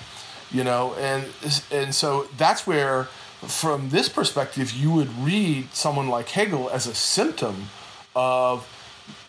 you 0.53 0.63
know 0.63 0.93
and 0.95 1.25
and 1.71 1.93
so 1.93 2.27
that's 2.37 2.65
where 2.65 3.05
from 3.41 3.89
this 3.89 4.07
perspective 4.07 4.71
you 4.71 4.91
would 4.91 5.09
read 5.19 5.73
someone 5.73 6.07
like 6.07 6.29
hegel 6.29 6.69
as 6.69 6.87
a 6.87 6.93
symptom 6.95 7.69
of 8.15 8.67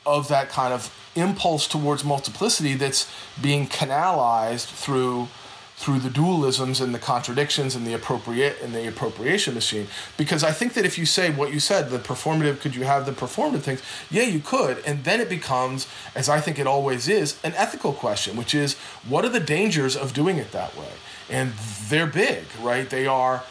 of 0.06 0.28
that 0.28 0.48
kind 0.48 0.72
of 0.72 0.94
impulse 1.16 1.66
towards 1.66 2.04
multiplicity 2.04 2.74
that's 2.74 3.10
being 3.40 3.66
canalized 3.66 4.68
through 4.68 5.28
through 5.76 5.98
the 5.98 6.08
dualisms 6.08 6.80
and 6.80 6.94
the 6.94 6.98
contradictions 6.98 7.74
and 7.74 7.84
the 7.84 7.92
appropriate 7.92 8.56
and 8.62 8.72
the 8.72 8.86
appropriation 8.86 9.54
machine. 9.54 9.88
Because 10.16 10.44
I 10.44 10.52
think 10.52 10.74
that 10.74 10.86
if 10.86 10.96
you 10.96 11.04
say 11.04 11.30
what 11.30 11.52
you 11.52 11.58
said, 11.58 11.90
the 11.90 11.98
performative, 11.98 12.60
could 12.60 12.76
you 12.76 12.84
have 12.84 13.06
the 13.06 13.12
performative 13.12 13.62
things? 13.62 13.82
Yeah, 14.08 14.22
you 14.22 14.38
could. 14.38 14.78
And 14.86 15.02
then 15.02 15.20
it 15.20 15.28
becomes, 15.28 15.88
as 16.14 16.28
I 16.28 16.40
think 16.40 16.60
it 16.60 16.68
always 16.68 17.08
is, 17.08 17.40
an 17.42 17.54
ethical 17.56 17.92
question, 17.92 18.36
which 18.36 18.54
is 18.54 18.76
what 19.08 19.24
are 19.24 19.28
the 19.28 19.40
dangers 19.40 19.96
of 19.96 20.14
doing 20.14 20.38
it 20.38 20.52
that 20.52 20.76
way? 20.76 20.92
And 21.30 21.52
they're 21.88 22.06
big, 22.06 22.44
right? 22.60 22.88
They 22.88 23.06
are 23.06 23.42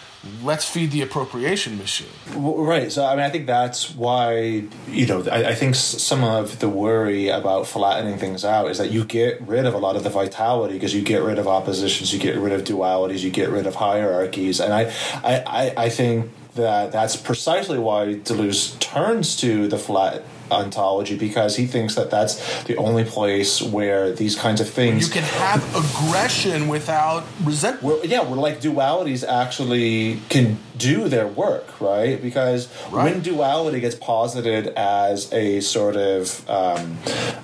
let's 0.42 0.66
feed 0.66 0.92
the 0.92 1.02
appropriation 1.02 1.78
machine. 1.78 2.08
Right. 2.34 2.92
So, 2.92 3.06
I 3.06 3.16
mean, 3.16 3.26
I 3.26 3.30
think 3.30 3.46
that's 3.46 3.94
why, 3.94 4.64
you 4.88 5.06
know, 5.06 5.24
I, 5.30 5.50
I, 5.50 5.56
think 5.56 5.76
some 5.76 6.24
of 6.24 6.60
the 6.60 6.70
worry 6.70 7.28
about 7.28 7.68
flattening 7.68 8.18
things 8.18 8.46
out 8.46 8.72
is 8.72 8.78
that 8.78 8.90
you 8.90 9.04
get 9.04 9.42
rid 9.42 9.66
of 9.66 9.74
a 9.74 9.78
lot 9.78 9.98
of 9.98 10.04
the 10.04 10.10
vitality 10.10 10.76
because 10.76 10.96
you 10.96 11.02
get 11.02 11.24
rid 11.24 11.40
of 11.40 11.48
oppositions, 11.48 12.14
you 12.14 12.20
get 12.20 12.38
rid 12.38 12.54
of 12.54 12.64
dualities, 12.64 13.20
you 13.20 13.32
get 13.32 13.50
rid 13.50 13.68
of 13.68 13.76
hierarchies. 13.76 14.62
And 14.62 14.74
I, 14.74 14.94
I, 15.24 15.74
I 15.76 15.90
think 15.90 16.32
that 16.56 16.92
that's 16.92 17.18
precisely 17.18 17.80
why 17.80 18.16
Deleuze 18.16 18.80
turns 18.80 19.36
to 19.38 19.68
the 19.68 19.78
flat 19.78 20.24
ontology 20.54 21.18
because 21.18 21.56
he 21.56 21.66
thinks 21.66 21.96
that 21.96 22.10
that's 22.10 22.64
the 22.64 22.76
only 22.78 23.04
place 23.04 23.62
where 23.62 24.12
these 24.12 24.36
kinds 24.36 24.62
of 24.62 24.70
things 24.70 25.08
you 25.08 25.14
can 25.14 25.24
have 25.24 25.64
aggression 25.76 26.68
without 26.68 27.24
resentment. 27.44 27.84
We're, 27.84 28.06
yeah, 28.06 28.24
we're 28.24 28.38
like 28.38 28.62
dualities 28.62 29.28
actually 29.28 30.20
can 30.30 30.58
do 30.78 31.08
their 31.08 31.28
work, 31.28 31.80
right? 31.80 32.22
Because 32.22 32.68
right. 32.92 33.06
when 33.06 33.22
duality 33.22 33.80
gets 33.80 33.96
posited 33.96 34.68
as 34.68 35.32
a 35.32 35.60
sort 35.62 35.96
of 35.96 36.50
um, 36.50 36.98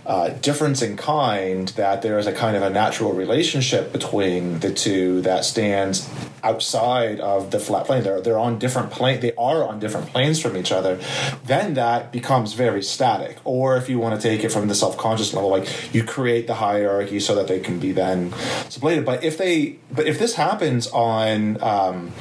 uh, 0.06 0.30
difference 0.30 0.82
in 0.82 0.98
kind, 0.98 1.70
that 1.70 2.02
there 2.02 2.18
is 2.18 2.28
a 2.28 2.34
kind 2.34 2.56
of 2.56 2.64
a 2.64 2.70
natural 2.70 3.14
relationship 3.14 3.92
between 3.92 4.60
the 4.60 4.74
two 4.74 5.22
that 5.22 5.46
stands 5.46 6.10
outside 6.44 7.20
of 7.20 7.52
the 7.52 7.60
flat 7.60 7.86
plane. 7.86 8.04
They're 8.04 8.22
they're 8.22 8.40
on 8.40 8.60
different 8.60 8.92
plane. 8.92 9.20
They 9.20 9.34
are 9.36 9.68
on 9.68 9.80
different 9.80 10.08
planes 10.08 10.42
from 10.42 10.56
each 10.58 10.72
other. 10.72 11.00
Then 11.46 11.74
that 11.76 12.12
becomes 12.12 12.54
very 12.54 12.84
static. 13.00 13.38
Or 13.46 13.78
if 13.78 13.88
you 13.88 13.98
want 13.98 14.20
to 14.20 14.28
take 14.30 14.44
it 14.44 14.52
from 14.52 14.68
the 14.68 14.76
self 14.76 14.98
conscious 14.98 15.34
level, 15.34 15.50
like 15.50 15.94
you 15.94 16.04
create 16.04 16.48
the 16.48 16.56
hierarchy 16.56 17.22
so 17.22 17.34
that 17.36 17.48
they 17.48 17.62
can 17.62 17.80
be 17.80 17.94
then 17.94 18.32
sublated. 18.68 19.06
But 19.06 19.24
if 19.24 19.38
they, 19.38 19.78
but 19.90 20.06
if 20.06 20.20
this 20.20 20.34
happens 20.36 20.88
on 20.88 21.64
um, 21.64 22.12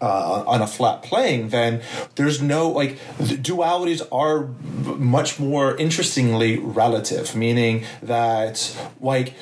uh, 0.00 0.44
on 0.46 0.62
a 0.62 0.68
flat 0.68 1.02
plane, 1.02 1.48
then 1.48 1.82
there's 2.14 2.40
no 2.40 2.70
like 2.70 2.98
dualities 3.18 4.00
are 4.12 4.46
much 4.96 5.40
more 5.40 5.76
interestingly 5.76 6.56
relative, 6.56 7.34
meaning 7.34 7.84
that 8.00 8.56
like 9.00 9.34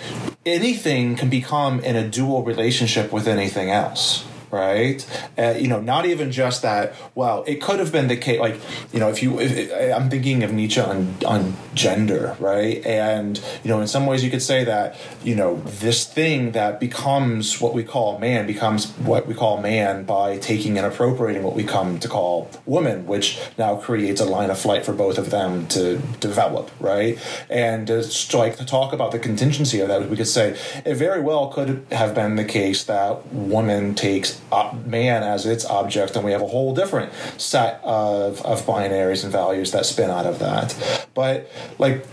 anything 0.46 1.14
can 1.14 1.28
become 1.28 1.78
in 1.80 1.94
a 1.94 2.08
dual 2.08 2.42
relationship 2.42 3.12
with 3.12 3.28
anything 3.28 3.70
else 3.70 4.24
right? 4.50 5.06
Uh, 5.38 5.54
you 5.58 5.68
know, 5.68 5.80
not 5.80 6.06
even 6.06 6.30
just 6.32 6.62
that. 6.62 6.94
Well, 7.14 7.44
it 7.46 7.60
could 7.60 7.78
have 7.78 7.92
been 7.92 8.08
the 8.08 8.16
case. 8.16 8.40
Like, 8.40 8.60
you 8.92 9.00
know, 9.00 9.08
if 9.08 9.22
you, 9.22 9.40
if, 9.40 9.70
I'm 9.94 10.10
thinking 10.10 10.42
of 10.42 10.52
Nietzsche 10.52 10.80
on 10.80 11.14
on 11.26 11.56
gender, 11.74 12.36
right? 12.38 12.84
And 12.84 13.38
you 13.62 13.68
know, 13.68 13.80
in 13.80 13.88
some 13.88 14.06
ways, 14.06 14.24
you 14.24 14.30
could 14.30 14.42
say 14.42 14.64
that 14.64 14.96
you 15.22 15.34
know 15.34 15.56
this 15.56 16.06
thing 16.06 16.52
that 16.52 16.80
becomes 16.80 17.60
what 17.60 17.74
we 17.74 17.84
call 17.84 18.18
man 18.18 18.46
becomes 18.46 18.90
what 18.98 19.26
we 19.26 19.34
call 19.34 19.60
man 19.60 20.04
by 20.04 20.38
taking 20.38 20.76
and 20.78 20.86
appropriating 20.86 21.42
what 21.42 21.54
we 21.54 21.64
come 21.64 21.98
to 21.98 22.08
call 22.08 22.50
woman, 22.66 23.06
which 23.06 23.38
now 23.58 23.76
creates 23.76 24.20
a 24.20 24.24
line 24.24 24.50
of 24.50 24.58
flight 24.58 24.84
for 24.84 24.92
both 24.92 25.18
of 25.18 25.30
them 25.30 25.66
to 25.68 25.98
develop, 26.20 26.70
right? 26.80 27.18
And 27.50 27.86
to 27.88 28.02
like 28.34 28.56
to 28.56 28.64
talk 28.64 28.92
about 28.92 29.12
the 29.12 29.18
contingency 29.18 29.80
of 29.80 29.88
that, 29.88 30.08
we 30.08 30.16
could 30.16 30.28
say 30.28 30.58
it 30.84 30.94
very 30.94 31.20
well 31.20 31.48
could 31.48 31.86
have 31.90 32.14
been 32.14 32.36
the 32.36 32.44
case 32.44 32.84
that 32.84 33.26
woman 33.32 33.94
takes 33.94 34.37
man 34.86 35.22
as 35.22 35.46
its 35.46 35.64
object, 35.64 36.16
and 36.16 36.24
we 36.24 36.32
have 36.32 36.42
a 36.42 36.46
whole 36.46 36.74
different 36.74 37.12
set 37.36 37.80
of, 37.84 38.44
of 38.44 38.62
binaries 38.62 39.22
and 39.22 39.32
values 39.32 39.72
that 39.72 39.86
spin 39.86 40.10
out 40.10 40.26
of 40.26 40.38
that. 40.38 41.08
But 41.14 41.50
like 41.78 42.04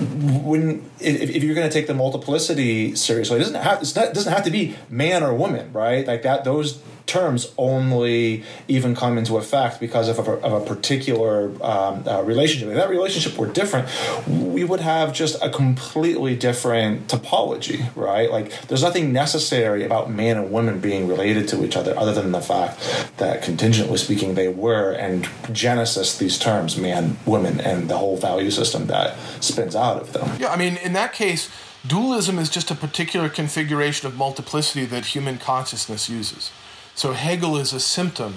when 0.00 0.90
if, 1.00 1.30
if 1.30 1.42
you're 1.42 1.54
going 1.54 1.68
to 1.68 1.72
take 1.72 1.86
the 1.86 1.94
multiplicity 1.94 2.96
seriously, 2.96 3.36
it 3.36 3.40
doesn't 3.40 3.62
have 3.62 3.82
it 3.82 4.14
doesn't 4.14 4.32
have 4.32 4.44
to 4.44 4.50
be 4.50 4.76
man 4.88 5.22
or 5.22 5.34
woman, 5.34 5.72
right? 5.72 6.06
Like 6.06 6.22
that 6.22 6.44
those 6.44 6.82
terms 7.06 7.52
only 7.58 8.44
even 8.68 8.94
come 8.94 9.18
into 9.18 9.36
effect 9.36 9.80
because 9.80 10.08
of 10.08 10.18
a, 10.18 10.32
of 10.40 10.52
a 10.52 10.64
particular 10.64 11.50
um, 11.62 12.06
uh, 12.06 12.22
relationship. 12.22 12.68
If 12.68 12.76
that 12.76 12.90
relationship 12.90 13.36
were 13.36 13.46
different, 13.46 13.88
we 14.26 14.64
would 14.64 14.80
have 14.80 15.12
just 15.12 15.42
a 15.42 15.50
completely 15.50 16.36
different 16.36 17.08
topology, 17.08 17.94
right? 17.96 18.30
Like, 18.30 18.68
there's 18.68 18.82
nothing 18.82 19.12
necessary 19.12 19.84
about 19.84 20.10
man 20.10 20.36
and 20.36 20.50
woman 20.50 20.80
being 20.80 21.08
related 21.08 21.48
to 21.48 21.64
each 21.64 21.76
other 21.76 21.96
other 21.98 22.14
than 22.14 22.32
the 22.32 22.40
fact 22.40 22.80
that, 23.18 23.42
contingently 23.42 23.98
speaking, 23.98 24.34
they 24.34 24.48
were, 24.48 24.92
and 24.92 25.28
Genesis, 25.52 26.18
these 26.18 26.38
terms, 26.38 26.76
man, 26.76 27.16
woman, 27.26 27.60
and 27.60 27.88
the 27.88 27.96
whole 27.96 28.16
value 28.16 28.50
system 28.50 28.86
that 28.86 29.16
spins 29.40 29.74
out 29.76 30.00
of 30.00 30.12
them. 30.12 30.28
Yeah, 30.38 30.52
I 30.52 30.56
mean, 30.56 30.76
in 30.76 30.92
that 30.94 31.12
case, 31.12 31.50
dualism 31.86 32.38
is 32.38 32.48
just 32.48 32.70
a 32.70 32.74
particular 32.74 33.28
configuration 33.28 34.06
of 34.06 34.16
multiplicity 34.16 34.84
that 34.86 35.06
human 35.06 35.38
consciousness 35.38 36.08
uses. 36.08 36.50
So 36.94 37.12
Hegel 37.12 37.56
is 37.56 37.72
a 37.72 37.80
symptom. 37.80 38.34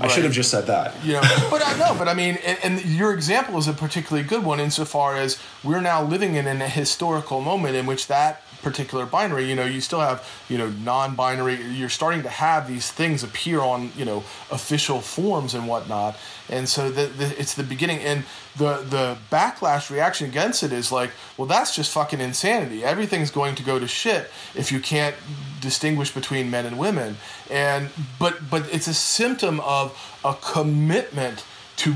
I 0.00 0.08
should 0.08 0.24
have 0.24 0.32
just 0.32 0.50
said 0.50 0.66
that. 0.66 0.94
Know, 1.04 1.20
but 1.50 1.66
I 1.66 1.76
know, 1.78 1.94
but 1.98 2.08
I 2.08 2.14
mean, 2.14 2.38
and, 2.44 2.58
and, 2.62 2.84
your 2.84 3.12
example 3.14 3.58
is 3.58 3.68
a 3.68 3.72
particularly 3.72 4.26
good 4.26 4.44
one 4.44 4.60
insofar 4.60 5.16
as 5.16 5.38
we're 5.64 5.80
now 5.80 6.02
living 6.02 6.34
in, 6.34 6.46
in 6.46 6.60
a 6.60 6.68
historical 6.68 7.40
moment 7.40 7.76
in 7.76 7.86
which 7.86 8.06
that 8.08 8.42
particular 8.62 9.06
binary 9.06 9.48
you 9.48 9.54
know 9.54 9.64
you 9.64 9.80
still 9.80 10.00
have 10.00 10.26
you 10.48 10.58
know 10.58 10.68
non-binary 10.68 11.62
you're 11.72 11.88
starting 11.88 12.22
to 12.22 12.28
have 12.28 12.66
these 12.66 12.90
things 12.90 13.22
appear 13.22 13.60
on 13.60 13.90
you 13.96 14.04
know 14.04 14.24
official 14.50 15.00
forms 15.00 15.54
and 15.54 15.68
whatnot. 15.68 16.16
And 16.48 16.68
so 16.68 16.90
the, 16.90 17.06
the, 17.06 17.38
it's 17.38 17.54
the 17.54 17.62
beginning. 17.62 18.00
And 18.00 18.24
the 18.56 18.78
the 18.78 19.18
backlash 19.30 19.90
reaction 19.90 20.28
against 20.28 20.62
it 20.62 20.72
is 20.72 20.90
like 20.90 21.10
well 21.36 21.46
that's 21.46 21.74
just 21.74 21.92
fucking 21.92 22.20
insanity. 22.20 22.84
Everything's 22.84 23.30
going 23.30 23.54
to 23.56 23.62
go 23.62 23.78
to 23.78 23.86
shit 23.86 24.30
if 24.54 24.72
you 24.72 24.80
can't 24.80 25.16
distinguish 25.60 26.12
between 26.12 26.50
men 26.50 26.66
and 26.66 26.78
women. 26.78 27.16
And 27.50 27.90
but 28.18 28.50
but 28.50 28.72
it's 28.72 28.88
a 28.88 28.94
symptom 28.94 29.60
of 29.60 29.96
a 30.24 30.34
commitment 30.34 31.44
to 31.78 31.94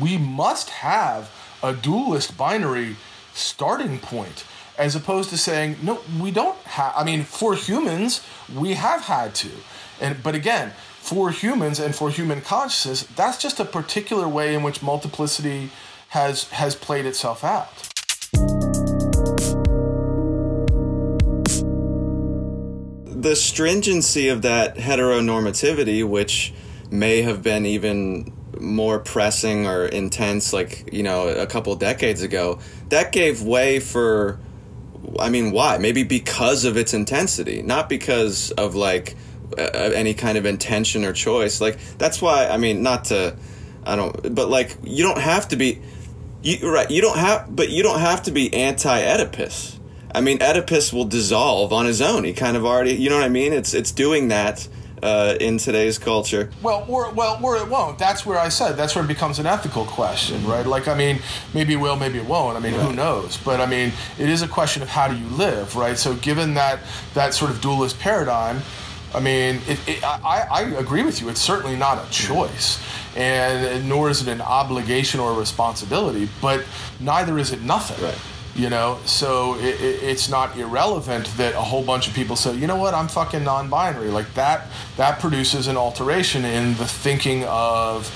we 0.00 0.18
must 0.18 0.70
have 0.70 1.30
a 1.62 1.72
dualist 1.72 2.36
binary 2.36 2.96
starting 3.34 3.98
point 3.98 4.44
as 4.80 4.96
opposed 4.96 5.28
to 5.28 5.36
saying 5.36 5.76
no 5.82 6.00
we 6.18 6.30
don't 6.30 6.56
have 6.60 6.92
i 6.96 7.04
mean 7.04 7.22
for 7.22 7.54
humans 7.54 8.26
we 8.56 8.74
have 8.74 9.02
had 9.02 9.34
to. 9.34 9.50
And 10.00 10.22
but 10.22 10.34
again 10.34 10.72
for 10.98 11.30
humans 11.30 11.78
and 11.78 11.94
for 11.94 12.10
human 12.10 12.40
consciousness 12.40 13.02
that's 13.14 13.36
just 13.36 13.60
a 13.60 13.64
particular 13.66 14.26
way 14.26 14.54
in 14.54 14.62
which 14.62 14.82
multiplicity 14.82 15.70
has 16.08 16.48
has 16.48 16.74
played 16.74 17.04
itself 17.04 17.44
out. 17.44 17.68
The 23.22 23.36
stringency 23.36 24.28
of 24.28 24.40
that 24.42 24.76
heteronormativity 24.76 26.08
which 26.08 26.54
may 26.90 27.20
have 27.20 27.42
been 27.42 27.66
even 27.66 28.32
more 28.58 28.98
pressing 28.98 29.66
or 29.66 29.86
intense 29.86 30.52
like 30.54 30.88
you 30.92 31.02
know 31.02 31.28
a 31.28 31.46
couple 31.46 31.76
decades 31.76 32.22
ago 32.22 32.58
that 32.88 33.12
gave 33.12 33.42
way 33.42 33.78
for 33.78 34.40
I 35.18 35.28
mean, 35.30 35.52
why? 35.52 35.78
Maybe 35.78 36.02
because 36.02 36.64
of 36.64 36.76
its 36.76 36.94
intensity, 36.94 37.62
not 37.62 37.88
because 37.88 38.50
of 38.52 38.74
like 38.74 39.16
uh, 39.58 39.62
any 39.62 40.14
kind 40.14 40.38
of 40.38 40.46
intention 40.46 41.04
or 41.04 41.12
choice. 41.12 41.60
Like 41.60 41.78
that's 41.98 42.22
why 42.22 42.46
I 42.46 42.56
mean, 42.56 42.82
not 42.82 43.06
to, 43.06 43.36
I 43.84 43.96
don't, 43.96 44.34
but 44.34 44.48
like 44.48 44.76
you 44.84 45.02
don't 45.02 45.20
have 45.20 45.48
to 45.48 45.56
be, 45.56 45.80
you 46.42 46.70
right? 46.72 46.90
You 46.90 47.02
don't 47.02 47.18
have, 47.18 47.54
but 47.54 47.70
you 47.70 47.82
don't 47.82 48.00
have 48.00 48.22
to 48.24 48.30
be 48.30 48.52
anti 48.54 49.00
Oedipus. 49.00 49.78
I 50.14 50.20
mean, 50.20 50.42
Oedipus 50.42 50.92
will 50.92 51.04
dissolve 51.04 51.72
on 51.72 51.86
his 51.86 52.00
own. 52.00 52.24
He 52.24 52.32
kind 52.32 52.56
of 52.56 52.64
already, 52.64 52.94
you 52.94 53.10
know 53.10 53.16
what 53.16 53.24
I 53.24 53.28
mean? 53.28 53.52
It's 53.52 53.74
it's 53.74 53.92
doing 53.92 54.28
that 54.28 54.68
uh, 55.02 55.36
in 55.40 55.58
today's 55.58 55.98
culture. 55.98 56.50
Well, 56.62 56.84
or 56.88 57.10
well, 57.12 57.38
or 57.42 57.56
it 57.56 57.68
won't. 57.68 57.98
That's 57.98 58.24
where 58.26 58.38
I 58.38 58.48
said 58.48 58.76
that's 58.76 58.94
where 58.94 59.04
it 59.04 59.08
becomes 59.08 59.38
an 59.38 59.46
ethical 59.46 59.84
question, 59.84 60.44
right? 60.46 60.66
Like, 60.66 60.88
I 60.88 60.94
mean, 60.94 61.20
maybe 61.54 61.74
it 61.74 61.76
will, 61.76 61.96
maybe 61.96 62.18
it 62.18 62.26
won't. 62.26 62.56
I 62.56 62.60
mean, 62.60 62.74
right. 62.74 62.86
who 62.86 62.92
knows? 62.92 63.36
But 63.36 63.60
I 63.60 63.66
mean, 63.66 63.92
it 64.18 64.28
is 64.28 64.42
a 64.42 64.48
question 64.48 64.82
of 64.82 64.88
how 64.88 65.08
do 65.08 65.16
you 65.16 65.26
live, 65.28 65.76
right? 65.76 65.98
So, 65.98 66.14
given 66.14 66.54
that 66.54 66.80
that 67.14 67.34
sort 67.34 67.50
of 67.50 67.60
dualist 67.60 67.98
paradigm. 67.98 68.60
I 69.12 69.18
mean, 69.18 69.56
it, 69.66 69.88
it, 69.88 70.04
I, 70.04 70.46
I 70.48 70.60
agree 70.78 71.02
with 71.02 71.20
you. 71.20 71.30
It's 71.30 71.40
certainly 71.40 71.74
not 71.74 71.98
a 71.98 72.08
choice, 72.12 72.80
and 73.16 73.88
nor 73.88 74.08
is 74.08 74.22
it 74.22 74.28
an 74.30 74.40
obligation 74.40 75.18
or 75.18 75.32
a 75.32 75.34
responsibility. 75.34 76.28
But 76.40 76.64
neither 77.00 77.36
is 77.36 77.50
it 77.50 77.60
nothing. 77.60 78.00
Right 78.04 78.16
you 78.54 78.70
know? 78.70 78.98
So 79.04 79.56
it, 79.56 79.80
it, 79.80 80.02
it's 80.02 80.28
not 80.28 80.56
irrelevant 80.56 81.26
that 81.36 81.54
a 81.54 81.60
whole 81.60 81.84
bunch 81.84 82.08
of 82.08 82.14
people 82.14 82.36
say 82.36 82.54
you 82.54 82.66
know 82.66 82.76
what? 82.76 82.94
I'm 82.94 83.08
fucking 83.08 83.44
non-binary. 83.44 84.10
Like 84.10 84.32
that 84.34 84.68
that 84.96 85.20
produces 85.20 85.66
an 85.66 85.76
alteration 85.76 86.44
in 86.44 86.74
the 86.76 86.86
thinking 86.86 87.44
of 87.44 88.10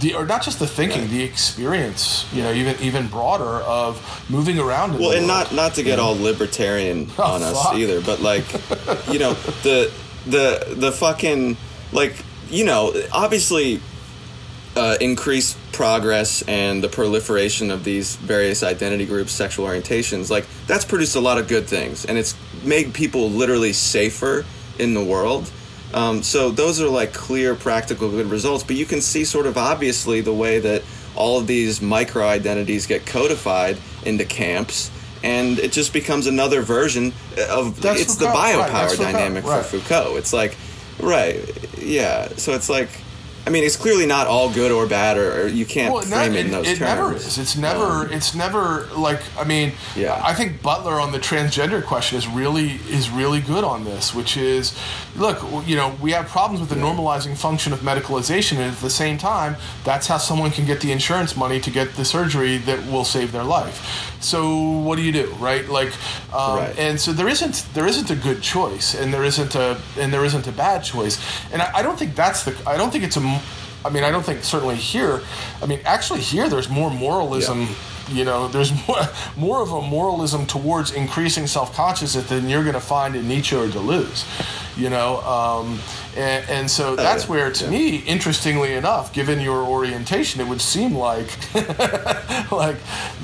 the 0.00 0.14
or 0.14 0.26
not 0.26 0.42
just 0.42 0.58
the 0.58 0.66
thinking 0.66 1.02
right. 1.02 1.10
the 1.10 1.22
experience 1.22 2.26
you 2.32 2.42
know 2.42 2.52
even 2.52 2.76
even 2.80 3.08
broader 3.08 3.62
of 3.62 4.24
moving 4.28 4.58
around 4.58 4.98
well 4.98 5.12
and 5.12 5.26
not 5.26 5.52
not 5.52 5.74
to 5.74 5.82
get 5.82 5.98
all 5.98 6.14
libertarian 6.14 7.08
oh, 7.18 7.22
on 7.22 7.42
us 7.42 7.74
either 7.74 8.00
but 8.02 8.20
like 8.20 8.44
you 9.08 9.18
know 9.18 9.32
the 9.62 9.90
the 10.26 10.74
the 10.76 10.92
fucking 10.92 11.56
like 11.92 12.14
you 12.50 12.64
know 12.64 12.94
obviously 13.12 13.80
uh, 14.76 14.96
increased 15.00 15.56
progress 15.78 16.42
and 16.48 16.82
the 16.82 16.88
proliferation 16.88 17.70
of 17.70 17.84
these 17.84 18.16
various 18.16 18.64
identity 18.64 19.06
groups, 19.06 19.30
sexual 19.30 19.64
orientations, 19.64 20.28
like 20.28 20.44
that's 20.66 20.84
produced 20.84 21.14
a 21.14 21.20
lot 21.20 21.38
of 21.38 21.46
good 21.46 21.68
things, 21.68 22.04
and 22.04 22.18
it's 22.18 22.34
made 22.64 22.92
people 22.92 23.30
literally 23.30 23.72
safer 23.72 24.44
in 24.80 24.92
the 24.92 25.04
world. 25.04 25.48
Um, 25.94 26.24
so 26.24 26.50
those 26.50 26.80
are 26.80 26.88
like 26.88 27.12
clear, 27.12 27.54
practical, 27.54 28.10
good 28.10 28.26
results. 28.26 28.64
But 28.64 28.74
you 28.74 28.86
can 28.86 29.00
see 29.00 29.24
sort 29.24 29.46
of 29.46 29.56
obviously 29.56 30.20
the 30.20 30.34
way 30.34 30.58
that 30.58 30.82
all 31.14 31.38
of 31.38 31.46
these 31.46 31.80
micro 31.80 32.26
identities 32.26 32.88
get 32.88 33.06
codified 33.06 33.78
into 34.04 34.24
camps, 34.24 34.90
and 35.22 35.60
it 35.60 35.70
just 35.70 35.92
becomes 35.92 36.26
another 36.26 36.60
version 36.60 37.12
of 37.48 37.80
That's 37.80 38.00
it's 38.00 38.14
Foucault, 38.16 38.32
the 38.32 38.36
biopower 38.36 38.90
Foucault, 38.90 39.12
dynamic 39.12 39.44
right. 39.44 39.64
for 39.64 39.78
Foucault. 39.78 40.16
It's 40.16 40.32
like, 40.32 40.56
right, 40.98 41.38
yeah. 41.80 42.26
So 42.30 42.54
it's 42.54 42.68
like. 42.68 42.90
I 43.48 43.50
mean, 43.50 43.64
it's 43.64 43.76
clearly 43.78 44.04
not 44.04 44.26
all 44.26 44.52
good 44.52 44.70
or 44.70 44.86
bad, 44.86 45.16
or, 45.16 45.44
or 45.44 45.46
you 45.46 45.64
can't 45.64 45.90
Well, 45.94 46.02
frame 46.02 46.32
ne- 46.34 46.40
it 46.40 46.44
in 46.46 46.52
those 46.52 46.66
it 46.68 46.76
terms. 46.76 46.80
never 46.80 47.14
is. 47.16 47.38
It's 47.38 47.56
never. 47.56 48.06
it's 48.12 48.34
never 48.34 48.86
like. 48.94 49.20
I 49.38 49.44
mean, 49.44 49.72
Yeah. 49.96 50.20
I 50.22 50.34
think 50.34 50.60
Butler 50.60 51.00
on 51.00 51.12
the 51.12 51.18
transgender 51.18 51.82
question 51.82 52.18
is 52.18 52.28
really 52.28 52.72
is 52.90 53.08
really 53.08 53.40
good 53.40 53.64
on 53.64 53.84
this, 53.86 54.14
which 54.14 54.36
is, 54.36 54.76
look, 55.16 55.38
you 55.66 55.76
know, 55.76 55.96
we 56.02 56.12
have 56.12 56.26
problems 56.28 56.60
with 56.60 56.68
the 56.68 56.76
normalizing 56.76 57.34
function 57.38 57.72
of 57.72 57.78
medicalization, 57.80 58.58
and 58.58 58.70
at 58.70 58.76
the 58.80 58.90
same 58.90 59.16
time, 59.16 59.56
that's 59.82 60.06
how 60.08 60.18
someone 60.18 60.50
can 60.50 60.66
get 60.66 60.82
the 60.82 60.92
insurance 60.92 61.34
money 61.34 61.58
to 61.58 61.70
get 61.70 61.94
the 61.94 62.04
surgery 62.04 62.58
that 62.58 62.84
will 62.92 63.04
save 63.04 63.32
their 63.32 63.44
life. 63.44 64.14
So 64.20 64.58
what 64.58 64.96
do 64.96 65.02
you 65.02 65.12
do, 65.12 65.26
right? 65.38 65.66
Like, 65.66 65.92
um, 66.34 66.58
Right. 66.58 66.78
and 66.78 67.00
so 67.00 67.12
there 67.14 67.28
isn't 67.28 67.64
there 67.72 67.86
isn't 67.86 68.10
a 68.10 68.16
good 68.16 68.42
choice, 68.42 68.94
and 68.94 69.14
there 69.14 69.24
isn't 69.24 69.54
a 69.54 69.78
and 69.98 70.12
there 70.12 70.24
isn't 70.26 70.46
a 70.46 70.52
bad 70.52 70.84
choice, 70.84 71.18
and 71.50 71.62
I, 71.62 71.78
I 71.78 71.82
don't 71.82 71.98
think 71.98 72.14
that's 72.14 72.44
the. 72.44 72.52
I 72.66 72.76
don't 72.76 72.90
think 72.90 73.04
it's 73.04 73.16
a. 73.16 73.37
I 73.84 73.90
mean, 73.90 74.04
I 74.04 74.10
don't 74.10 74.24
think 74.24 74.44
certainly 74.44 74.74
here. 74.76 75.22
I 75.62 75.66
mean, 75.66 75.80
actually, 75.84 76.20
here 76.20 76.48
there's 76.48 76.68
more 76.68 76.90
moralism. 76.90 77.62
Yeah. 77.62 77.74
You 78.10 78.24
know, 78.24 78.48
there's 78.48 78.72
more, 78.88 79.00
more 79.36 79.62
of 79.62 79.72
a 79.72 79.82
moralism 79.82 80.46
towards 80.46 80.92
increasing 80.92 81.46
self 81.46 81.74
consciousness 81.74 82.28
than 82.28 82.48
you're 82.48 82.62
going 82.62 82.74
to 82.74 82.80
find 82.80 83.14
in 83.16 83.28
Nietzsche 83.28 83.56
or 83.56 83.66
Deleuze. 83.68 84.24
You 84.78 84.90
know, 84.90 85.20
um, 85.22 85.80
and, 86.16 86.48
and 86.48 86.70
so 86.70 86.94
that's 86.94 87.24
Oh, 87.24 87.34
yeah. 87.34 87.40
where, 87.42 87.52
to 87.52 87.64
Yeah. 87.64 87.70
me, 87.70 87.96
interestingly 87.96 88.74
enough, 88.74 89.12
given 89.12 89.40
your 89.40 89.64
orientation, 89.64 90.40
it 90.40 90.46
would 90.46 90.60
seem 90.60 90.94
like 90.94 91.26
like 92.52 92.76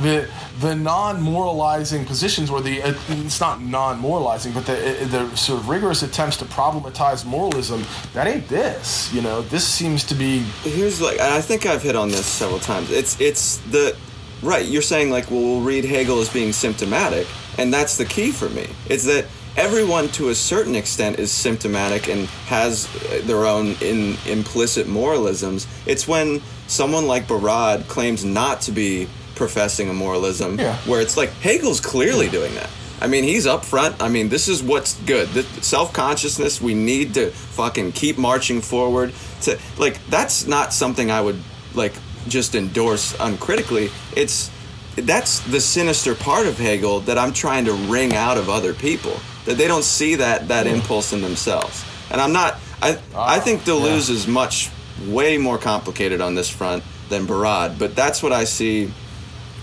the 0.03 0.29
the 0.61 0.75
non-moralizing 0.75 2.05
positions 2.05 2.51
or 2.51 2.61
the 2.61 2.83
uh, 2.83 2.95
it's 3.09 3.41
not 3.41 3.61
non-moralizing 3.61 4.53
but 4.53 4.65
the 4.67 5.03
uh, 5.03 5.07
the 5.09 5.37
sort 5.37 5.59
of 5.61 5.69
rigorous 5.69 6.03
attempts 6.05 6.37
to 6.37 6.45
problematize 6.45 7.25
moralism 7.25 7.83
that 8.13 8.27
ain't 8.29 8.47
this 8.49 9.13
you 9.13 9.21
know 9.21 9.43
this 9.43 9.67
seems 9.67 10.05
to 10.05 10.15
be 10.15 10.39
here's 10.63 11.01
like 11.01 11.19
I 11.19 11.41
think 11.41 11.67
I've 11.67 11.83
hit 11.83 11.97
on 11.97 12.09
this 12.09 12.27
several 12.27 12.61
times. 12.61 12.91
It's 12.91 13.21
it's 13.21 13.57
the 13.71 13.97
right. 14.45 14.65
You're 14.67 14.83
saying 14.83 15.11
like, 15.11 15.31
well, 15.31 15.41
we'll 15.41 15.61
read 15.61 15.85
Hegel 15.85 16.21
as 16.21 16.29
being 16.33 16.53
symptomatic, 16.53 17.27
and 17.59 17.73
that's 17.73 17.97
the 17.97 18.05
key 18.05 18.31
for 18.31 18.49
me. 18.51 18.69
It's 18.89 19.05
that 19.05 19.27
everyone 19.57 20.09
to 20.09 20.29
a 20.31 20.35
certain 20.35 20.75
extent 20.75 21.19
is 21.19 21.31
symptomatic 21.31 22.09
and 22.09 22.27
has 22.47 22.89
uh, 23.07 23.21
their 23.25 23.47
own 23.47 23.75
in, 23.81 24.17
implicit 24.27 24.87
moralisms. 24.89 25.67
It's 25.87 26.09
when 26.09 26.43
someone 26.67 27.07
like 27.07 27.27
Barad 27.29 27.87
claims 27.89 28.25
not 28.25 28.61
to 28.63 28.73
be 28.73 29.09
professing 29.37 29.89
a 29.89 29.93
moralism, 29.95 30.59
Yeah. 30.59 30.77
where 30.87 31.01
it's 31.01 31.17
like 31.17 31.31
Hegel's 31.41 31.81
clearly 31.81 32.29
doing 32.29 32.55
that. 32.55 32.71
I 33.01 33.07
mean, 33.09 33.25
he's 33.25 33.47
up 33.47 33.65
front. 33.65 34.01
I 34.01 34.09
mean, 34.09 34.29
this 34.29 34.49
is 34.49 34.63
what's 34.63 34.95
good. 35.03 35.29
The 35.31 35.43
self 35.63 35.93
consciousness. 35.93 36.61
We 36.63 36.75
need 36.75 37.15
to 37.15 37.31
fucking 37.31 37.93
keep 37.93 38.17
marching 38.17 38.61
forward. 38.63 39.13
To 39.43 39.59
like, 39.79 39.99
that's 40.07 40.47
not 40.47 40.73
something 40.73 41.11
I 41.11 41.21
would 41.21 41.39
like 41.75 41.93
just 42.29 42.55
endorse 42.55 43.17
uncritically. 43.21 43.91
It's 44.17 44.51
that's 44.97 45.41
the 45.41 45.61
sinister 45.61 46.15
part 46.15 46.47
of 46.47 46.59
Hegel 46.59 47.01
that 47.01 47.19
I'm 47.19 47.33
trying 47.33 47.65
to 47.65 47.73
wring 47.73 48.15
out 48.15 48.39
of 48.39 48.49
other 48.49 48.75
people. 48.75 49.19
That 49.45 49.59
they 49.59 49.67
don't 49.67 49.85
see 49.85 50.15
that 50.17 50.49
that 50.49 50.67
impulse 50.67 51.13
in 51.13 51.21
themselves. 51.21 51.85
And 52.11 52.21
I'm 52.21 52.33
not. 52.33 52.59
I 52.81 52.99
ah, 53.15 53.35
I 53.35 53.41
think 53.41 53.63
Deleuze 53.63 54.11
is 54.11 54.27
much 54.27 54.71
way 55.07 55.39
more 55.39 55.59
complicated 55.59 56.21
on 56.21 56.35
this 56.35 56.49
front 56.49 56.83
than 57.09 57.27
Barad. 57.27 57.79
But 57.79 57.95
that's 57.97 58.23
what 58.23 58.33
I 58.33 58.45
see 58.45 58.93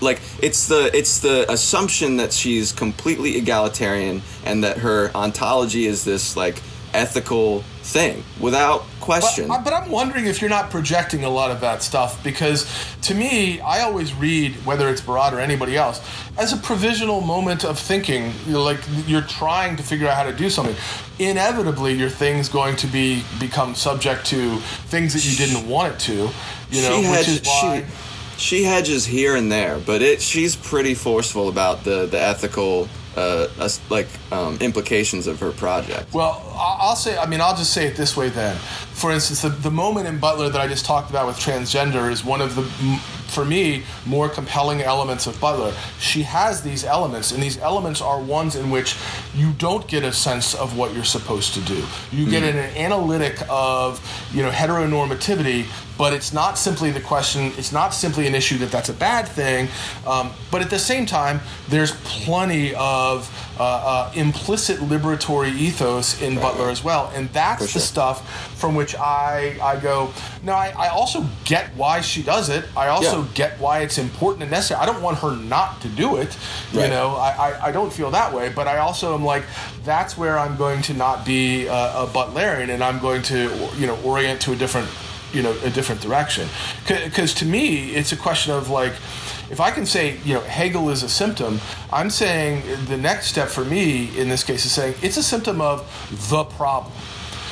like 0.01 0.19
it's 0.41 0.67
the 0.67 0.95
it's 0.95 1.19
the 1.19 1.49
assumption 1.51 2.17
that 2.17 2.33
she's 2.33 2.71
completely 2.71 3.37
egalitarian 3.37 4.21
and 4.45 4.63
that 4.63 4.79
her 4.79 5.11
ontology 5.15 5.85
is 5.85 6.03
this 6.03 6.35
like 6.35 6.61
ethical 6.93 7.61
thing 7.83 8.23
without 8.39 8.83
question. 8.99 9.47
But, 9.47 9.63
but 9.63 9.73
I'm 9.73 9.89
wondering 9.89 10.25
if 10.25 10.41
you're 10.41 10.49
not 10.49 10.69
projecting 10.69 11.23
a 11.23 11.29
lot 11.29 11.51
of 11.51 11.61
that 11.61 11.81
stuff 11.81 12.23
because 12.23 12.67
to 13.03 13.15
me, 13.15 13.59
I 13.61 13.81
always 13.81 14.13
read 14.13 14.53
whether 14.65 14.89
it's 14.89 15.01
Barad 15.01 15.33
or 15.33 15.39
anybody 15.39 15.77
else 15.77 16.01
as 16.37 16.53
a 16.53 16.57
provisional 16.57 17.21
moment 17.21 17.65
of 17.65 17.79
thinking. 17.79 18.31
You're 18.45 18.59
like 18.59 18.79
you're 19.07 19.21
trying 19.21 19.75
to 19.77 19.83
figure 19.83 20.07
out 20.07 20.15
how 20.15 20.23
to 20.23 20.33
do 20.33 20.49
something. 20.49 20.75
Inevitably, 21.19 21.93
your 21.93 22.09
thing's 22.09 22.49
going 22.49 22.75
to 22.77 22.87
be 22.87 23.23
become 23.39 23.75
subject 23.75 24.25
to 24.27 24.57
things 24.87 25.13
that 25.13 25.25
you 25.25 25.35
didn't 25.35 25.67
want 25.67 25.93
it 25.93 25.99
to. 26.01 26.29
You 26.69 26.81
know, 26.83 27.01
she, 27.01 27.09
which 27.09 27.27
is 27.27 27.41
why. 27.43 27.85
she 28.37 28.41
she 28.41 28.63
hedges 28.63 29.05
here 29.05 29.35
and 29.35 29.51
there, 29.51 29.79
but 29.79 30.01
it 30.01 30.21
she's 30.21 30.55
pretty 30.55 30.93
forceful 30.93 31.49
about 31.49 31.83
the 31.83 32.05
the 32.05 32.19
ethical 32.19 32.87
uh, 33.17 33.47
us- 33.59 33.79
like 33.89 34.07
um, 34.31 34.57
implications 34.61 35.27
of 35.27 35.39
her 35.39 35.51
project. 35.51 36.13
Well, 36.13 36.41
I'll 36.55 36.95
say, 36.95 37.17
I 37.17 37.25
mean, 37.25 37.41
I'll 37.41 37.55
just 37.55 37.73
say 37.73 37.85
it 37.87 37.95
this 37.95 38.15
way 38.15 38.29
then. 38.29 38.55
For 38.93 39.11
instance, 39.11 39.41
the, 39.41 39.49
the 39.49 39.71
moment 39.71 40.07
in 40.07 40.19
Butler 40.19 40.49
that 40.49 40.61
I 40.61 40.67
just 40.67 40.85
talked 40.85 41.09
about 41.09 41.27
with 41.27 41.37
transgender 41.37 42.11
is 42.11 42.23
one 42.23 42.39
of 42.41 42.55
the, 42.55 42.63
for 43.27 43.43
me, 43.45 43.83
more 44.05 44.29
compelling 44.29 44.81
elements 44.81 45.25
of 45.27 45.39
Butler. 45.41 45.73
She 45.99 46.21
has 46.23 46.61
these 46.61 46.83
elements, 46.83 47.31
and 47.31 47.41
these 47.41 47.57
elements 47.57 48.01
are 48.01 48.21
ones 48.21 48.55
in 48.55 48.69
which 48.69 48.95
you 49.35 49.53
don't 49.53 49.87
get 49.87 50.03
a 50.03 50.11
sense 50.13 50.53
of 50.53 50.77
what 50.77 50.93
you're 50.93 51.03
supposed 51.03 51.53
to 51.55 51.61
do. 51.61 51.83
You 52.11 52.29
get 52.29 52.43
an 52.43 52.57
analytic 52.77 53.39
of, 53.49 53.99
you 54.33 54.43
know, 54.43 54.51
heteronormativity, 54.51 55.65
but 55.97 56.13
it's 56.13 56.33
not 56.33 56.57
simply 56.57 56.91
the 56.91 57.01
question, 57.01 57.51
it's 57.57 57.71
not 57.71 57.93
simply 57.93 58.27
an 58.27 58.35
issue 58.35 58.57
that 58.59 58.71
that's 58.71 58.89
a 58.89 58.93
bad 58.93 59.27
thing, 59.27 59.67
um, 60.07 60.31
but 60.51 60.61
at 60.61 60.69
the 60.69 60.79
same 60.79 61.05
time, 61.05 61.39
there's 61.69 61.91
plenty 62.03 62.73
of 62.75 63.29
uh, 63.59 63.63
uh, 63.63 64.11
implicit 64.15 64.77
liberatory 64.79 65.53
ethos 65.55 66.19
in 66.21 66.35
Butler 66.35 66.69
as 66.69 66.83
well, 66.83 67.11
and 67.15 67.29
that's 67.29 67.67
For 67.67 67.73
the 67.73 67.79
stuff 67.79 68.57
from 68.59 68.75
which 68.75 68.95
I 68.95 69.57
I 69.61 69.79
go. 69.79 70.11
No, 70.43 70.53
I, 70.53 70.73
I 70.77 70.87
also 70.89 71.25
get 71.45 71.69
why 71.75 72.01
she 72.01 72.23
does 72.23 72.49
it. 72.49 72.65
I 72.75 72.87
also 72.87 73.21
Yeah. 73.21 73.27
get 73.33 73.59
why 73.59 73.79
it's 73.81 73.97
important 73.99 74.41
and 74.43 74.51
necessary. 74.51 74.81
I 74.81 74.85
don't 74.85 75.01
want 75.01 75.19
her 75.19 75.35
not 75.35 75.81
to 75.81 75.87
do 75.89 76.17
it. 76.17 76.35
You 76.73 76.87
know, 76.87 77.15
I, 77.15 77.29
I, 77.49 77.65
I 77.67 77.71
don't 77.71 77.91
feel 77.93 78.09
that 78.11 78.33
way, 78.33 78.49
but 78.49 78.67
I 78.67 78.77
also 78.77 79.13
am 79.13 79.23
like, 79.23 79.43
that's 79.83 80.17
where 80.17 80.39
I'm 80.39 80.57
going 80.57 80.81
to 80.83 80.93
not 80.93 81.25
be 81.25 81.67
a, 81.67 81.73
a 82.03 82.07
Butlerian, 82.07 82.69
and 82.69 82.83
I'm 82.83 82.99
going 82.99 83.21
to 83.23 83.51
you 83.77 83.85
know 83.85 83.97
orient 84.03 84.41
to 84.41 84.53
a 84.53 84.55
different 84.55 84.89
you 85.33 85.41
know 85.41 85.55
a 85.63 85.69
different 85.69 86.01
direction. 86.01 86.47
Because 86.87 87.33
to 87.35 87.45
me, 87.45 87.91
it's 87.95 88.11
a 88.11 88.17
question 88.17 88.53
of 88.53 88.69
like. 88.69 88.93
If 89.49 89.59
I 89.59 89.69
can 89.69 89.85
say, 89.85 90.17
you 90.23 90.33
know, 90.35 90.39
Hegel 90.39 90.89
is 90.91 91.03
a 91.03 91.09
symptom, 91.09 91.59
I'm 91.91 92.09
saying 92.09 92.63
the 92.87 92.95
next 92.95 93.27
step 93.27 93.49
for 93.49 93.65
me 93.65 94.17
in 94.17 94.29
this 94.29 94.45
case 94.45 94.65
is 94.65 94.71
saying 94.71 94.95
it's 95.01 95.17
a 95.17 95.23
symptom 95.23 95.59
of 95.59 95.85
the 96.29 96.45
problem 96.45 96.93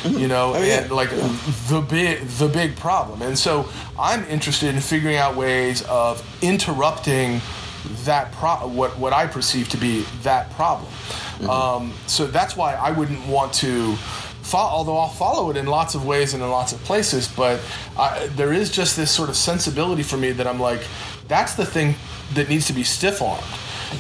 you 0.06 0.30
know, 0.30 0.54
Oh, 0.56 0.62
yeah. 0.64 0.84
and 0.84 0.92
like 0.94 1.10
the 1.10 1.86
big 1.90 2.22
the 2.22 2.48
big 2.48 2.78
problem. 2.78 3.22
And 3.22 3.38
so 3.38 3.68
I'm 4.00 4.24
interested 4.28 4.74
in 4.74 4.80
figuring 4.80 5.18
out 5.18 5.36
ways 5.36 5.82
of 5.90 6.24
interrupting 6.42 7.42
that 8.06 8.32
pro- 8.32 8.66
what 8.68 8.98
what 8.98 9.12
I 9.12 9.28
perceive 9.28 9.68
to 9.70 9.78
be 9.78 10.06
that 10.24 10.52
problem. 10.52 10.90
Um, 11.50 11.94
so 12.08 12.28
that's 12.28 12.56
why 12.56 12.76
I 12.76 12.92
wouldn't 12.92 13.26
want 13.28 13.52
to. 13.56 13.98
Although 14.54 14.98
I'll 14.98 15.10
follow 15.10 15.50
it 15.52 15.58
in 15.58 15.66
lots 15.66 15.96
of 15.96 16.06
ways 16.06 16.34
and 16.34 16.42
in 16.44 16.50
lots 16.50 16.72
of 16.74 16.80
places, 16.84 17.28
but 17.28 17.60
I, 17.98 18.28
there 18.36 18.54
is 18.54 18.72
just 18.72 18.96
this 18.96 19.12
sort 19.12 19.30
of 19.30 19.36
sensibility 19.36 20.04
for 20.04 20.18
me 20.18 20.32
that 20.34 20.48
I'm 20.48 20.60
like, 20.60 20.82
that's 21.28 21.54
the 21.56 21.66
thing 21.66 21.96
that 22.34 22.50
needs 22.50 22.68
to 22.68 22.74
be 22.74 22.84
stiff 22.84 23.22
armed. 23.22 23.44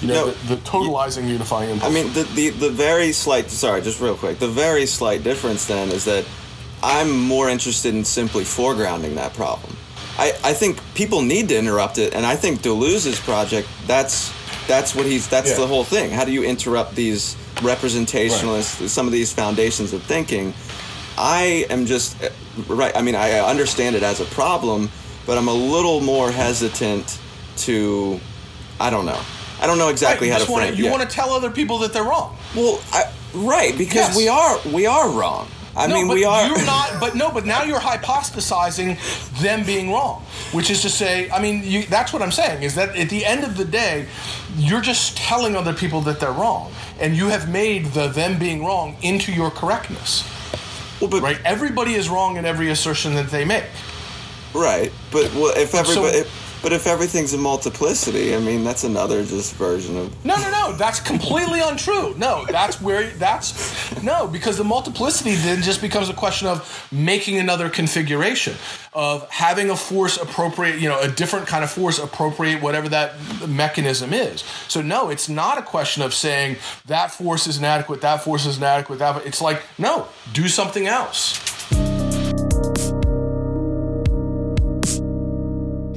You 0.01 0.07
know, 0.07 0.25
No, 0.25 0.31
the, 0.31 0.55
the 0.55 0.61
totalizing 0.61 1.27
unifying 1.27 1.69
impulse. 1.71 1.91
I 1.91 1.93
mean, 1.93 2.13
the, 2.13 2.23
the 2.35 2.49
the 2.49 2.69
very 2.69 3.11
slight. 3.11 3.49
Sorry, 3.49 3.81
just 3.81 3.99
real 3.99 4.15
quick. 4.15 4.37
The 4.39 4.47
very 4.47 4.85
slight 4.85 5.23
difference 5.23 5.65
then 5.65 5.89
is 5.89 6.05
that 6.05 6.25
I'm 6.83 7.19
more 7.19 7.49
interested 7.49 7.95
in 7.95 8.05
simply 8.05 8.43
foregrounding 8.43 9.15
that 9.15 9.33
problem. 9.33 9.75
I, 10.17 10.33
I 10.43 10.53
think 10.53 10.79
people 10.95 11.21
need 11.21 11.49
to 11.49 11.57
interrupt 11.57 11.97
it, 11.97 12.13
and 12.13 12.25
I 12.25 12.35
think 12.35 12.61
Deleuze's 12.61 13.19
project. 13.19 13.67
That's 13.87 14.31
that's 14.67 14.93
what 14.93 15.05
he's. 15.07 15.27
That's 15.27 15.49
Yeah. 15.51 15.57
the 15.57 15.67
whole 15.67 15.83
thing. 15.83 16.11
How 16.11 16.23
do 16.23 16.31
you 16.31 16.43
interrupt 16.43 16.93
these 16.95 17.35
representationalists? 17.59 18.87
Some 18.89 19.05
of 19.05 19.11
these 19.11 19.31
foundations 19.31 19.93
of 19.93 20.03
thinking. 20.03 20.53
I 21.17 21.65
am 21.69 21.85
just 21.85 22.15
right. 22.67 22.95
I 22.95 23.01
mean, 23.01 23.15
I 23.15 23.39
understand 23.39 23.95
it 23.95 24.03
as 24.03 24.19
a 24.21 24.25
problem, 24.25 24.89
but 25.25 25.37
I'm 25.37 25.47
a 25.47 25.53
little 25.53 26.01
more 26.01 26.31
hesitant 26.31 27.19
to. 27.57 28.19
I 28.79 28.89
don't 28.89 29.05
know. 29.05 29.19
I 29.61 29.67
don't 29.67 29.77
know 29.77 29.89
exactly 29.89 30.27
you 30.27 30.33
how 30.33 30.39
to 30.39 30.45
just 30.45 30.51
wanna- 30.53 30.71
you 30.71 30.85
yeah. 30.85 30.91
want 30.91 31.03
to 31.07 31.13
tell 31.13 31.31
other 31.33 31.49
people 31.51 31.79
that 31.79 31.91
they're 31.91 32.03
wrong. 32.03 32.37
Well, 32.55 32.79
I, 32.93 33.03
right, 33.33 33.77
because 33.77 33.95
Yes. 33.95 34.15
we 34.17 34.29
are 34.29 34.57
we 34.71 34.85
are 34.85 35.09
wrong. 35.09 35.47
I 35.79 35.87
no, 35.87 35.95
mean, 35.95 36.07
but 36.07 36.13
we 36.15 36.25
are. 36.25 36.47
You're 36.47 36.65
not, 36.65 36.97
but 36.99 37.15
no, 37.15 37.31
but 37.31 37.45
now 37.45 37.63
you're 37.63 37.79
hypothesizing 37.79 38.97
them 39.41 39.65
being 39.65 39.91
wrong, 39.91 40.23
which 40.51 40.69
is 40.69 40.81
to 40.81 40.89
say, 40.89 41.29
I 41.29 41.41
mean, 41.41 41.63
you, 41.63 41.83
that's 41.85 42.11
what 42.13 42.21
I'm 42.21 42.31
saying 42.31 42.63
is 42.63 42.75
that 42.75 42.95
at 42.97 43.09
the 43.09 43.25
end 43.25 43.43
of 43.43 43.55
the 43.57 43.65
day, 43.65 44.07
you're 44.57 44.81
just 44.81 45.17
telling 45.17 45.55
other 45.55 45.73
people 45.73 46.01
that 46.01 46.19
they're 46.19 46.31
wrong, 46.31 46.71
and 46.99 47.15
you 47.15 47.27
have 47.29 47.49
made 47.49 47.85
the 47.93 48.07
them 48.07 48.37
being 48.37 48.65
wrong 48.65 48.97
into 49.01 49.31
your 49.31 49.51
correctness. 49.51 50.23
well, 50.99 51.09
but, 51.09 51.21
Right? 51.21 51.39
Everybody 51.45 51.93
is 51.93 52.09
wrong 52.09 52.37
in 52.37 52.45
every 52.45 52.69
assertion 52.69 53.15
that 53.15 53.29
they 53.29 53.45
make. 53.45 53.65
Right, 54.53 54.91
but 55.11 55.33
well, 55.35 55.53
if 55.55 55.73
everybody, 55.75 56.11
So- 56.11 56.19
if, 56.19 56.48
but 56.61 56.73
if 56.73 56.87
everything's 56.87 57.33
a 57.33 57.37
multiplicity, 57.37 58.35
I 58.35 58.39
mean, 58.39 58.63
that's 58.63 58.83
another 58.83 59.23
just 59.23 59.55
version 59.55 59.97
of. 59.97 60.25
No, 60.25 60.35
no, 60.35 60.49
no. 60.51 60.73
That's 60.73 60.99
completely 60.99 61.61
untrue. 61.61 62.13
No, 62.17 62.45
that's 62.45 62.81
where 62.81 63.09
that's 63.11 64.03
no 64.03 64.27
because 64.27 64.57
the 64.57 64.63
multiplicity 64.63 65.35
then 65.35 65.61
just 65.61 65.81
becomes 65.81 66.09
a 66.09 66.13
question 66.13 66.47
of 66.47 66.87
making 66.91 67.37
another 67.37 67.69
configuration 67.69 68.55
of 68.93 69.29
having 69.29 69.69
a 69.69 69.75
force 69.75 70.17
appropriate, 70.17 70.79
you 70.79 70.89
know, 70.89 70.99
a 70.99 71.07
different 71.07 71.47
kind 71.47 71.63
of 71.63 71.71
force 71.71 71.99
appropriate 71.99 72.61
whatever 72.61 72.89
that 72.89 73.13
mechanism 73.47 74.13
is. 74.13 74.43
So 74.67 74.81
no, 74.81 75.09
it's 75.09 75.29
not 75.29 75.57
a 75.57 75.61
question 75.61 76.03
of 76.03 76.13
saying 76.13 76.57
that 76.87 77.11
force 77.11 77.47
is 77.47 77.57
inadequate, 77.57 78.01
that 78.01 78.23
force 78.23 78.45
is 78.45 78.57
inadequate. 78.57 78.99
That 78.99 79.25
it's 79.25 79.41
like 79.41 79.61
no, 79.77 80.07
do 80.33 80.47
something 80.47 80.87
else. 80.87 81.48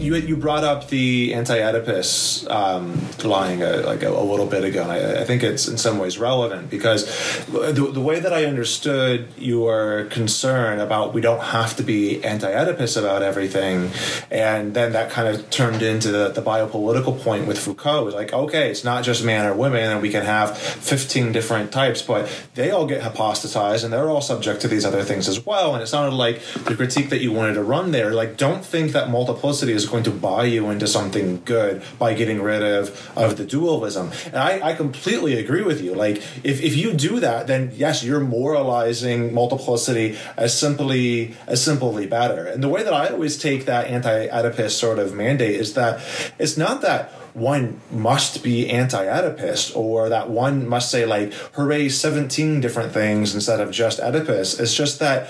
You 0.03 0.17
you 0.17 0.37
brought 0.37 0.65
up 0.65 0.89
the 0.89 1.33
anti-Oedipus 1.33 2.45
um, 2.51 3.01
line 3.23 3.63
uh, 3.63 3.85
like 3.87 4.03
a, 4.03 4.11
a 4.11 4.27
little 4.33 4.47
bit 4.47 4.65
ago, 4.65 4.83
and 4.83 4.91
I, 4.91 5.21
I 5.23 5.25
think 5.25 5.45
it's 5.45 5.69
in 5.69 5.79
some 5.79 5.99
ways 5.99 6.19
relevant 6.19 6.71
because 6.71 7.07
the, 7.47 7.89
the 7.93 8.01
way 8.01 8.19
that 8.19 8.33
I 8.33 8.45
understood 8.47 9.29
your 9.39 10.07
concern 10.07 10.81
about 10.81 11.15
we 11.15 11.21
don't 11.21 11.41
have 11.41 11.77
to 11.77 11.85
be 11.85 12.23
anti-Oedipus 12.25 12.97
about 12.97 13.23
everything, 13.23 13.93
and 14.29 14.75
then 14.75 14.93
that 14.93 15.11
kind 15.11 15.29
of 15.29 15.49
turned 15.51 15.83
into 15.83 16.11
the, 16.11 16.31
the 16.31 16.43
biopolitical 16.43 17.23
point 17.23 17.47
with 17.47 17.59
Foucault. 17.59 18.09
It's 18.09 18.17
like 18.17 18.33
okay, 18.33 18.71
it's 18.71 18.83
not 18.83 19.05
just 19.05 19.25
man 19.25 19.47
or 19.47 19.55
women, 19.55 19.85
and 19.93 20.03
we 20.03 20.11
can 20.11 20.25
have 20.25 20.59
fifteen 20.59 21.31
different 21.31 21.71
types, 21.71 22.03
but 22.03 22.29
they 22.55 22.73
all 22.73 22.87
get 22.87 23.03
hypostatized, 23.03 23.85
and 23.85 23.93
they're 23.93 24.11
all 24.11 24.21
subject 24.21 24.63
to 24.63 24.69
these 24.69 24.85
other 24.85 25.05
things 25.05 25.29
as 25.29 25.47
well. 25.47 25.75
And 25.75 25.83
it 25.83 25.87
sounded 25.87 26.17
like 26.17 26.43
the 26.65 26.75
critique 26.75 27.09
that 27.11 27.21
you 27.21 27.31
wanted 27.31 27.55
to 27.55 27.63
run 27.63 27.93
there, 27.93 28.11
like 28.11 28.37
don't 28.37 28.65
think 28.65 28.91
that 28.93 29.09
multiplicity 29.09 29.73
is 29.73 29.92
going 29.93 30.03
to 30.05 30.11
buy 30.11 30.45
you 30.45 30.71
into 30.71 30.89
something 30.89 31.43
good 31.45 31.83
by 31.99 32.15
getting 32.15 32.43
rid 32.43 32.63
of 32.63 33.13
of 33.17 33.37
the 33.37 33.45
dualism. 33.45 34.11
And 34.27 34.37
I, 34.37 34.71
I 34.71 34.75
completely 34.75 35.39
agree 35.39 35.63
with 35.63 35.81
you. 35.81 35.95
Like 35.95 36.17
if, 36.43 36.61
if 36.63 36.75
you 36.75 36.95
do 36.95 37.21
that, 37.21 37.47
then 37.47 37.71
yes, 37.75 38.03
you're 38.03 38.21
moralizing 38.21 39.33
multiplicity 39.33 40.19
as 40.37 40.59
simply 40.59 41.37
as 41.47 41.63
simply 41.65 42.07
better. 42.07 42.47
And 42.47 42.63
the 42.63 42.69
way 42.69 42.83
that 42.83 42.95
I 42.95 43.09
always 43.09 43.39
take 43.39 43.67
that 43.67 43.87
anti-Oedipus 43.87 44.77
sort 44.77 44.99
of 44.99 45.15
mandate 45.15 45.55
is 45.55 45.75
that 45.75 46.01
it's 46.39 46.57
not 46.57 46.81
that 46.81 47.13
one 47.35 47.81
must 47.91 48.43
be 48.43 48.69
anti-Oedipus 48.69 49.73
or 49.73 50.09
that 50.11 50.29
one 50.29 50.69
must 50.69 50.91
say 50.91 51.07
like 51.07 51.33
hooray 51.55 51.89
17 51.89 52.61
different 52.61 52.93
things 52.93 53.35
instead 53.35 53.61
of 53.61 53.71
just 53.71 54.01
Oedipus. 54.01 54.59
It's 54.59 54.75
just 54.75 54.99
that 54.99 55.29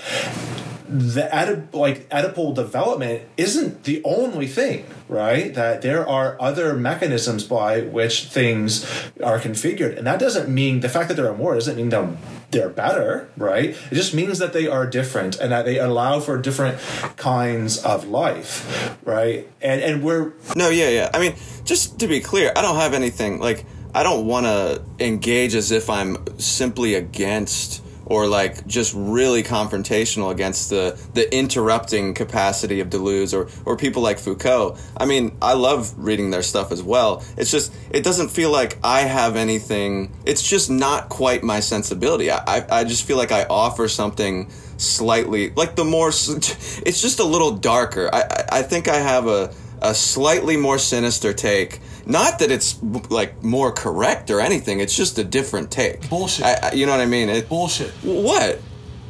the 0.93 1.67
like 1.73 2.09
Oedipal 2.11 2.55
development 2.55 3.23
isn't 3.37 3.85
the 3.85 4.03
only 4.05 4.47
thing, 4.47 4.85
right? 5.09 5.55
That 5.55 5.83
there 5.83 6.07
are 6.09 6.37
other 6.41 6.75
mechanisms 6.75 7.45
by 7.45 7.81
which 7.81 8.25
things 8.25 8.85
are 9.23 9.39
configured, 9.39 9.97
and 9.97 10.07
that 10.07 10.21
doesn't 10.21 10.49
mean 10.49 10.81
the 10.81 10.89
fact 10.89 11.09
that 11.09 11.15
there 11.15 11.29
are 11.29 11.37
more 11.37 11.55
doesn't 11.55 11.77
mean 11.77 11.89
that 11.89 12.17
they're 12.51 12.69
better, 12.69 13.29
right? 13.37 13.71
It 13.71 13.95
just 13.95 14.15
means 14.15 14.39
that 14.39 14.53
they 14.53 14.67
are 14.67 14.87
different 14.87 15.39
and 15.41 15.51
that 15.51 15.65
they 15.65 15.79
allow 15.79 16.21
for 16.21 16.37
different 16.39 16.79
kinds 17.17 17.79
of 17.79 18.09
life, 18.09 18.97
right? 19.05 19.49
And 19.61 19.81
and 19.81 20.03
we're 20.03 20.33
No, 20.55 20.69
yeah, 20.69 20.91
yeah. 20.91 21.11
I 21.15 21.19
mean, 21.19 21.35
just 21.65 21.99
to 22.01 22.07
be 22.07 22.21
clear, 22.21 22.53
I 22.55 22.63
don't 22.63 22.77
have 22.77 22.95
anything 22.95 23.41
like 23.41 23.65
I 23.95 24.03
don't 24.03 24.27
want 24.27 24.47
to 24.47 24.83
engage 25.01 25.55
as 25.55 25.71
if 25.71 25.91
I'm 25.91 26.17
simply 26.39 26.95
against 26.95 27.83
or 28.13 28.27
like 28.27 28.67
just 28.67 28.93
really 28.95 29.43
confrontational 29.43 30.31
against 30.31 30.69
the 30.69 31.01
the 31.15 31.35
interrupting 31.35 32.13
capacity 32.13 32.81
of 32.81 32.91
Deleuze 32.91 33.33
or 33.33 33.49
or 33.65 33.75
people 33.75 34.03
like 34.03 34.19
Foucault. 34.19 34.77
I 34.99 35.07
mean, 35.07 35.35
I 35.41 35.55
love 35.55 35.95
reading 35.97 36.31
their 36.31 36.43
stuff 36.43 36.73
as 36.73 36.83
well. 36.83 37.25
It's 37.39 37.51
just 37.51 37.75
it 37.91 38.05
doesn't 38.05 38.29
feel 38.29 38.51
like 38.51 38.77
I 38.85 39.01
have 39.01 39.35
anything. 39.37 40.13
It's 40.27 40.47
just 40.47 40.69
not 40.69 41.09
quite 41.09 41.43
my 41.43 41.61
sensibility. 41.61 42.31
I 42.31 42.43
I, 42.47 42.81
I 42.81 42.85
just 42.85 43.07
feel 43.07 43.17
like 43.17 43.33
I 43.33 43.45
offer 43.49 43.89
something 43.89 44.51
slightly 44.77 45.51
like 45.51 45.75
the 45.75 45.85
more 45.85 46.09
it's 46.89 47.01
just 47.01 47.19
a 47.19 47.25
little 47.25 47.53
darker. 47.53 48.11
I 48.13 48.21
I, 48.21 48.59
I 48.59 48.63
think 48.63 48.89
I 48.89 48.97
have 48.97 49.27
a 49.27 49.55
a 49.81 49.95
slightly 49.95 50.57
more 50.59 50.79
sinister 50.79 51.33
take. 51.33 51.81
Not 52.07 52.39
that 52.41 52.51
it's 52.51 52.81
like 53.11 53.43
more 53.43 53.73
correct 53.73 54.31
or 54.31 54.41
anything. 54.41 54.81
It's 54.81 54.97
just 54.97 55.19
a 55.19 55.25
different 55.25 55.71
take. 55.71 56.09
Bullshit. 56.09 56.45
I, 56.45 56.71
I, 56.71 56.73
you 56.73 56.87
know 56.87 56.93
what 56.93 57.01
I 57.01 57.07
mean? 57.07 57.29
It, 57.29 57.49
Bullshit. 57.49 57.91
what? 58.03 58.59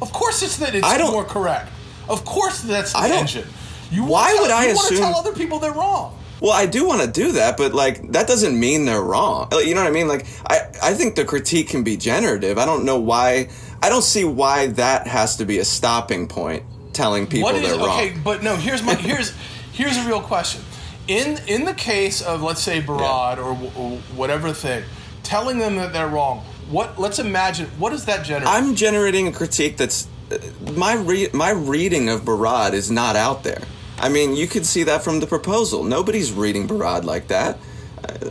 Of 0.01 0.11
course, 0.11 0.41
it's 0.43 0.57
that 0.57 0.75
it's 0.75 0.85
I 0.85 0.97
don't- 0.97 1.11
more 1.11 1.23
correct. 1.25 1.69
Of 2.09 2.25
course, 2.25 2.61
that's 2.61 2.91
the 2.93 2.99
I 2.99 3.07
don't- 3.07 3.19
engine. 3.19 3.47
You 3.91 4.03
Why 4.05 4.29
wanna 4.33 4.41
would 4.41 4.51
I 4.51 4.65
assume- 4.65 4.97
tell 4.97 5.15
other 5.15 5.33
people 5.33 5.59
they're 5.59 5.71
wrong? 5.71 6.17
Well, 6.41 6.51
I 6.51 6.65
do 6.65 6.85
want 6.85 7.01
to 7.01 7.07
do 7.07 7.31
that, 7.33 7.55
but 7.55 7.73
like 7.73 8.11
that 8.11 8.27
doesn't 8.27 8.59
mean 8.59 8.83
they're 8.85 9.01
wrong. 9.01 9.47
Uh, 9.53 9.59
you 9.59 9.73
know 9.75 9.81
what 9.81 9.87
I 9.87 9.91
mean? 9.93 10.09
Like 10.09 10.25
I, 10.45 10.59
I 10.81 10.93
think 10.93 11.15
the 11.15 11.23
critique 11.23 11.69
can 11.69 11.83
be 11.83 11.95
generative. 11.95 12.57
I 12.57 12.65
don't 12.65 12.83
know 12.83 12.99
why. 12.99 13.47
I 13.81 13.87
don't 13.89 14.01
see 14.03 14.25
why 14.25 14.67
that 14.67 15.07
has 15.07 15.37
to 15.37 15.45
be 15.45 15.59
a 15.59 15.65
stopping 15.65 16.27
point. 16.27 16.63
Telling 16.91 17.27
people 17.27 17.49
is 17.49 17.61
they're 17.61 17.77
wrong. 17.77 17.89
okay? 17.97 18.13
But 18.21 18.43
no, 18.43 18.55
here's 18.57 18.83
my 18.83 18.93
here's 19.09 19.33
here's 19.71 19.95
a 19.97 20.05
real 20.05 20.19
question. 20.21 20.61
In 21.07 21.37
in 21.47 21.65
the 21.65 21.73
case 21.73 22.21
of 22.21 22.41
let's 22.41 22.61
say 22.61 22.81
Barad 22.81 23.37
or, 23.37 23.53
wh- 23.55 23.77
or 23.79 23.97
whatever 24.15 24.53
thing, 24.53 24.83
telling 25.23 25.57
them 25.59 25.75
that 25.75 25.91
they're 25.93 26.07
wrong. 26.07 26.45
What? 26.69 26.97
Let's 26.99 27.19
imagine. 27.19 27.67
What 27.77 27.89
does 27.89 28.05
that 28.05 28.23
generate? 28.25 28.47
I'm 28.47 28.73
generating 28.75 29.27
a 29.27 29.31
critique 29.33 29.75
that's 29.75 30.07
uh, 30.31 30.37
my 30.75 30.93
re- 30.95 31.29
my 31.33 31.51
reading 31.51 32.07
of 32.09 32.21
Barad 32.21 32.71
is 32.73 32.89
not 32.89 33.15
out 33.17 33.43
there. 33.43 33.61
I 33.99 34.07
mean, 34.09 34.35
you 34.35 34.47
could 34.47 34.65
see 34.65 34.83
that 34.83 35.03
from 35.03 35.19
the 35.19 35.27
proposal. 35.27 35.83
Nobody's 35.83 36.31
reading 36.31 36.67
Barad 36.67 37.03
like 37.03 37.27
that. 37.27 37.57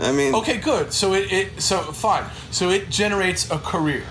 I- 0.01 0.09
I 0.09 0.13
mean, 0.13 0.35
okay, 0.37 0.57
good. 0.57 0.93
So 0.95 1.13
it, 1.13 1.31
it 1.33 1.61
so 1.63 1.79
fine. 1.93 2.25
So 2.51 2.71
it 2.71 2.89
generates 2.89 3.51
a 3.51 3.59
career. 3.59 4.05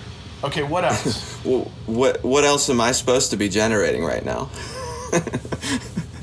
Okay, 0.43 0.61
what 0.63 0.85
else? 0.85 1.37
w- 1.43 1.65
what 1.87 2.23
what 2.23 2.43
else 2.43 2.69
am 2.69 2.79
I 2.79 2.91
supposed 2.91 3.31
to 3.31 3.37
be 3.37 3.49
generating 3.49 4.03
right 4.05 4.23
now? 4.23 4.49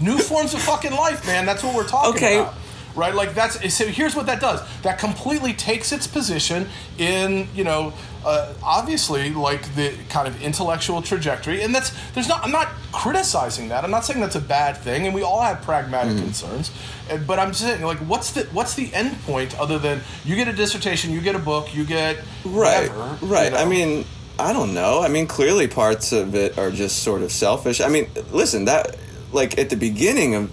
New 0.01 0.19
forms 0.19 0.55
of 0.55 0.61
fucking 0.63 0.93
life, 0.93 1.27
man. 1.27 1.47
That's 1.47 1.63
what 1.63 1.75
we're 1.75 1.87
talking 1.89 2.15
Okay. 2.15 2.39
about. 2.39 2.55
Right? 2.95 3.15
Like 3.15 3.33
that's 3.35 3.73
so 3.75 3.87
here's 3.87 4.17
what 4.17 4.27
that 4.27 4.41
does. 4.41 4.61
That 4.83 4.99
completely 4.99 5.53
takes 5.53 5.93
its 5.93 6.09
position 6.09 6.67
in, 6.99 7.47
you 7.55 7.63
know, 7.63 7.93
uh, 8.27 8.53
obviously 8.61 9.31
like 9.31 9.73
the 9.77 9.93
kind 10.09 10.27
of 10.27 10.43
intellectual 10.43 11.01
trajectory 11.01 11.63
and 11.63 11.73
that's 11.73 11.93
there's 12.15 12.27
not 12.29 12.43
I'm 12.45 12.51
not 12.51 12.69
criticizing 12.91 13.69
that. 13.69 13.85
I'm 13.85 13.93
not 13.93 14.05
saying 14.05 14.19
that's 14.21 14.35
a 14.35 14.41
bad 14.41 14.77
thing 14.79 15.07
and 15.07 15.15
we 15.15 15.23
all 15.23 15.41
have 15.43 15.63
pragmatic 15.63 16.15
Mm-hmm. 16.15 16.25
concerns. 16.25 16.73
Uh, 17.09 17.19
But 17.19 17.39
I'm 17.39 17.55
saying 17.55 17.83
like 17.83 17.99
what's 17.99 18.33
the 18.33 18.45
what's 18.53 18.75
the 18.75 18.93
end 18.93 19.21
point 19.23 19.57
other 19.61 19.79
than 19.79 20.01
you 20.25 20.35
get 20.35 20.49
a 20.49 20.53
dissertation, 20.53 21.13
you 21.13 21.21
get 21.21 21.37
a 21.37 21.39
book, 21.39 21.73
you 21.75 21.85
get 21.85 22.17
right 22.45 22.91
whatever, 22.91 23.19
you 23.27 23.33
right 23.33 23.55
i 23.55 23.65
mean 23.65 24.05
i 24.41 24.53
don't 24.53 24.73
know 24.75 25.03
i 25.03 25.09
mean 25.09 25.27
clearly 25.27 25.69
parts 25.69 26.11
of 26.13 26.35
it 26.35 26.59
are 26.59 26.71
just 26.73 27.03
sort 27.05 27.23
of 27.23 27.31
selfish 27.33 27.81
i 27.81 27.89
mean 27.89 28.09
listen 28.33 28.65
that 28.67 28.97
like 29.33 29.59
at 29.59 29.71
the 29.71 29.77
beginning 29.77 30.35
of 30.35 30.51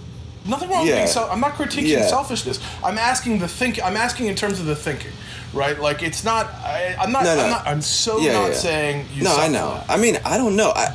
Nothing 0.48 0.70
wrong 0.70 0.86
Yeah. 0.86 0.92
with 0.92 0.98
being 1.00 1.08
so. 1.08 1.28
I'm 1.28 1.40
not 1.40 1.54
critiquing 1.56 1.88
Yeah. 1.88 2.06
selfishness. 2.06 2.60
I'm 2.84 2.98
asking 2.98 3.40
the 3.40 3.48
think. 3.48 3.82
I'm 3.84 3.96
asking 3.96 4.26
in 4.26 4.36
terms 4.36 4.60
of 4.60 4.66
the 4.66 4.76
thinking, 4.76 5.10
right? 5.52 5.76
Like 5.80 6.02
it's 6.04 6.22
not. 6.22 6.46
I, 6.46 6.94
I'm 7.00 7.10
not. 7.10 7.24
No, 7.24 7.34
no. 7.34 7.42
I'm 7.42 7.50
not. 7.50 7.66
I'm 7.66 7.82
so 7.82 8.18
Yeah, 8.20 8.34
not 8.34 8.54
saying. 8.54 9.08
You 9.12 9.24
no 9.24 9.36
i 9.36 9.48
know 9.48 9.82
i 9.88 9.96
mean 9.96 10.18
i 10.24 10.36
don't 10.36 10.54
know 10.54 10.70
i 10.76 10.94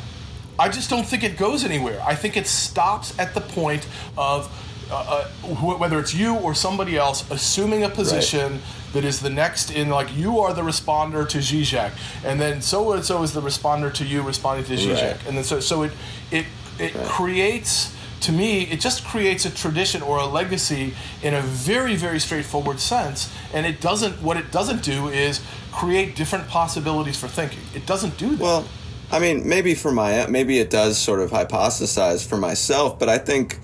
I 0.60 0.70
just 0.70 0.90
don't 0.90 1.06
think 1.06 1.24
it 1.24 1.38
goes 1.38 1.66
anywhere. 1.66 2.00
I 2.06 2.14
think 2.16 2.38
it 2.38 2.46
stops 2.48 3.18
at 3.20 3.34
the 3.34 3.42
point 3.42 3.88
of 4.18 4.48
uh, 4.92 4.96
uh, 4.96 5.24
wh- 5.56 5.80
whether 5.80 5.98
it's 6.00 6.14
you 6.14 6.36
or 6.36 6.54
somebody 6.54 6.96
else 6.98 7.26
assuming 7.32 7.84
a 7.84 7.90
position 7.90 8.62
that 8.94 9.04
is 9.04 9.20
the 9.22 9.30
next 9.30 9.72
in 9.72 9.90
like 9.90 10.16
you 10.16 10.40
are 10.40 10.54
the 10.54 10.62
responder 10.62 11.28
to 11.28 11.40
Zizek, 11.40 11.92
and 12.24 12.40
then 12.40 12.62
so 12.62 12.94
and 12.94 13.04
so 13.04 13.24
is 13.24 13.34
the 13.34 13.42
responder 13.42 13.92
to 13.96 14.06
you 14.06 14.22
responding 14.22 14.66
to 14.66 14.76
Zizek, 14.78 15.02
Right. 15.18 15.28
and 15.28 15.36
then 15.36 15.44
so 15.44 15.60
so 15.60 15.82
it 15.84 15.92
it 16.32 16.46
it 16.80 16.94
creates. 17.08 17.96
To 18.22 18.32
me, 18.32 18.62
it 18.64 18.80
just 18.80 19.04
creates 19.04 19.46
a 19.46 19.50
tradition 19.50 20.04
or 20.04 20.20
a 20.20 20.26
legacy 20.28 20.94
in 21.24 21.34
a 21.34 21.42
very, 21.42 21.96
very 21.96 22.20
straightforward 22.20 22.80
sense. 22.80 23.34
And 23.54 23.66
it 23.66 23.82
doesn't. 23.82 24.22
What 24.22 24.38
it 24.38 24.52
doesn't 24.52 24.84
do 24.84 25.08
is 25.08 25.42
create 25.72 26.16
different 26.16 26.48
possibilities 26.48 27.18
for 27.20 27.28
thinking. 27.28 27.60
It 27.74 27.86
doesn't 27.88 28.18
do 28.18 28.30
that. 28.36 28.40
well 28.44 28.66
i 29.14 29.20
mean 29.20 29.46
maybe 29.48 29.74
for 29.76 29.92
my 29.92 30.26
maybe 30.28 30.60
it 30.60 30.70
does 30.70 30.98
sort 30.98 31.20
of 31.20 31.32
hypothesize 31.32 32.26
for 32.26 32.38
myself 32.38 32.98
but 32.98 33.10
i 33.10 33.18
think 33.18 33.60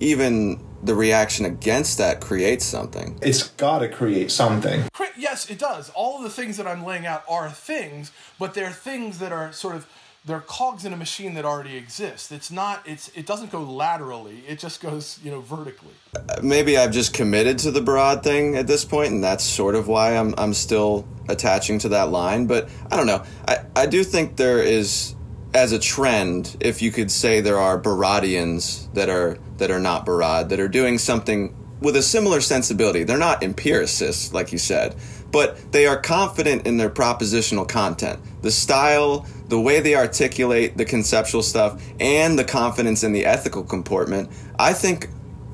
even 0.00 0.58
the 0.82 0.94
reaction 0.94 1.44
against 1.44 1.98
that 1.98 2.20
creates 2.20 2.64
something 2.64 3.16
it's 3.22 3.48
got 3.50 3.78
to 3.80 3.88
create 3.88 4.30
something. 4.30 4.84
Cri- 4.92 5.06
Yes, 5.16 5.50
it 5.50 5.58
does. 5.58 5.90
All 5.96 6.18
of 6.18 6.22
the 6.22 6.30
things 6.30 6.56
that 6.58 6.66
I'm 6.68 6.84
laying 6.84 7.04
out 7.04 7.24
are 7.28 7.50
things, 7.50 8.12
but 8.38 8.54
they're 8.54 8.70
things 8.70 9.18
that 9.18 9.32
are 9.32 9.52
sort 9.52 9.74
of 9.74 9.84
they're 10.28 10.40
cogs 10.40 10.84
in 10.84 10.92
a 10.92 10.96
machine 10.96 11.34
that 11.34 11.44
already 11.44 11.76
exists. 11.76 12.30
It's 12.30 12.50
not. 12.50 12.86
It's 12.86 13.08
it 13.14 13.26
doesn't 13.26 13.50
go 13.50 13.62
laterally. 13.62 14.44
It 14.46 14.58
just 14.58 14.80
goes 14.80 15.18
you 15.24 15.30
know 15.30 15.40
vertically. 15.40 15.94
maybe 16.42 16.76
I've 16.76 16.92
just 16.92 17.14
committed 17.14 17.58
to 17.60 17.70
the 17.70 17.80
broad 17.80 18.22
thing 18.22 18.54
at 18.56 18.66
this 18.66 18.84
point, 18.84 19.12
and 19.12 19.24
that's 19.24 19.42
sort 19.42 19.74
of 19.74 19.88
why 19.88 20.16
I'm 20.16 20.34
I'm 20.38 20.54
still 20.54 21.08
attaching 21.28 21.78
to 21.80 21.88
that 21.90 22.10
line. 22.10 22.46
But 22.46 22.68
I 22.90 22.96
don't 22.96 23.06
know. 23.06 23.24
I, 23.48 23.64
I 23.74 23.86
do 23.86 24.04
think 24.04 24.36
there 24.36 24.62
is, 24.62 25.16
as 25.54 25.72
a 25.72 25.78
trend, 25.78 26.56
if 26.60 26.82
you 26.82 26.92
could 26.92 27.10
say 27.10 27.40
there 27.40 27.58
are 27.58 27.80
Baradians 27.80 28.92
that 28.92 29.08
are 29.08 29.38
that 29.56 29.70
are 29.70 29.80
not 29.80 30.06
Barad 30.06 30.50
that 30.50 30.60
are 30.60 30.68
doing 30.68 30.98
something 30.98 31.54
with 31.80 31.96
a 31.96 32.02
similar 32.02 32.40
sensibility. 32.40 33.04
They're 33.04 33.18
not 33.18 33.42
empiricists, 33.42 34.32
like 34.32 34.52
you 34.52 34.58
said, 34.58 34.96
but 35.30 35.72
they 35.72 35.86
are 35.86 36.00
confident 36.00 36.66
in 36.66 36.76
their 36.76 36.90
propositional 36.90 37.68
content. 37.68 38.20
The 38.42 38.50
style, 38.50 39.26
the 39.48 39.60
way 39.60 39.80
they 39.80 39.94
articulate 39.94 40.76
the 40.76 40.84
conceptual 40.84 41.42
stuff, 41.42 41.82
and 42.00 42.38
the 42.38 42.44
confidence 42.44 43.02
in 43.02 43.12
the 43.12 43.24
ethical 43.24 43.62
comportment. 43.62 44.30
I 44.58 44.72
think 44.72 45.08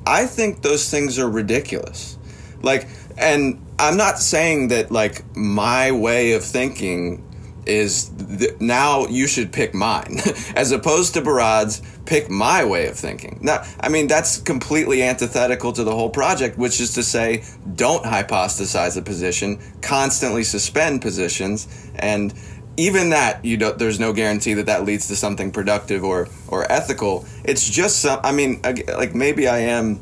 I 0.07 0.26
think 0.26 0.62
those 0.62 0.90
things 0.90 1.18
are 1.18 1.28
ridiculous. 1.28 2.18
Like, 2.62 2.88
and 3.16 3.64
I'm 3.78 3.97
not 3.97 4.18
saying 4.18 4.68
that 4.68 4.90
like 4.90 5.24
my 5.36 5.92
way 5.92 6.32
of 6.32 6.45
thinking 6.45 7.22
is 7.66 8.11
th- 8.38 8.61
now 8.61 9.07
you 9.07 9.26
should 9.26 9.53
pick 9.53 9.74
mine 9.74 10.18
as 10.57 10.72
opposed 10.72 11.14
to 11.14 11.22
Barad's 11.22 11.80
pick 12.05 12.28
my 12.28 12.64
way 12.64 12.86
of 12.86 12.97
thinking. 12.97 13.38
Now, 13.40 13.64
I 13.80 13.88
mean 13.88 14.07
that's 14.07 14.38
completely 14.38 15.03
antithetical 15.03 15.72
to 15.72 15.84
the 15.84 15.95
whole 15.95 16.11
project, 16.11 16.59
which 16.59 16.80
is 16.80 16.95
to 16.95 17.03
say 17.03 17.45
don't 17.74 18.05
hypostasize 18.05 18.97
a 18.97 19.03
position, 19.03 19.59
constantly 19.80 20.45
suspend 20.45 21.03
positions 21.03 21.68
and 21.97 22.34
even 22.77 23.11
that 23.11 23.45
you 23.45 23.57
don't 23.57 23.79
there's 23.79 24.01
no 24.01 24.12
guarantee 24.12 24.55
that 24.55 24.66
that 24.66 24.85
leads 24.85 25.09
to 25.09 25.16
something 25.16 25.51
productive 25.51 26.05
or 26.05 26.29
or 26.49 26.70
ethical. 26.70 27.27
It's 27.45 27.68
just 27.68 28.01
some 28.01 28.20
I 28.22 28.33
mean 28.33 28.61
like 28.62 29.14
maybe 29.14 29.49
I 29.49 29.59
am 29.59 30.01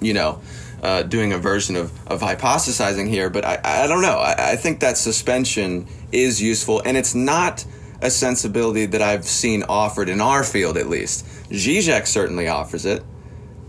you 0.00 0.14
know, 0.14 0.40
uh, 0.82 1.02
doing 1.02 1.32
a 1.32 1.38
version 1.38 1.76
of, 1.76 1.92
of 2.08 2.20
hypostasizing 2.20 3.08
here, 3.08 3.30
but 3.30 3.44
I, 3.44 3.60
I 3.62 3.86
don't 3.86 4.02
know. 4.02 4.18
I, 4.18 4.52
I 4.52 4.56
think 4.56 4.80
that 4.80 4.96
suspension 4.96 5.86
is 6.10 6.42
useful, 6.42 6.82
and 6.84 6.96
it's 6.96 7.14
not 7.14 7.64
a 8.02 8.10
sensibility 8.10 8.86
that 8.86 9.02
I've 9.02 9.26
seen 9.26 9.62
offered 9.64 10.08
in 10.08 10.20
our 10.20 10.42
field, 10.42 10.78
at 10.78 10.88
least. 10.88 11.26
Zizek 11.50 12.06
certainly 12.06 12.48
offers 12.48 12.86
it, 12.86 13.02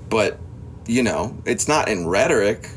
but, 0.09 0.39
you 0.87 1.03
know, 1.03 1.41
it's 1.45 1.67
not 1.67 1.89
in 1.89 2.07
rhetoric, 2.07 2.69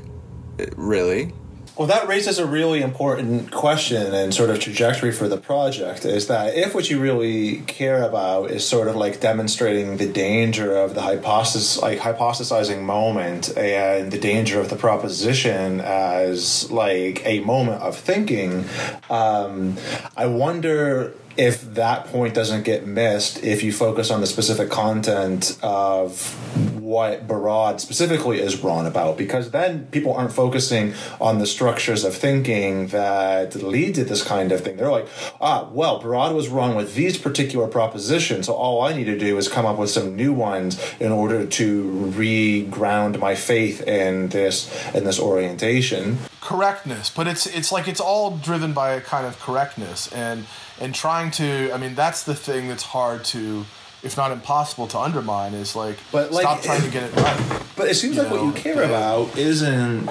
really. 0.77 1.33
Well, 1.77 1.89
that 1.89 2.07
raises 2.07 2.39
a 2.39 2.47
really 2.47 2.83
important 2.83 3.51
question 3.51 4.15
and 4.15 4.33
sort 4.33 4.49
of 4.49 4.61
trajectory 4.61 5.11
for 5.11 5.27
the 5.27 5.37
project 5.37 6.05
is 6.05 6.29
that 6.29 6.55
if 6.55 6.73
what 6.73 6.89
you 6.89 7.01
really 7.01 7.63
care 7.63 8.05
about 8.05 8.53
is 8.53 8.65
sort 8.65 8.87
of 8.87 8.95
like 8.95 9.19
demonstrating 9.21 9.97
the 9.97 10.07
danger 10.07 10.77
of 10.77 10.95
the 10.95 11.03
hypothesis, 11.03 11.83
like 11.83 11.99
hypothesizing 11.99 12.83
moment 12.83 13.57
and 13.57 14.13
the 14.13 14.21
danger 14.21 14.61
of 14.61 14.71
the 14.71 14.77
proposition 14.77 15.81
as 15.81 16.71
like 16.71 17.27
a 17.27 17.41
moment 17.41 17.83
of 17.83 17.97
thinking, 17.97 18.67
um, 19.11 19.77
I 20.17 20.27
wonder 20.27 21.13
if 21.37 21.75
that 21.75 22.07
point 22.07 22.35
doesn't 22.35 22.63
get 22.63 22.87
missed 22.87 23.43
if 23.43 23.65
you 23.65 23.73
focus 23.73 24.13
on 24.13 24.21
the 24.21 24.29
specific 24.29 24.71
content 24.71 25.59
of 25.61 26.74
what 26.85 27.27
Barad 27.27 27.81
specifically 27.81 28.41
is 28.41 28.63
wrong 28.63 28.87
about, 28.87 29.17
because 29.17 29.51
then 29.51 29.87
people 29.87 30.13
aren't 30.13 30.33
focusing 30.33 30.93
on 31.21 31.39
the 31.39 31.47
structures 31.47 32.05
of 32.05 32.15
thinking 32.15 32.89
that 32.89 33.55
lead 33.55 33.95
to 33.95 34.05
this 34.05 34.23
kind 34.23 34.53
of 34.53 34.61
thing. 34.61 34.77
They're 34.77 34.91
like, 34.91 35.09
ah, 35.41 35.69
well, 35.73 36.03
Barad 36.03 36.35
was 36.35 36.49
wrong 36.49 36.75
with 36.75 36.95
these 36.95 37.17
particular 37.17 37.67
propositions, 37.69 38.47
so 38.47 38.53
all 38.55 38.83
I 38.83 38.93
need 38.93 39.05
to 39.07 39.19
do 39.19 39.39
is 39.39 39.49
come 39.49 39.65
up 39.65 39.79
with 39.79 39.91
some 39.91 40.15
new 40.15 40.33
ones 40.33 40.81
in 41.01 41.11
order 41.11 41.47
to 41.47 41.83
re-ground 42.23 43.19
my 43.19 43.35
faith 43.35 43.81
in 43.87 44.29
this 44.29 44.57
in 44.95 45.05
this 45.05 45.19
orientation. 45.19 46.19
correctness 46.41 47.09
but 47.09 47.27
it's 47.27 47.47
it's 47.47 47.73
like 47.73 47.89
it's 47.89 48.01
all 48.01 48.37
driven 48.37 48.73
by 48.75 48.91
a 48.93 49.01
kind 49.01 49.27
of 49.27 49.41
correctness 49.41 50.13
and 50.13 50.45
and 50.79 50.95
trying 50.95 51.31
to 51.31 51.71
i 51.73 51.79
mean 51.79 51.95
that's 51.95 52.23
the 52.25 52.35
thing 52.35 52.69
that's 52.69 52.83
hard 52.83 53.25
to 53.25 53.65
if 54.05 54.17
not 54.17 54.31
impossible 54.31 54.87
to 54.89 54.99
undermine 54.99 55.55
is 55.55 55.75
like, 55.75 55.97
But, 56.13 56.31
like, 56.31 56.43
stop 56.43 56.63
trying 56.63 56.83
to 56.83 56.91
get 56.91 57.05
it 57.05 57.17
right 57.17 57.63
But 57.77 57.89
it 57.89 57.95
seems 57.95 58.17
You 58.17 58.23
like 58.23 58.31
what 58.31 58.43
you 58.45 58.53
care 58.53 58.83
about 58.83 59.37
isn't. 59.37 60.11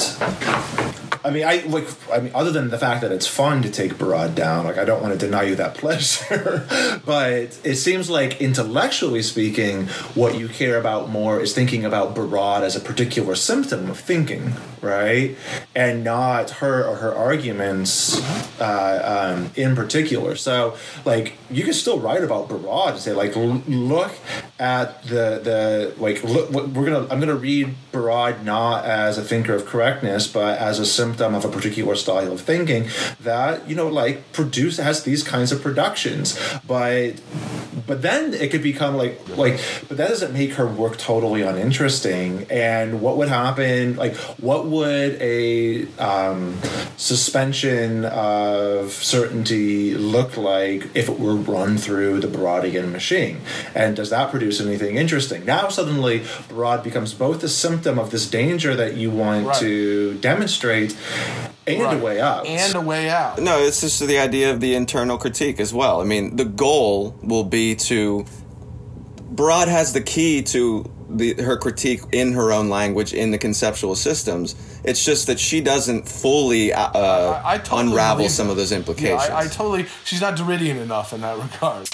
I 1.25 1.29
mean, 1.31 1.45
I 1.45 1.63
like. 1.67 1.87
I 2.11 2.19
mean, 2.19 2.31
other 2.35 2.51
than 2.51 2.69
the 2.69 2.77
fact 2.77 3.01
that 3.01 3.11
it's 3.11 3.27
fun 3.27 3.61
to 3.61 3.69
take 3.69 3.93
Barad 3.93 4.35
down, 4.35 4.65
like 4.65 4.77
I 4.77 4.83
don't 4.83 5.01
want 5.01 5.17
to 5.17 5.25
deny 5.25 5.43
you 5.43 5.55
that 5.55 5.73
pleasure. 5.83 6.67
but 7.05 7.57
it 7.63 7.75
seems 7.77 8.09
like 8.09 8.41
intellectually 8.41 9.21
speaking, 9.21 9.87
what 10.15 10.37
you 10.37 10.49
care 10.49 10.77
about 10.77 11.09
more 11.09 11.39
is 11.39 11.53
thinking 11.53 11.85
about 11.85 12.13
Barad 12.13 12.61
as 12.61 12.75
a 12.75 12.81
particular 12.81 13.35
symptom 13.35 13.89
of 13.89 13.99
thinking, 13.99 14.53
right? 14.81 15.37
And 15.73 16.03
not 16.03 16.49
her 16.61 16.85
or 16.85 16.97
her 16.97 17.15
arguments 17.15 18.19
uh, 18.59 19.35
um, 19.37 19.51
in 19.55 19.75
particular. 19.77 20.35
So, 20.35 20.75
like, 21.05 21.33
you 21.49 21.63
can 21.63 21.73
still 21.73 21.99
write 21.99 22.23
about 22.23 22.49
Barad 22.49 22.91
and 22.91 22.99
say, 22.99 23.13
like, 23.13 23.37
l- 23.37 23.63
look 23.65 24.11
at 24.59 25.03
the 25.03 25.39
the 25.41 25.93
like, 25.97 26.21
look, 26.23 26.51
we're 26.51 26.85
gonna. 26.85 27.07
I'm 27.09 27.21
gonna 27.21 27.33
read 27.35 27.75
Barad 27.93 28.43
not 28.43 28.83
as 28.83 29.17
a 29.17 29.23
thinker 29.23 29.53
of 29.53 29.65
correctness, 29.65 30.27
but 30.27 30.57
as 30.57 30.79
a 30.79 30.85
symptom 30.85 31.12
of 31.21 31.45
a 31.45 31.49
particular 31.49 31.95
style 31.95 32.31
of 32.31 32.41
thinking 32.41 32.87
that 33.21 33.67
you 33.69 33.75
know, 33.75 33.87
like, 33.87 34.31
produce 34.33 34.77
has 34.77 35.03
these 35.03 35.23
kinds 35.23 35.51
of 35.51 35.61
productions, 35.61 36.39
but 36.67 37.13
but 37.85 38.01
then 38.01 38.33
it 38.33 38.49
could 38.51 38.63
become 38.63 38.95
like 38.95 39.19
like 39.37 39.59
but 39.87 39.97
that 39.97 40.09
doesn't 40.09 40.33
make 40.33 40.53
her 40.53 40.65
work 40.65 40.97
totally 40.97 41.41
uninteresting. 41.41 42.45
And 42.49 43.01
what 43.01 43.17
would 43.17 43.29
happen 43.29 43.95
like 43.95 44.15
what 44.39 44.65
would 44.67 45.21
a 45.21 45.87
um, 45.97 46.57
suspension 46.97 48.05
of 48.05 48.91
certainty 48.91 49.95
look 49.95 50.37
like 50.37 50.89
if 50.95 51.09
it 51.09 51.19
were 51.19 51.35
run 51.35 51.77
through 51.77 52.19
the 52.21 52.27
Baradian 52.27 52.91
machine? 52.91 53.41
And 53.75 53.95
does 53.95 54.09
that 54.11 54.31
produce 54.31 54.61
anything 54.61 54.95
interesting? 54.95 55.45
Now 55.45 55.67
suddenly 55.69 56.21
Barad 56.49 56.83
becomes 56.83 57.13
both 57.13 57.43
a 57.43 57.49
symptom 57.49 57.99
of 57.99 58.11
this 58.11 58.29
danger 58.29 58.75
that 58.75 58.95
you 58.95 59.11
want 59.11 59.47
Right. 59.47 59.59
to 59.59 60.13
demonstrate 60.21 60.95
and 61.67 61.81
Right. 61.81 61.97
a 61.97 62.03
way 62.03 62.19
out 62.21 62.45
and 62.45 62.75
a 62.75 62.81
way 62.81 63.09
out. 63.09 63.39
No, 63.39 63.59
it's 63.59 63.81
just 63.81 64.05
the 64.05 64.17
idea 64.19 64.51
of 64.51 64.59
the 64.59 64.75
internal 64.75 65.17
critique 65.17 65.59
as 65.59 65.73
well. 65.73 66.01
I 66.01 66.03
mean, 66.03 66.35
the 66.35 66.45
goal 66.45 67.15
will 67.23 67.43
be 67.45 67.75
to. 67.75 68.25
Barad 69.35 69.67
has 69.67 69.93
the 69.93 70.01
key 70.01 70.43
to 70.43 70.89
the, 71.09 71.33
her 71.41 71.57
critique 71.57 72.01
in 72.11 72.33
her 72.33 72.51
own 72.51 72.69
language 72.69 73.13
in 73.13 73.31
the 73.31 73.37
conceptual 73.37 73.95
systems. 73.95 74.55
It's 74.83 75.03
just 75.03 75.27
that 75.27 75.39
she 75.39 75.61
doesn't 75.61 76.07
fully 76.07 76.73
uh, 76.73 76.81
I, 76.91 77.53
I 77.53 77.57
totally 77.57 77.89
unravel 77.91 78.29
some 78.29 78.47
that. 78.47 78.51
of 78.51 78.57
those 78.57 78.71
Yeah, 78.71 78.77
implications. 78.79 79.29
I, 79.29 79.41
I 79.41 79.47
totally. 79.47 79.85
She's 80.03 80.21
not 80.21 80.35
Derridean 80.37 80.81
enough 80.81 81.13
in 81.13 81.21
that 81.21 81.37
regard. 81.53 81.89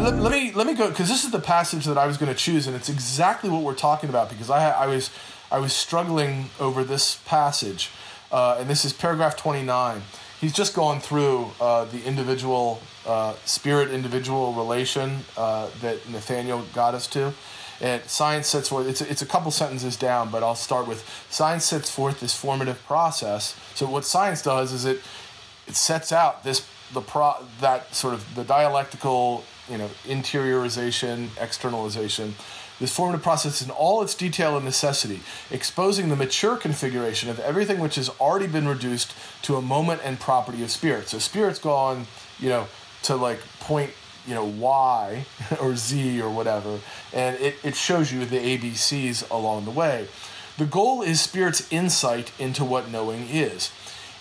Let, 0.00 0.16
let 0.16 0.32
me 0.32 0.52
let 0.52 0.66
me 0.66 0.74
go 0.74 0.88
because 0.88 1.08
this 1.08 1.24
is 1.24 1.30
the 1.30 1.40
passage 1.40 1.84
that 1.84 1.98
I 1.98 2.06
was 2.06 2.16
going 2.16 2.32
to 2.32 2.38
choose, 2.38 2.66
and 2.66 2.74
it's 2.74 2.88
exactly 2.88 3.50
what 3.50 3.62
we're 3.62 3.74
talking 3.74 4.08
about. 4.08 4.28
Because 4.28 4.50
I 4.50 4.70
I 4.70 4.86
was 4.86 5.10
I 5.50 5.58
was 5.58 5.72
struggling 5.72 6.50
over 6.58 6.84
this 6.84 7.16
passage, 7.26 7.90
uh, 8.32 8.56
and 8.58 8.68
this 8.68 8.84
is 8.84 8.92
paragraph 8.92 9.36
twenty 9.36 9.62
nine. 9.62 10.02
He's 10.40 10.52
just 10.54 10.74
gone 10.74 11.00
through 11.00 11.50
uh, 11.60 11.84
the 11.84 12.02
individual 12.04 12.80
uh, 13.06 13.34
spirit 13.44 13.90
individual 13.90 14.54
relation 14.54 15.18
uh, 15.36 15.68
that 15.82 16.08
Nathaniel 16.08 16.64
got 16.74 16.94
us 16.94 17.06
to. 17.08 17.34
And 17.82 18.02
science 18.04 18.46
sets 18.48 18.68
forth, 18.68 18.86
it's, 18.86 19.00
it's 19.00 19.22
a 19.22 19.26
couple 19.26 19.50
sentences 19.50 19.96
down, 19.96 20.30
but 20.30 20.42
I'll 20.42 20.54
start 20.54 20.86
with 20.86 21.02
science 21.30 21.64
sets 21.64 21.90
forth 21.90 22.20
this 22.20 22.34
formative 22.34 22.82
process. 22.84 23.58
So, 23.74 23.86
what 23.86 24.04
science 24.04 24.42
does 24.42 24.72
is 24.72 24.84
it 24.84 25.00
it 25.66 25.76
sets 25.76 26.12
out 26.12 26.44
this 26.44 26.66
the 26.92 27.00
pro 27.00 27.34
that 27.60 27.94
sort 27.94 28.14
of 28.14 28.34
the 28.34 28.44
dialectical 28.44 29.44
you 29.70 29.78
know 29.78 29.90
interiorization 30.06 31.28
externalization. 31.40 32.34
This 32.78 32.94
formative 32.94 33.22
process 33.22 33.60
in 33.60 33.70
all 33.70 34.00
its 34.00 34.14
detail 34.14 34.56
and 34.56 34.64
necessity 34.64 35.20
exposing 35.50 36.08
the 36.08 36.16
mature 36.16 36.56
configuration 36.56 37.28
of 37.28 37.38
everything 37.40 37.78
which 37.78 37.96
has 37.96 38.08
already 38.18 38.46
been 38.46 38.66
reduced 38.66 39.14
to 39.42 39.56
a 39.56 39.62
moment 39.62 40.00
and 40.02 40.18
property 40.18 40.62
of 40.62 40.70
spirit. 40.70 41.08
So 41.08 41.18
spirit's 41.18 41.58
gone 41.58 42.06
you 42.38 42.48
know 42.48 42.68
to 43.02 43.16
like 43.16 43.40
point 43.60 43.90
you 44.26 44.34
know 44.34 44.44
y 44.44 45.26
or 45.60 45.76
z 45.76 46.20
or 46.20 46.30
whatever 46.30 46.80
and 47.12 47.36
it, 47.36 47.56
it 47.62 47.76
shows 47.76 48.12
you 48.12 48.24
the 48.24 48.38
abcs 48.38 49.30
along 49.30 49.66
the 49.66 49.70
way. 49.70 50.08
The 50.58 50.66
goal 50.66 51.02
is 51.02 51.20
spirit's 51.20 51.70
insight 51.72 52.32
into 52.38 52.64
what 52.64 52.90
knowing 52.90 53.28
is. 53.28 53.70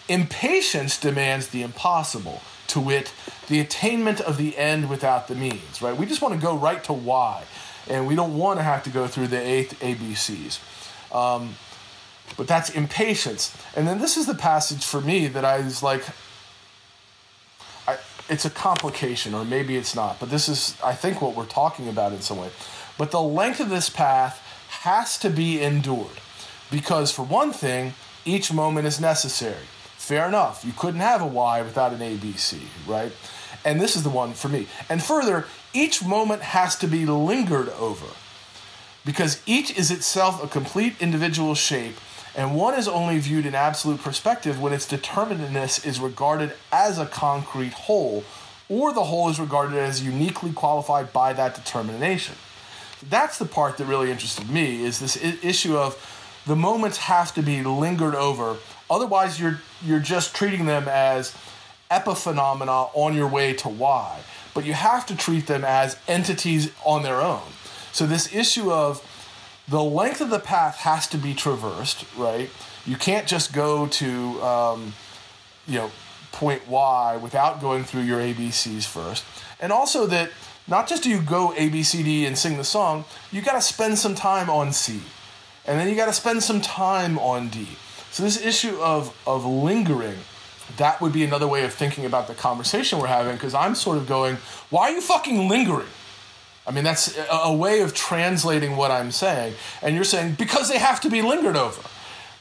Impatience 0.08 1.00
demands 1.00 1.50
the 1.50 1.62
impossible, 1.62 2.42
to 2.70 2.80
wit, 2.80 3.14
the 3.48 3.60
attainment 3.60 4.22
of 4.22 4.38
the 4.38 4.58
end 4.58 4.90
without 4.90 5.28
the 5.28 5.36
means, 5.36 5.82
right? 5.82 5.96
We 5.96 6.06
just 6.06 6.22
want 6.22 6.34
to 6.36 6.40
go 6.40 6.56
right 6.56 6.84
to 6.86 6.94
why, 6.94 7.44
and 7.88 8.08
we 8.08 8.16
don't 8.16 8.38
want 8.38 8.60
to 8.60 8.64
have 8.64 8.84
to 8.84 8.90
go 8.90 9.08
through 9.08 9.28
the 9.28 9.40
eight 9.40 9.72
ABCs. 9.80 10.60
Um, 11.14 11.56
but 12.38 12.48
that's 12.48 12.70
impatience. 12.70 13.56
And 13.76 13.88
then 13.88 14.00
this 14.00 14.18
is 14.18 14.26
the 14.26 14.36
passage 14.36 14.84
for 14.84 15.02
me 15.02 15.28
that 15.28 15.44
I 15.44 15.60
was 15.62 15.82
like, 15.82 16.04
I, 17.88 17.98
it's 18.30 18.46
a 18.46 18.50
complication, 18.50 19.34
or 19.34 19.44
maybe 19.44 19.76
it's 19.76 19.96
not. 19.96 20.20
But 20.20 20.30
this 20.30 20.48
is, 20.48 20.78
I 20.84 20.94
think, 20.94 21.22
what 21.22 21.36
we're 21.36 21.46
talking 21.46 21.88
about 21.88 22.14
in 22.14 22.22
some 22.22 22.38
way. 22.38 22.50
But 22.98 23.12
the 23.12 23.22
length 23.22 23.60
of 23.60 23.70
this 23.70 23.90
path 23.90 24.46
has 24.82 25.18
to 25.20 25.30
be 25.30 25.62
endured, 25.62 26.22
because 26.70 27.12
for 27.12 27.24
one 27.24 27.52
thing, 27.52 27.94
each 28.26 28.54
moment 28.54 28.86
is 28.86 29.00
necessary. 29.00 29.66
Fair 30.10 30.28
enough. 30.28 30.66
You 30.66 30.74
couldn't 30.76 31.02
have 31.02 31.22
a 31.22 31.28
Y 31.28 31.62
without 31.62 31.94
an 31.94 32.00
ABC, 32.00 32.58
right? 32.88 33.12
And 33.64 33.80
this 33.80 33.96
is 33.96 34.02
the 34.02 34.10
one 34.10 34.34
for 34.34 34.50
me. 34.50 34.66
And 34.90 35.04
further, 35.04 35.46
each 35.72 36.04
moment 36.04 36.42
has 36.42 36.76
to 36.78 36.88
be 36.88 37.06
lingered 37.06 37.70
over 37.70 38.08
because 39.06 39.40
each 39.46 39.70
is 39.78 39.92
itself 39.92 40.44
a 40.44 40.48
complete 40.48 40.96
individual 41.00 41.54
shape, 41.54 41.96
and 42.36 42.56
one 42.56 42.74
is 42.74 42.88
only 42.88 43.20
viewed 43.20 43.46
in 43.46 43.54
absolute 43.54 44.02
perspective 44.02 44.60
when 44.60 44.74
its 44.74 44.88
determinateness 44.88 45.86
is 45.86 46.00
regarded 46.00 46.54
as 46.72 46.98
a 46.98 47.06
concrete 47.06 47.74
whole, 47.74 48.24
or 48.68 48.92
the 48.92 49.04
whole 49.04 49.30
is 49.30 49.40
regarded 49.40 49.78
as 49.78 50.02
uniquely 50.04 50.52
qualified 50.52 51.14
by 51.14 51.34
that 51.34 51.54
determination. 51.54 52.34
That's 53.08 53.38
the 53.38 53.46
part 53.46 53.78
that 53.78 53.86
really 53.86 54.10
interested 54.10 54.50
me 54.50 54.84
is 54.84 55.00
this 55.00 55.24
issue 55.24 55.78
of 55.78 56.42
the 56.48 56.56
moments 56.56 56.98
have 56.98 57.32
to 57.36 57.44
be 57.44 57.62
lingered 57.62 58.16
over. 58.16 58.58
Otherwise, 58.90 59.40
you're 59.40 59.60
you're 59.84 60.00
just 60.00 60.36
treating 60.36 60.66
them 60.66 60.88
as 60.88 61.36
epiphenomena 61.92 62.90
on 62.94 63.16
your 63.16 63.28
way 63.28 63.54
to 63.54 63.70
Y. 63.70 64.20
But 64.54 64.66
you 64.66 64.74
have 64.74 65.06
to 65.08 65.16
treat 65.16 65.48
them 65.48 65.64
as 65.64 65.98
entities 66.08 66.72
on 66.84 67.04
their 67.04 67.22
own. 67.22 67.44
So 67.92 68.06
this 68.06 68.34
issue 68.34 68.72
of 68.72 69.06
the 69.68 69.82
length 69.82 70.22
of 70.22 70.30
the 70.30 70.40
path 70.40 70.78
has 70.78 71.08
to 71.08 71.18
be 71.18 71.34
traversed, 71.34 72.06
right? 72.18 72.50
You 72.86 72.96
can't 72.96 73.28
just 73.28 73.54
go 73.54 73.88
to, 73.88 74.44
um, 74.44 74.94
you 75.68 75.78
know, 75.78 75.92
point 76.32 76.68
Y 76.68 77.18
without 77.18 77.62
going 77.62 77.84
through 77.84 78.02
your 78.02 78.20
ABCs 78.20 78.86
first. 78.86 79.24
And 79.60 79.72
also 79.72 80.06
that 80.08 80.32
not 80.68 80.88
just 80.88 81.04
do 81.04 81.10
you 81.10 81.22
go 81.22 81.54
A, 81.56 81.70
B, 81.70 81.84
C, 81.84 82.04
D 82.04 82.26
and 82.26 82.38
sing 82.38 82.58
the 82.58 82.64
song, 82.64 83.06
you 83.32 83.42
got 83.42 83.54
to 83.54 83.62
spend 83.62 83.98
some 84.00 84.16
time 84.16 84.50
on 84.50 84.72
C. 84.72 85.02
And 85.66 85.80
then 85.80 85.90
you 85.90 85.96
got 85.96 86.06
to 86.06 86.14
spend 86.14 86.42
some 86.44 86.62
time 86.62 87.20
on 87.20 87.50
D. 87.50 87.68
So 88.12 88.24
this 88.24 88.44
issue 88.44 88.78
of, 88.80 89.16
of 89.28 89.46
lingering, 89.46 90.18
that 90.78 91.02
would 91.02 91.14
be 91.14 91.24
another 91.24 91.48
way 91.48 91.64
of 91.66 91.74
thinking 91.74 92.06
about 92.06 92.28
the 92.28 92.34
conversation 92.34 93.00
we're 93.00 93.08
having 93.08 93.36
because 93.36 93.54
I'm 93.54 93.76
sort 93.76 93.98
of 93.98 94.08
going, 94.08 94.38
why 94.70 94.90
are 94.90 94.92
you 94.92 95.02
fucking 95.02 95.48
lingering? 95.48 95.88
I 96.68 96.72
mean, 96.72 96.84
that's 96.84 97.18
a, 97.18 97.26
a 97.46 97.54
way 97.54 97.82
of 97.82 97.94
translating 97.94 98.76
what 98.76 98.92
I'm 98.92 99.12
saying. 99.12 99.56
And 99.82 99.96
you're 99.96 100.04
saying, 100.04 100.36
because 100.38 100.70
they 100.70 100.78
have 100.78 101.02
to 101.02 101.10
be 101.10 101.22
lingered 101.22 101.56
over, 101.56 101.82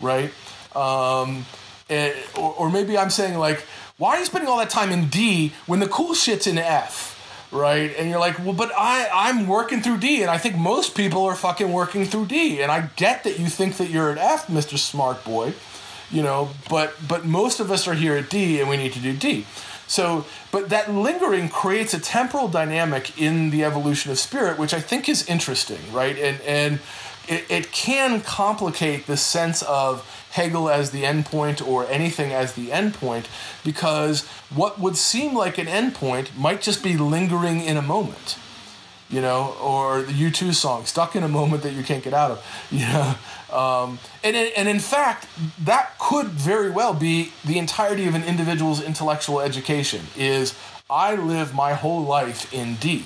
right? 0.00 0.30
Um, 0.76 1.46
eh, 1.88 2.12
or, 2.36 2.54
or 2.54 2.70
maybe 2.70 2.98
I'm 2.98 3.10
saying, 3.10 3.38
like, 3.38 3.64
why 3.96 4.16
are 4.16 4.18
you 4.20 4.26
spending 4.26 4.48
all 4.48 4.58
that 4.58 4.70
time 4.70 4.90
in 4.90 5.08
D 5.08 5.52
when 5.66 5.80
the 5.80 5.88
cool 5.88 6.14
shit's 6.14 6.46
in 6.46 6.58
F? 6.58 7.17
Right? 7.50 7.94
And 7.96 8.10
you're 8.10 8.18
like, 8.18 8.38
well, 8.38 8.52
but 8.52 8.70
I, 8.76 9.08
I'm 9.10 9.46
working 9.46 9.80
through 9.80 9.98
D, 9.98 10.20
and 10.20 10.30
I 10.30 10.36
think 10.36 10.56
most 10.56 10.94
people 10.94 11.24
are 11.24 11.34
fucking 11.34 11.72
working 11.72 12.04
through 12.04 12.26
D. 12.26 12.60
And 12.60 12.70
I 12.70 12.90
get 12.96 13.24
that 13.24 13.38
you 13.38 13.46
think 13.46 13.78
that 13.78 13.88
you're 13.88 14.10
at 14.10 14.18
F, 14.18 14.48
Mr. 14.48 14.76
Smart 14.76 15.24
Boy, 15.24 15.54
you 16.10 16.22
know, 16.22 16.50
but 16.68 16.94
but 17.06 17.24
most 17.24 17.58
of 17.58 17.70
us 17.70 17.88
are 17.88 17.94
here 17.94 18.16
at 18.16 18.28
D 18.28 18.60
and 18.60 18.68
we 18.68 18.76
need 18.76 18.92
to 18.92 19.00
do 19.00 19.14
D. 19.14 19.46
So, 19.86 20.26
but 20.52 20.68
that 20.68 20.92
lingering 20.92 21.48
creates 21.48 21.94
a 21.94 21.98
temporal 21.98 22.48
dynamic 22.48 23.18
in 23.18 23.48
the 23.48 23.64
evolution 23.64 24.10
of 24.12 24.18
spirit, 24.18 24.58
which 24.58 24.74
I 24.74 24.80
think 24.80 25.08
is 25.08 25.26
interesting, 25.26 25.80
right? 25.92 26.16
And 26.18 26.40
and 26.42 26.80
it, 27.26 27.44
it 27.50 27.72
can 27.72 28.20
complicate 28.20 29.06
the 29.06 29.16
sense 29.16 29.62
of 29.62 30.17
Hegel 30.38 30.70
as 30.70 30.92
the 30.92 31.02
endpoint 31.02 31.66
or 31.66 31.86
anything 31.88 32.32
as 32.32 32.54
the 32.54 32.68
endpoint 32.68 33.26
because 33.64 34.24
what 34.54 34.78
would 34.78 34.96
seem 34.96 35.34
like 35.34 35.58
an 35.58 35.66
endpoint 35.66 36.36
might 36.36 36.62
just 36.62 36.82
be 36.82 36.96
lingering 36.96 37.60
in 37.60 37.76
a 37.76 37.82
moment 37.82 38.38
you 39.10 39.22
know, 39.22 39.56
or 39.62 40.02
the 40.02 40.12
U2 40.12 40.54
song, 40.54 40.84
Stuck 40.84 41.16
in 41.16 41.22
a 41.22 41.28
Moment 41.28 41.62
That 41.62 41.72
You 41.72 41.82
Can't 41.82 42.04
Get 42.04 42.12
Out 42.12 42.30
of, 42.30 42.66
you 42.70 42.80
know. 42.80 43.14
Um, 43.50 43.98
and, 44.22 44.36
and 44.36 44.68
in 44.68 44.80
fact, 44.80 45.26
that 45.64 45.98
could 45.98 46.26
very 46.26 46.70
well 46.70 46.92
be 46.92 47.32
the 47.44 47.58
entirety 47.58 48.06
of 48.06 48.14
an 48.14 48.24
individual's 48.24 48.82
intellectual 48.82 49.40
education 49.40 50.02
is 50.16 50.54
I 50.90 51.14
live 51.14 51.54
my 51.54 51.72
whole 51.72 52.02
life 52.02 52.52
in 52.52 52.74
D, 52.76 53.04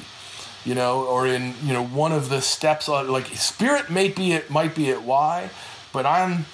you 0.65 0.75
know, 0.75 1.05
or 1.05 1.27
in, 1.27 1.55
you 1.63 1.73
know, 1.73 1.85
one 1.85 2.11
of 2.11 2.29
the 2.29 2.41
steps 2.41 2.89
on, 2.89 3.09
like, 3.09 3.27
spirit 3.27 3.89
may 3.89 4.09
be 4.09 4.33
it 4.33 4.51
might 4.51 4.75
be 4.75 4.91
at 4.91 5.03
Y, 5.03 5.51
but 5.93 6.05
I'm, 6.05 6.47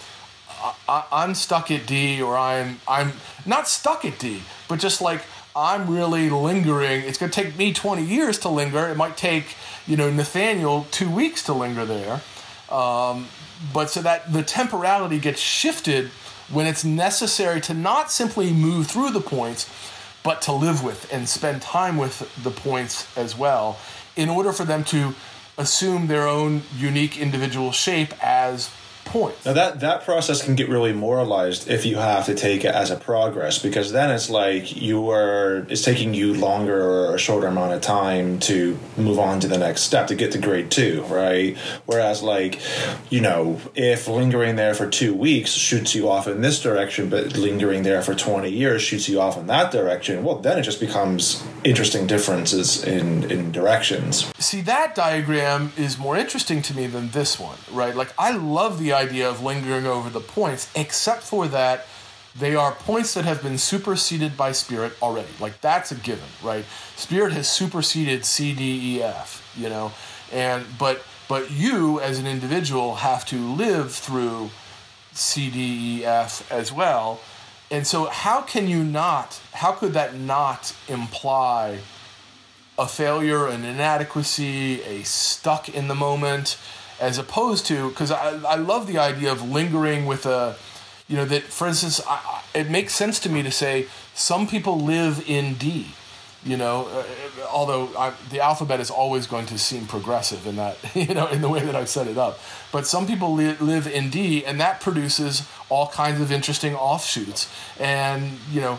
I, 0.89 1.05
I'm 1.13 1.35
stuck 1.35 1.71
at 1.71 1.87
D, 1.87 2.21
or 2.21 2.37
I'm, 2.37 2.81
I'm 2.87 3.13
not 3.47 3.69
stuck 3.69 4.05
at 4.05 4.19
D, 4.19 4.43
but 4.69 4.79
just 4.81 5.01
like, 5.01 5.23
I'm 5.55 5.91
really 5.91 6.31
lingering. 6.31 7.03
It's 7.03 7.19
going 7.19 7.31
to 7.31 7.43
take 7.43 7.57
me 7.57 7.73
20 7.73 8.05
years 8.05 8.39
to 8.41 8.49
linger. 8.49 8.89
It 8.89 8.97
might 8.97 9.17
take, 9.17 9.57
you 9.87 9.97
know, 9.97 10.11
Nathaniel 10.11 10.87
two 10.91 11.11
weeks 11.11 11.43
to 11.45 11.53
linger 11.53 11.85
there. 11.85 12.21
Um, 12.71 13.27
but 13.73 13.91
so 13.91 14.03
that 14.03 14.33
the 14.33 14.43
temporality 14.43 15.19
gets 15.19 15.41
shifted 15.41 16.11
when 16.51 16.67
it's 16.67 16.85
necessary 16.85 17.61
to 17.63 17.75
not 17.75 18.11
simply 18.11 18.53
move 18.53 18.87
through 18.87 19.11
the 19.11 19.21
points, 19.21 19.69
but 20.23 20.41
to 20.43 20.53
live 20.53 20.83
with 20.83 21.13
and 21.13 21.29
spend 21.29 21.63
time 21.63 21.97
with 21.97 22.33
the 22.43 22.51
points 22.51 23.17
as 23.17 23.37
well 23.37 23.79
in 24.17 24.29
order 24.29 24.53
for 24.53 24.65
them 24.65 24.85
to 24.85 25.15
assume 25.57 26.07
their 26.07 26.27
own 26.27 26.63
unique 26.77 27.19
individual 27.19 27.73
shape 27.73 28.13
as 28.25 28.71
points. 29.09 29.45
Now 29.45 29.53
that 29.55 29.81
that 29.81 30.05
process 30.05 30.43
can 30.45 30.55
get 30.55 30.69
really 30.69 30.93
moralized 30.93 31.69
if 31.69 31.85
you 31.85 31.97
have 31.97 32.27
to 32.27 32.35
take 32.35 32.65
it 32.65 32.75
as 32.75 32.91
a 32.91 32.97
progress 32.97 33.59
because 33.59 33.93
then 33.93 34.11
it's 34.11 34.31
like 34.31 34.77
you 34.81 35.11
are 35.11 35.67
it's 35.69 35.83
taking 35.83 36.15
you 36.15 36.35
longer 36.35 36.81
or 36.81 37.15
a 37.15 37.19
shorter 37.19 37.47
amount 37.47 37.73
of 37.73 37.81
time 37.81 38.39
to 38.41 38.79
move 38.97 39.19
on 39.19 39.41
to 39.41 39.49
the 39.49 39.59
next 39.59 39.83
step 39.83 40.07
to 40.09 40.15
get 40.15 40.33
to 40.33 40.39
grade 40.39 40.71
two, 40.71 41.03
right? 41.05 41.57
Whereas 41.87 42.23
like, 42.23 42.61
you 43.11 43.21
know, 43.21 43.61
if 43.75 44.09
lingering 44.09 44.57
there 44.57 44.75
for 44.75 44.89
two 44.89 45.15
weeks 45.15 45.51
shoots 45.51 45.95
you 45.95 46.09
off 46.09 46.29
in 46.29 46.41
this 46.41 46.61
direction, 46.63 47.09
but 47.09 47.37
lingering 47.37 47.83
there 47.83 48.03
for 48.03 48.15
twenty 48.15 48.51
years 48.51 48.83
shoots 48.83 49.09
you 49.09 49.21
off 49.21 49.37
in 49.37 49.47
that 49.47 49.73
direction, 49.73 50.23
well 50.23 50.37
then 50.37 50.59
it 50.59 50.63
just 50.63 50.81
becomes 50.81 51.43
interesting 51.69 52.07
differences 52.07 52.83
in, 52.83 53.31
in 53.31 53.53
directions. 53.53 54.31
See 54.39 54.61
that 54.63 54.95
diagram 54.95 55.73
is 55.77 55.99
more 55.99 56.17
interesting 56.17 56.63
to 56.63 56.75
me 56.75 56.87
than 56.87 57.11
this 57.11 57.39
one, 57.39 57.59
right? 57.73 57.95
Like 57.95 58.13
I 58.19 58.33
love 58.33 58.79
the 58.79 58.93
idea 58.93 59.29
of 59.29 59.43
lingering 59.43 59.87
over 59.87 60.09
the 60.11 60.21
points, 60.21 60.71
except 60.75 61.23
for 61.23 61.47
that 61.49 61.87
they 62.39 62.55
are 62.55 62.73
points 62.73 63.15
that 63.15 63.25
have 63.25 63.43
been 63.43 63.59
superseded 63.59 64.37
by 64.37 64.53
spirit 64.53 64.93
already. 65.03 65.29
Like 65.41 65.61
that's 65.61 65.91
a 65.91 65.97
given, 65.97 66.29
right? 66.43 66.65
Spirit 66.97 67.33
has 67.33 67.51
superseded 67.51 68.25
C, 68.25 68.55
D, 68.55 68.97
E, 68.97 69.03
F, 69.03 69.53
you 69.57 69.69
know, 69.69 69.93
and 70.33 70.65
but 70.79 71.03
but 71.29 71.51
you 71.51 72.01
as 72.01 72.19
an 72.19 72.27
individual 72.27 72.97
have 72.97 73.27
to 73.27 73.37
live 73.37 73.93
through 73.93 74.51
C, 75.13 75.51
D, 75.51 76.01
E, 76.01 76.05
F 76.05 76.51
as 76.51 76.73
well. 76.73 77.21
And 77.71 77.87
so, 77.87 78.07
how 78.07 78.41
can 78.41 78.67
you 78.67 78.83
not? 78.83 79.41
How 79.53 79.73
could 79.73 79.93
that 79.93 80.15
not 80.15 80.75
imply 80.89 81.81
a 82.79 82.87
failure, 82.87 83.47
an 83.47 83.65
inadequacy, 83.65 84.83
a 84.83 85.03
stuck 85.03 85.69
in 85.69 85.89
the 85.89 85.95
moment, 85.95 86.57
as 87.01 87.19
opposed 87.19 87.67
to 87.67 87.89
because 87.91 88.11
I, 88.11 88.39
I 88.43 88.55
love 88.55 88.87
the 88.87 88.99
idea 88.99 89.31
of 89.33 89.51
lingering 89.51 90.07
with 90.07 90.25
a, 90.27 90.57
you 91.09 91.17
know, 91.17 91.25
that 91.27 91.43
for 91.43 91.67
instance, 91.67 92.01
I, 92.09 92.43
it 92.55 92.71
makes 92.71 92.95
sense 92.95 93.19
to 93.21 93.29
me 93.29 93.43
to 93.43 93.51
say 93.51 93.87
some 94.15 94.47
people 94.47 94.79
live 94.79 95.29
in 95.29 95.55
D, 95.55 95.89
you 96.49 96.57
know, 96.57 96.89
uh, 96.89 97.05
although 97.53 97.91
I, 97.97 98.15
the 98.31 98.41
alphabet 98.41 98.81
is 98.81 98.91
always 98.91 99.27
going 99.27 99.45
to 99.47 99.59
seem 99.59 99.87
progressive 99.87 100.47
in 100.47 100.57
that, 100.57 100.79
you 100.95 101.15
know, 101.15 101.27
in 101.27 101.43
the 101.43 101.49
way 101.49 101.61
that 101.61 101.77
I've 101.77 101.91
set 101.91 102.07
it 102.07 102.17
up. 102.17 102.39
But 102.73 102.87
some 102.87 103.07
people 103.07 103.35
li- 103.35 103.57
live 103.61 103.87
in 103.87 104.09
D, 104.09 104.45
and 104.45 104.59
that 104.59 104.81
produces 104.81 105.47
all 105.69 105.89
kinds 105.89 106.21
of 106.21 106.33
interesting 106.33 106.75
offshoots, 106.75 107.53
and 107.79 108.39
you 108.51 108.63
know 108.63 108.79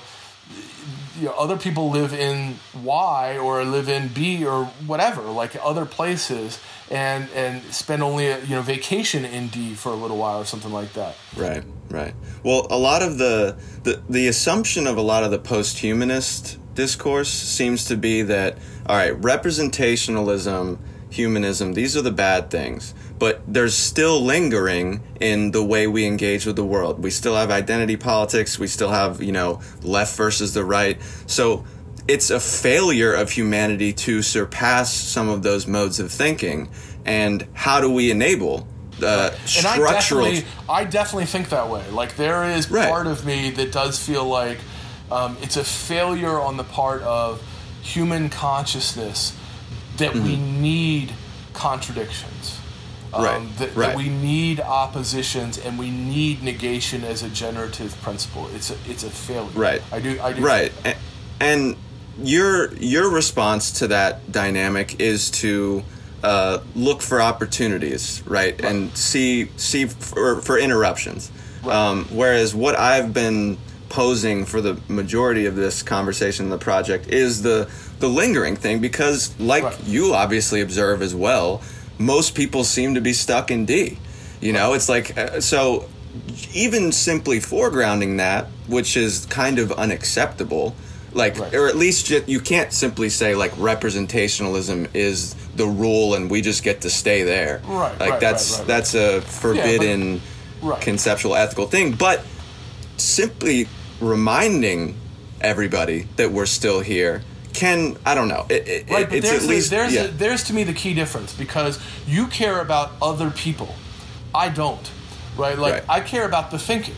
you 1.19 1.25
know, 1.25 1.33
other 1.33 1.57
people 1.57 1.89
live 1.89 2.13
in 2.13 2.55
Y 2.81 3.37
or 3.37 3.63
live 3.65 3.89
in 3.89 4.07
B 4.07 4.45
or 4.45 4.65
whatever, 4.85 5.21
like 5.23 5.55
other 5.61 5.85
places, 5.85 6.59
and 6.89 7.29
and 7.35 7.61
spend 7.73 8.01
only 8.01 8.27
a 8.27 8.39
you 8.41 8.55
know 8.55 8.61
vacation 8.61 9.25
in 9.25 9.47
D 9.47 9.73
for 9.73 9.89
a 9.89 9.95
little 9.95 10.17
while 10.17 10.39
or 10.39 10.45
something 10.45 10.71
like 10.71 10.93
that. 10.93 11.15
Right, 11.35 11.63
right. 11.89 12.13
Well, 12.43 12.67
a 12.69 12.77
lot 12.77 13.01
of 13.01 13.17
the 13.17 13.57
the, 13.83 14.01
the 14.09 14.27
assumption 14.27 14.87
of 14.87 14.97
a 14.97 15.01
lot 15.01 15.23
of 15.23 15.31
the 15.31 15.39
post-humanist 15.39 16.58
discourse 16.79 17.29
seems 17.29 17.85
to 17.85 17.97
be 17.97 18.21
that 18.23 18.57
all 18.85 18.95
right, 18.95 19.13
representationalism, 19.21 20.77
humanism, 21.09 21.73
these 21.73 21.97
are 21.97 22.01
the 22.01 22.11
bad 22.11 22.49
things. 22.49 22.93
But 23.19 23.41
there's 23.47 23.75
still 23.75 24.21
lingering 24.21 25.01
in 25.19 25.51
the 25.51 25.63
way 25.63 25.87
we 25.87 26.05
engage 26.05 26.45
with 26.45 26.55
the 26.55 26.63
world. 26.63 27.03
We 27.03 27.09
still 27.11 27.35
have 27.35 27.51
identity 27.51 27.97
politics. 27.97 28.57
We 28.57 28.67
still 28.67 28.89
have, 28.91 29.21
you 29.21 29.33
know, 29.33 29.61
left 29.83 30.15
versus 30.15 30.53
the 30.53 30.63
right. 30.63 31.01
So 31.27 31.65
it's 32.07 32.29
a 32.29 32.39
failure 32.39 33.13
of 33.13 33.29
humanity 33.31 33.91
to 34.07 34.21
surpass 34.21 34.93
some 34.93 35.27
of 35.27 35.43
those 35.43 35.67
modes 35.67 35.99
of 35.99 36.11
thinking. 36.11 36.69
And 37.05 37.45
how 37.53 37.81
do 37.81 37.91
we 37.91 38.09
enable 38.09 38.67
uh, 39.03 39.31
I 39.33 39.45
structural? 39.45 39.91
definitely, 40.23 40.45
I 40.69 40.85
definitely 40.85 41.25
think 41.25 41.49
that 41.49 41.69
way. 41.69 41.83
Like 41.91 42.15
there 42.15 42.45
is 42.45 42.71
Right. 42.71 42.89
part 42.89 43.07
of 43.07 43.25
me 43.25 43.49
that 43.51 43.71
does 43.73 43.99
feel 43.99 44.25
like 44.25 44.59
Um, 45.11 45.37
it's 45.41 45.57
a 45.57 45.63
failure 45.63 46.39
on 46.39 46.57
the 46.57 46.63
part 46.63 47.01
of 47.01 47.41
human 47.81 48.29
consciousness 48.29 49.35
that 49.97 50.13
we 50.13 50.35
need 50.37 51.13
contradictions. 51.53 52.57
Um, 53.13 53.23
Right, 53.23 53.57
That, 53.57 53.75
right. 53.75 53.87
that 53.87 53.97
we 53.97 54.07
need 54.09 54.59
oppositions 54.59 55.57
and 55.57 55.79
we 55.79 55.89
need 55.89 56.43
negation 56.43 57.03
as 57.03 57.23
a 57.23 57.29
generative 57.29 57.99
principle. 58.01 58.47
It's 58.53 58.69
a 58.69 58.75
it's 58.87 59.03
a 59.03 59.09
failure. 59.09 59.49
Right. 59.55 59.81
I 59.91 59.99
do. 59.99 60.19
I 60.21 60.33
do. 60.33 60.43
right 60.45 60.71
A- 60.85 60.95
and 61.39 61.75
your 62.21 62.71
your 62.75 63.09
response 63.09 63.71
to 63.79 63.87
that 63.87 64.31
dynamic 64.31 64.99
is 64.99 65.31
to 65.31 65.83
uh, 66.21 66.59
look 66.75 67.01
for 67.01 67.21
opportunities 67.21 68.21
right, 68.27 68.59
and 68.63 68.95
see 68.95 69.49
see 69.55 69.85
for, 69.85 70.41
for 70.41 70.59
interruptions 70.59 71.31
um, 71.63 72.03
whereas 72.11 72.53
what 72.53 72.77
i've 72.77 73.13
been 73.13 73.57
posing 73.89 74.45
for 74.45 74.61
the 74.61 74.79
majority 74.87 75.45
of 75.45 75.55
this 75.55 75.81
conversation 75.83 76.45
in 76.45 76.49
the 76.49 76.57
project 76.57 77.07
is 77.07 77.41
the 77.41 77.67
the 77.99 78.07
lingering 78.07 78.55
thing 78.55 78.79
because 78.79 79.37
like 79.39 79.63
Right. 79.63 79.83
you 79.85 80.13
obviously 80.13 80.61
observe 80.61 81.01
as 81.01 81.13
well 81.15 81.61
most 81.97 82.33
people 82.35 82.63
seem 82.63 82.95
to 82.95 83.01
be 83.01 83.11
stuck 83.13 83.51
in 83.51 83.65
d 83.65 83.97
you 84.39 84.53
know 84.53 84.73
it's 84.73 84.87
like 84.89 85.17
uh, 85.17 85.41
so 85.41 85.89
even 86.53 86.91
simply 86.91 87.39
foregrounding 87.39 88.17
that, 88.17 88.47
which 88.67 88.97
is 88.97 89.27
kind 89.27 89.59
of 89.59 89.71
unacceptable, 89.73 90.73
like, 91.13 91.37
Right. 91.37 91.53
or 91.53 91.67
at 91.67 91.75
least 91.75 92.09
you 92.09 92.39
can't 92.39 92.73
simply 92.73 93.09
say 93.09 93.35
like 93.35 93.51
representationalism 93.57 94.87
is 94.95 95.35
the 95.55 95.67
rule 95.67 96.15
and 96.15 96.29
we 96.31 96.41
just 96.41 96.63
get 96.63 96.81
to 96.81 96.89
stay 96.89 97.21
there. 97.21 97.61
Right, 97.67 97.99
Like 97.99 98.09
right, 98.11 98.19
that's 98.19 98.57
that's 98.61 98.95
a 98.95 99.21
forbidden 99.21 100.19
Right. 100.63 100.81
conceptual 100.81 101.35
ethical 101.35 101.67
thing. 101.67 101.91
But 101.91 102.25
simply 102.97 103.67
reminding 103.99 104.95
everybody 105.41 106.07
that 106.17 106.31
we're 106.31 106.45
still 106.45 106.79
here 106.81 107.21
can 107.53 107.97
I 108.05 108.13
don't 108.15 108.27
know. 108.27 108.45
It, 108.49 108.67
it, 108.67 108.89
Right, 108.89 109.09
but 109.09 109.21
there's 109.21 109.43
at 109.43 109.49
least 109.49 109.69
there's 109.69 109.93
yeah. 109.93 110.03
the- 110.03 110.09
there's 110.09 110.43
to 110.45 110.53
me 110.53 110.63
the 110.63 110.73
key 110.73 110.93
difference 110.93 111.33
because 111.33 111.79
you 112.07 112.27
care 112.27 112.59
about 112.61 112.91
other 113.01 113.31
people, 113.31 113.73
I 114.33 114.49
don't, 114.49 114.89
right? 115.37 115.57
Like 115.57 115.73
Right. 115.73 115.83
I 115.89 115.99
care 116.01 116.25
about 116.25 116.51
the 116.51 116.59
thinking. 116.59 116.95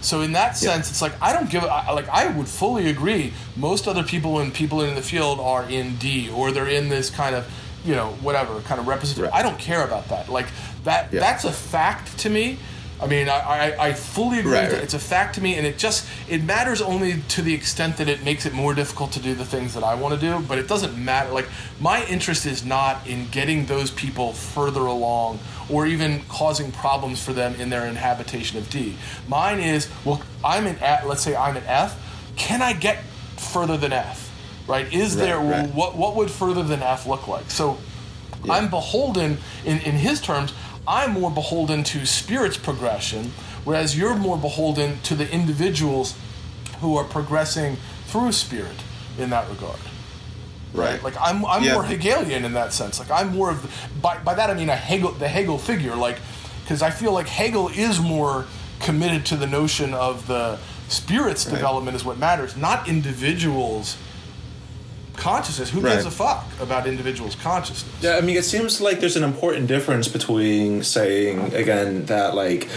So 0.00 0.22
in 0.22 0.32
that 0.32 0.56
sense, 0.56 0.88
it's 0.90 1.02
like 1.02 1.12
I 1.20 1.34
don't 1.34 1.50
give. 1.50 1.62
I, 1.64 1.92
like 1.92 2.08
I 2.08 2.28
would 2.28 2.48
fully 2.48 2.88
agree. 2.88 3.34
Most 3.54 3.86
other 3.86 4.02
people 4.02 4.38
and 4.40 4.52
people 4.54 4.80
in 4.80 4.94
the 4.94 5.02
field 5.02 5.38
are 5.38 5.68
in 5.68 5.96
D 5.96 6.30
or 6.30 6.50
they're 6.52 6.66
in 6.66 6.88
this 6.88 7.10
kind 7.10 7.34
of, 7.36 7.46
you 7.84 7.94
know, 7.94 8.12
whatever 8.22 8.58
kind 8.62 8.80
of 8.80 8.86
representative. 8.88 9.30
Right. 9.30 9.38
I 9.38 9.42
don't 9.42 9.58
care 9.58 9.84
about 9.84 10.08
that. 10.08 10.30
Like 10.30 10.46
that. 10.84 11.12
Yeah. 11.12 11.20
That's 11.20 11.44
a 11.44 11.52
fact 11.52 12.16
to 12.20 12.30
me. 12.30 12.58
I 13.02 13.06
mean, 13.06 13.28
I, 13.28 13.38
I, 13.38 13.86
I 13.88 13.92
fully 13.94 14.40
agree. 14.40 14.52
Right, 14.52 14.64
with 14.64 14.72
it. 14.72 14.74
right. 14.76 14.84
It's 14.84 14.94
a 14.94 14.98
fact 14.98 15.34
to 15.36 15.40
me, 15.40 15.54
and 15.56 15.66
it 15.66 15.78
just 15.78 16.06
it 16.28 16.42
matters 16.44 16.82
only 16.82 17.22
to 17.28 17.42
the 17.42 17.54
extent 17.54 17.96
that 17.96 18.08
it 18.08 18.24
makes 18.24 18.44
it 18.46 18.52
more 18.52 18.74
difficult 18.74 19.12
to 19.12 19.20
do 19.20 19.34
the 19.34 19.44
things 19.44 19.74
that 19.74 19.82
I 19.84 19.94
want 19.94 20.14
to 20.14 20.20
do. 20.20 20.40
But 20.46 20.58
it 20.58 20.68
doesn't 20.68 21.02
matter. 21.02 21.30
Like 21.32 21.48
my 21.80 22.04
interest 22.06 22.46
is 22.46 22.64
not 22.64 23.06
in 23.06 23.28
getting 23.30 23.66
those 23.66 23.90
people 23.90 24.32
further 24.32 24.80
along 24.82 25.38
or 25.70 25.86
even 25.86 26.22
causing 26.28 26.72
problems 26.72 27.22
for 27.22 27.32
them 27.32 27.54
in 27.54 27.70
their 27.70 27.86
inhabitation 27.86 28.58
of 28.58 28.68
D. 28.70 28.96
Mine 29.28 29.60
is 29.60 29.88
well, 30.04 30.22
I'm 30.44 30.66
an 30.66 30.76
F, 30.80 31.04
let's 31.06 31.22
say 31.22 31.34
I'm 31.34 31.56
an 31.56 31.64
F. 31.66 31.98
Can 32.36 32.60
I 32.62 32.72
get 32.74 33.02
further 33.36 33.76
than 33.76 33.92
F? 33.92 34.28
Right? 34.68 34.92
Is 34.92 35.16
Right, 35.16 35.24
there 35.24 35.40
what 35.40 35.96
what 35.96 36.16
would 36.16 36.30
further 36.30 36.62
than 36.62 36.82
F 36.82 37.06
look 37.06 37.28
like? 37.28 37.50
So 37.50 37.78
I'm 38.48 38.70
beholden 38.70 39.38
in, 39.64 39.78
in 39.80 39.92
his 39.96 40.20
terms, 40.20 40.52
I'm 40.88 41.12
more 41.12 41.30
beholden 41.30 41.84
to 41.84 42.04
spirit's 42.06 42.56
progression, 42.56 43.32
whereas 43.64 43.96
you're 43.96 44.16
more 44.16 44.36
beholden 44.36 45.00
to 45.02 45.14
the 45.14 45.30
individuals 45.30 46.14
who 46.80 46.96
are 46.96 47.04
progressing 47.04 47.76
through 48.06 48.32
spirit 48.32 48.76
in 49.18 49.30
that 49.30 49.48
regard. 49.50 49.78
right. 50.72 51.02
Like 51.02 51.14
I'm, 51.20 51.44
I'm 51.46 51.62
Yeah. 51.64 51.74
more 51.74 51.84
Hegelian 51.84 52.44
in 52.44 52.52
that 52.54 52.72
sense. 52.72 52.98
Like 52.98 53.10
I'm 53.10 53.36
more 53.36 53.50
of, 53.50 53.62
the, 53.62 53.68
by, 54.00 54.18
by 54.18 54.34
that 54.34 54.50
I 54.50 54.54
mean 54.54 54.68
a 54.70 54.76
Hegel, 54.76 55.12
the 55.12 55.28
Hegel 55.28 55.58
figure. 55.58 55.94
Like, 55.96 56.18
because 56.62 56.80
I 56.82 56.90
feel 56.90 57.12
like 57.12 57.26
Hegel 57.28 57.68
is 57.68 57.98
more 58.00 58.46
committed 58.80 59.26
to 59.26 59.36
the 59.36 59.46
notion 59.46 59.92
of 59.94 60.26
the 60.28 60.58
spirit's 60.88 61.44
development 61.44 61.96
is 61.96 62.04
what 62.04 62.18
matters, 62.18 62.56
not 62.56 62.88
individuals' 62.88 63.96
consciousness. 65.20 65.70
Who 65.70 65.82
gives 65.82 66.06
a 66.06 66.10
fuck 66.10 66.44
about 66.60 66.86
individuals' 66.86 67.36
consciousness? 67.36 68.02
Yeah, 68.02 68.16
I 68.16 68.22
mean, 68.22 68.36
it 68.36 68.44
seems 68.44 68.80
like 68.80 69.00
there's 69.00 69.16
an 69.16 69.22
important 69.22 69.68
difference 69.68 70.08
between 70.08 70.82
saying 70.82 71.54
again 71.54 72.06
that 72.06 72.34
like 72.34 72.68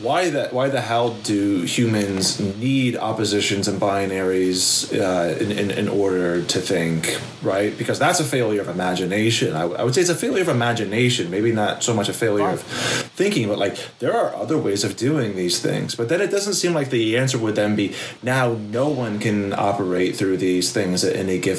why 0.00 0.30
that 0.30 0.52
why 0.52 0.68
the 0.68 0.80
hell 0.80 1.14
do 1.22 1.62
humans 1.62 2.40
need 2.56 2.96
oppositions 2.96 3.68
and 3.68 3.80
binaries 3.80 4.64
uh, 4.98 5.36
in, 5.38 5.50
in 5.50 5.70
in 5.70 5.88
order 5.88 6.42
to 6.42 6.60
think 6.60 7.20
right? 7.42 7.76
Because 7.78 7.98
that's 7.98 8.20
a 8.20 8.24
failure 8.24 8.60
of 8.60 8.68
imagination. 8.68 9.54
I 9.54 9.64
would 9.84 9.94
say 9.94 10.00
it's 10.00 10.10
a 10.10 10.14
failure 10.14 10.42
of 10.42 10.48
imagination, 10.48 11.30
maybe 11.30 11.52
not 11.52 11.82
so 11.82 11.94
much 11.94 12.08
a 12.08 12.12
failure 12.12 12.48
of 12.48 12.62
thinking, 12.62 13.48
but 13.48 13.58
like 13.58 13.78
there 13.98 14.14
are 14.14 14.34
other 14.34 14.58
ways 14.58 14.84
of 14.84 14.96
doing 14.96 15.36
these 15.36 15.60
things. 15.60 15.94
But 15.94 16.08
then 16.08 16.20
it 16.20 16.30
doesn't 16.30 16.54
seem 16.54 16.74
like 16.74 16.90
the 16.90 17.16
answer 17.16 17.38
would 17.38 17.54
then 17.54 17.76
be 17.76 17.94
now 18.22 18.54
no 18.54 18.88
one 18.88 19.18
can 19.18 19.52
operate 19.52 20.16
through 20.16 20.38
these 20.38 20.72
things 20.72 21.04
at 21.04 21.16
any 21.16 21.38
given 21.38 21.55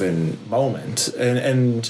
moment, 0.50 1.08
and 1.18 1.38
and 1.38 1.90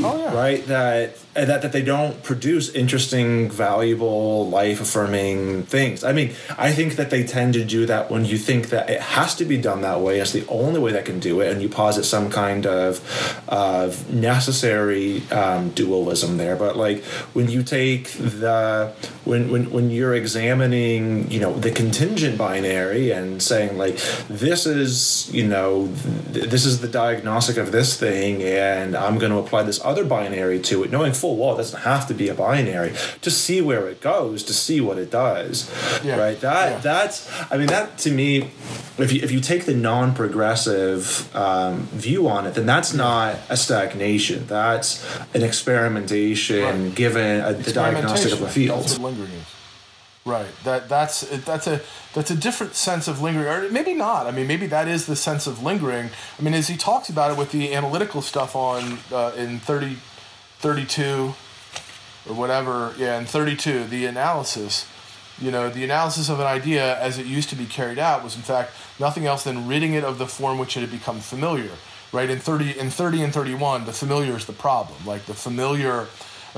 Oh, 0.00 0.16
yeah. 0.18 0.34
right 0.34 0.66
that 0.66 1.16
that 1.44 1.62
that 1.62 1.72
they 1.72 1.82
don't 1.82 2.22
produce 2.22 2.70
interesting, 2.74 3.50
valuable, 3.50 4.48
life 4.48 4.80
affirming 4.80 5.64
things. 5.64 6.04
I 6.04 6.12
mean, 6.12 6.34
I 6.56 6.72
think 6.72 6.96
that 6.96 7.10
they 7.10 7.24
tend 7.24 7.54
to 7.54 7.64
do 7.64 7.86
that 7.86 8.10
when 8.10 8.24
you 8.24 8.38
think 8.38 8.70
that 8.70 8.90
it 8.90 9.00
has 9.00 9.34
to 9.36 9.44
be 9.44 9.58
done 9.58 9.82
that 9.82 10.00
way. 10.00 10.20
It's 10.20 10.32
the 10.32 10.46
only 10.48 10.80
way 10.80 10.92
that 10.92 11.04
can 11.04 11.20
do 11.20 11.40
it, 11.40 11.52
and 11.52 11.62
you 11.62 11.68
posit 11.68 12.04
some 12.04 12.30
kind 12.30 12.66
of 12.66 13.00
of 13.48 14.12
necessary 14.12 15.22
um, 15.30 15.70
dualism 15.70 16.36
there. 16.36 16.56
But 16.56 16.76
like 16.76 17.04
when 17.34 17.48
you 17.48 17.62
take 17.62 18.10
the 18.12 18.92
when 19.24 19.50
when 19.50 19.70
when 19.70 19.90
you're 19.90 20.14
examining, 20.14 21.30
you 21.30 21.40
know, 21.40 21.52
the 21.52 21.70
contingent 21.70 22.38
binary 22.38 23.10
and 23.10 23.42
saying 23.42 23.76
like 23.78 23.96
this 24.28 24.66
is 24.66 25.32
you 25.32 25.46
know 25.46 25.92
th- 26.32 26.50
this 26.50 26.64
is 26.64 26.80
the 26.80 26.88
diagnostic 26.88 27.56
of 27.56 27.72
this 27.72 27.98
thing, 27.98 28.42
and 28.42 28.96
I'm 28.96 29.18
going 29.18 29.32
to 29.32 29.38
apply 29.38 29.62
this 29.62 29.80
other 29.84 30.04
binary 30.04 30.60
to 30.60 30.84
it, 30.84 30.90
knowing 30.90 31.12
full 31.12 31.27
well 31.36 31.54
it 31.54 31.58
doesn't 31.58 31.80
have 31.82 32.06
to 32.08 32.14
be 32.14 32.28
a 32.28 32.34
binary. 32.34 32.92
Just 33.20 33.42
see 33.42 33.60
where 33.60 33.88
it 33.88 34.00
goes, 34.00 34.42
to 34.44 34.52
see 34.54 34.80
what 34.80 34.98
it 34.98 35.10
does. 35.10 35.70
Yeah. 36.04 36.16
Right. 36.16 36.40
That 36.40 36.70
Yeah. 36.72 36.78
that's 36.78 37.30
I 37.50 37.56
mean 37.56 37.66
that 37.68 37.98
to 37.98 38.10
me, 38.10 38.50
if 38.98 39.12
you 39.12 39.20
if 39.22 39.30
you 39.30 39.40
take 39.40 39.64
the 39.66 39.74
non-progressive 39.74 41.34
um, 41.36 41.82
view 41.92 42.28
on 42.28 42.46
it, 42.46 42.54
then 42.54 42.66
that's 42.66 42.92
not 42.94 43.36
a 43.48 43.56
stagnation. 43.56 44.46
That's 44.46 45.04
an 45.34 45.42
experimentation 45.42 46.58
Right. 46.86 46.94
given 46.94 47.40
a, 47.40 47.52
the 47.52 47.72
diagnostic 47.72 48.32
of 48.32 48.42
a 48.42 48.48
field. 48.48 48.80
That's 48.82 48.98
what 48.98 49.12
lingering 49.12 49.30
is. 49.32 49.44
Right. 50.24 50.46
That 50.64 50.88
that's 50.88 51.20
that's 51.44 51.66
a 51.66 51.80
that's 52.12 52.30
a 52.30 52.34
different 52.36 52.74
sense 52.74 53.08
of 53.08 53.22
lingering, 53.22 53.46
or 53.48 53.70
maybe 53.70 53.94
not. 53.94 54.26
I 54.26 54.30
mean, 54.30 54.46
maybe 54.46 54.66
that 54.66 54.86
is 54.86 55.06
the 55.06 55.16
sense 55.16 55.46
of 55.46 55.62
lingering. 55.62 56.10
I 56.38 56.42
mean, 56.42 56.52
as 56.54 56.68
he 56.68 56.76
talks 56.76 57.08
about 57.08 57.30
it 57.30 57.38
with 57.38 57.50
the 57.50 57.74
analytical 57.74 58.20
stuff 58.20 58.54
on 58.54 58.98
uh, 59.10 59.32
in 59.36 59.58
30, 59.58 59.96
32 60.60 61.34
or 62.28 62.34
whatever, 62.34 62.94
yeah, 62.98 63.18
in 63.18 63.24
thirty 63.24 63.56
two, 63.56 63.84
the 63.84 64.06
analysis. 64.06 64.86
You 65.40 65.52
know, 65.52 65.70
the 65.70 65.84
analysis 65.84 66.28
of 66.28 66.40
an 66.40 66.46
idea 66.46 66.98
as 67.00 67.16
it 67.18 67.26
used 67.26 67.48
to 67.50 67.56
be 67.56 67.64
carried 67.64 67.98
out 67.98 68.24
was 68.24 68.34
in 68.34 68.42
fact 68.42 68.72
nothing 68.98 69.24
else 69.24 69.44
than 69.44 69.68
ridding 69.68 69.94
it 69.94 70.02
of 70.02 70.18
the 70.18 70.26
form 70.26 70.58
which 70.58 70.76
it 70.76 70.80
had 70.80 70.90
become 70.90 71.20
familiar. 71.20 71.70
Right 72.12 72.28
in 72.28 72.38
thirty 72.38 72.76
in 72.76 72.90
thirty 72.90 73.22
and 73.22 73.32
thirty 73.32 73.54
one, 73.54 73.84
the 73.84 73.92
familiar 73.92 74.36
is 74.36 74.46
the 74.46 74.52
problem. 74.52 75.06
Like 75.06 75.26
the 75.26 75.34
familiar 75.34 76.08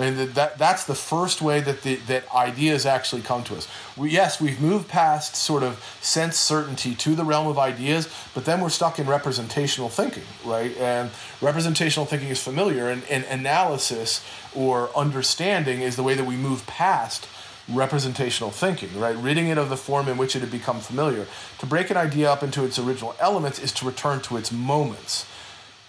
I 0.00 0.04
mean 0.04 0.16
that, 0.16 0.34
that 0.34 0.58
that's 0.58 0.84
the 0.84 0.94
first 0.94 1.42
way 1.42 1.60
that 1.60 1.82
the 1.82 1.96
that 2.06 2.24
ideas 2.34 2.86
actually 2.86 3.20
come 3.20 3.44
to 3.44 3.56
us. 3.56 3.68
We, 3.98 4.10
yes, 4.10 4.40
we've 4.40 4.60
moved 4.60 4.88
past 4.88 5.36
sort 5.36 5.62
of 5.62 5.84
sense 6.00 6.38
certainty 6.38 6.94
to 6.94 7.14
the 7.14 7.24
realm 7.24 7.46
of 7.46 7.58
ideas, 7.58 8.08
but 8.34 8.46
then 8.46 8.62
we're 8.62 8.70
stuck 8.70 8.98
in 8.98 9.06
representational 9.06 9.90
thinking, 9.90 10.22
right? 10.42 10.74
And 10.78 11.10
representational 11.42 12.06
thinking 12.06 12.28
is 12.28 12.42
familiar, 12.42 12.88
and, 12.88 13.04
and 13.10 13.24
analysis 13.24 14.24
or 14.54 14.88
understanding 14.96 15.82
is 15.82 15.96
the 15.96 16.02
way 16.02 16.14
that 16.14 16.24
we 16.24 16.36
move 16.36 16.66
past 16.66 17.28
representational 17.68 18.50
thinking, 18.50 18.98
right? 18.98 19.16
Ridding 19.16 19.48
it 19.48 19.58
of 19.58 19.68
the 19.68 19.76
form 19.76 20.08
in 20.08 20.16
which 20.16 20.34
it 20.34 20.40
had 20.40 20.50
become 20.50 20.80
familiar. 20.80 21.26
To 21.58 21.66
break 21.66 21.90
an 21.90 21.98
idea 21.98 22.32
up 22.32 22.42
into 22.42 22.64
its 22.64 22.78
original 22.78 23.14
elements 23.20 23.58
is 23.58 23.70
to 23.72 23.86
return 23.86 24.20
to 24.22 24.38
its 24.38 24.50
moments 24.50 25.26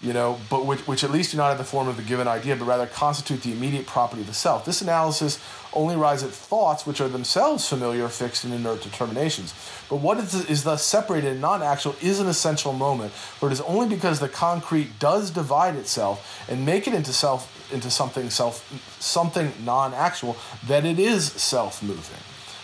you 0.01 0.13
know, 0.13 0.39
but 0.49 0.65
which, 0.65 0.87
which 0.87 1.03
at 1.03 1.11
least 1.11 1.31
do 1.31 1.37
not 1.37 1.49
have 1.49 1.57
the 1.57 1.63
form 1.63 1.87
of 1.87 1.99
a 1.99 2.01
given 2.01 2.27
idea, 2.27 2.55
but 2.55 2.65
rather 2.65 2.87
constitute 2.87 3.43
the 3.43 3.51
immediate 3.51 3.85
property 3.85 4.21
of 4.21 4.27
the 4.27 4.33
self. 4.33 4.65
This 4.65 4.81
analysis 4.81 5.39
only 5.73 5.95
arrives 5.95 6.23
at 6.23 6.31
thoughts 6.31 6.85
which 6.85 6.99
are 6.99 7.07
themselves 7.07 7.67
familiar, 7.69 8.07
fixed, 8.07 8.43
and 8.43 8.53
inert 8.53 8.81
determinations. 8.81 9.53
But 9.89 9.97
what 9.97 10.17
is, 10.17 10.49
is 10.49 10.63
thus 10.63 10.83
separated 10.83 11.33
and 11.33 11.41
non 11.41 11.61
actual 11.61 11.95
is 12.01 12.19
an 12.19 12.27
essential 12.27 12.73
moment, 12.73 13.11
for 13.11 13.49
it 13.49 13.53
is 13.53 13.61
only 13.61 13.87
because 13.87 14.19
the 14.19 14.29
concrete 14.29 14.97
does 14.99 15.29
divide 15.29 15.75
itself 15.75 16.45
and 16.49 16.65
make 16.65 16.87
it 16.87 16.93
into 16.93 17.13
self 17.13 17.57
into 17.71 17.89
something 17.89 18.29
self 18.29 18.67
something 18.99 19.53
non-actual 19.63 20.35
that 20.67 20.85
it 20.85 20.99
is 20.99 21.31
self-moving. 21.31 22.17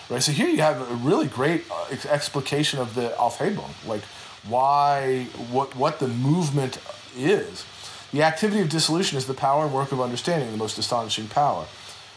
Right. 0.10 0.24
So 0.24 0.32
here 0.32 0.48
you 0.48 0.62
have 0.62 0.80
a 0.90 0.96
really 0.96 1.28
great 1.28 1.66
uh, 1.70 1.86
ex- 1.92 2.06
explication 2.06 2.80
of 2.80 2.96
the 2.96 3.10
Aufhebung. 3.18 3.72
Like 3.86 4.04
why 4.48 5.26
what 5.52 5.76
what 5.76 6.00
the 6.00 6.08
movement 6.08 6.80
is. 7.16 7.66
The 8.14 8.24
activity 8.24 8.62
of 8.62 8.70
dissolution 8.70 9.18
is 9.18 9.26
the 9.26 9.34
power 9.34 9.66
and 9.66 9.74
work 9.74 9.92
of 9.92 10.00
understanding, 10.00 10.52
the 10.52 10.58
most 10.58 10.78
astonishing 10.78 11.28
power, 11.28 11.66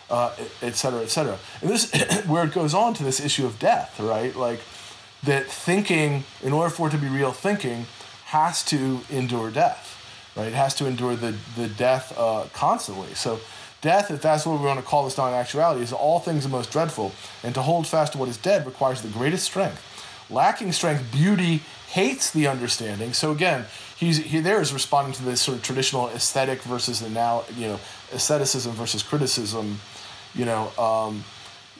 uh, 0.09 0.35
et 0.63 0.77
cetera, 0.77 1.03
et. 1.03 1.17
And 1.17 1.71
this 1.71 1.91
where 2.27 2.45
it 2.45 2.53
goes 2.53 2.75
on 2.75 2.95
to 2.95 3.03
this 3.03 3.21
issue 3.21 3.47
of 3.47 3.59
death, 3.59 3.99
right? 3.99 4.35
Like 4.35 4.61
that 5.25 5.47
thinking, 5.47 6.25
in 6.43 6.53
order 6.53 6.71
for 6.71 6.89
it 6.89 6.93
to 6.93 6.99
be 6.99 7.09
real 7.09 7.33
thinking, 7.33 7.87
has 8.27 8.65
to 8.67 9.01
endure 9.11 9.51
death, 9.51 10.33
right? 10.37 10.47
It 10.49 10.55
has 10.55 10.75
to 10.77 10.87
endure 10.87 11.17
the 11.17 11.35
the 11.57 11.69
death 11.69 12.17
uh, 12.17 12.47
constantly. 12.53 13.15
So 13.15 13.41
Death, 13.81 14.11
if 14.11 14.21
that's 14.21 14.45
what 14.45 14.61
we 14.61 14.67
want 14.67 14.79
to 14.79 14.85
call 14.85 15.05
this 15.05 15.17
non 15.17 15.33
actuality, 15.33 15.83
is 15.83 15.93
all 15.93 16.21
things 16.21 16.43
the 16.43 16.51
most 16.51 16.71
dreadful, 16.71 17.13
and 17.43 17.55
to 17.55 17.63
hold 17.63 17.87
fast 17.87 18.13
to 18.13 18.19
what 18.19 18.29
is 18.29 18.37
dead 18.37 18.67
requires 18.67 19.01
the 19.01 19.09
greatest 19.09 19.45
strength. 19.45 19.83
Lacking 20.29 20.73
strength, 20.73 21.11
beauty 21.11 21.63
hates 21.91 22.31
the 22.31 22.47
understanding. 22.47 23.12
So 23.12 23.33
again, 23.33 23.67
he's 23.97 24.19
he 24.19 24.41
there 24.41 24.61
is 24.61 24.73
responding 24.73 25.12
to 25.15 25.25
this 25.25 25.41
sort 25.41 25.59
of 25.59 25.62
traditional 25.62 26.09
aesthetic 26.09 26.62
versus 26.62 27.01
the 27.01 27.11
now 27.11 27.45
you 27.57 27.67
know 27.69 27.81
aestheticism 28.12 28.73
versus 28.73 29.03
criticism. 29.03 29.81
You 30.35 30.45
know, 30.45 30.71
um, 30.79 31.25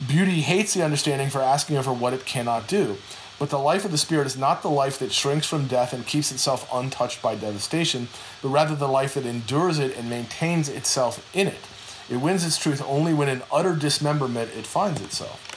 beauty 0.09 0.41
hates 0.41 0.75
the 0.75 0.83
understanding 0.83 1.31
for 1.31 1.41
asking 1.41 1.77
of 1.77 1.87
her 1.87 1.93
what 1.93 2.13
it 2.13 2.25
cannot 2.25 2.67
do. 2.67 2.97
But 3.39 3.49
the 3.49 3.59
life 3.59 3.87
of 3.87 3.91
the 3.91 3.97
spirit 3.97 4.27
is 4.27 4.37
not 4.37 4.61
the 4.61 4.69
life 4.69 4.99
that 4.99 5.13
shrinks 5.13 5.47
from 5.47 5.67
death 5.67 5.95
and 5.95 6.07
keeps 6.07 6.31
itself 6.31 6.69
untouched 6.71 7.23
by 7.23 7.37
devastation, 7.37 8.09
but 8.43 8.51
rather 8.51 8.75
the 8.75 8.87
life 8.87 9.15
that 9.15 9.25
endures 9.25 9.79
it 9.79 9.97
and 9.97 10.11
maintains 10.11 10.69
itself 10.69 11.27
in 11.35 11.47
it. 11.47 11.67
It 12.11 12.19
wins 12.19 12.45
its 12.45 12.59
truth 12.59 12.83
only 12.85 13.15
when 13.15 13.31
in 13.31 13.43
utter 13.51 13.75
dismemberment 13.75 14.51
it 14.55 14.67
finds 14.67 15.01
itself. 15.01 15.50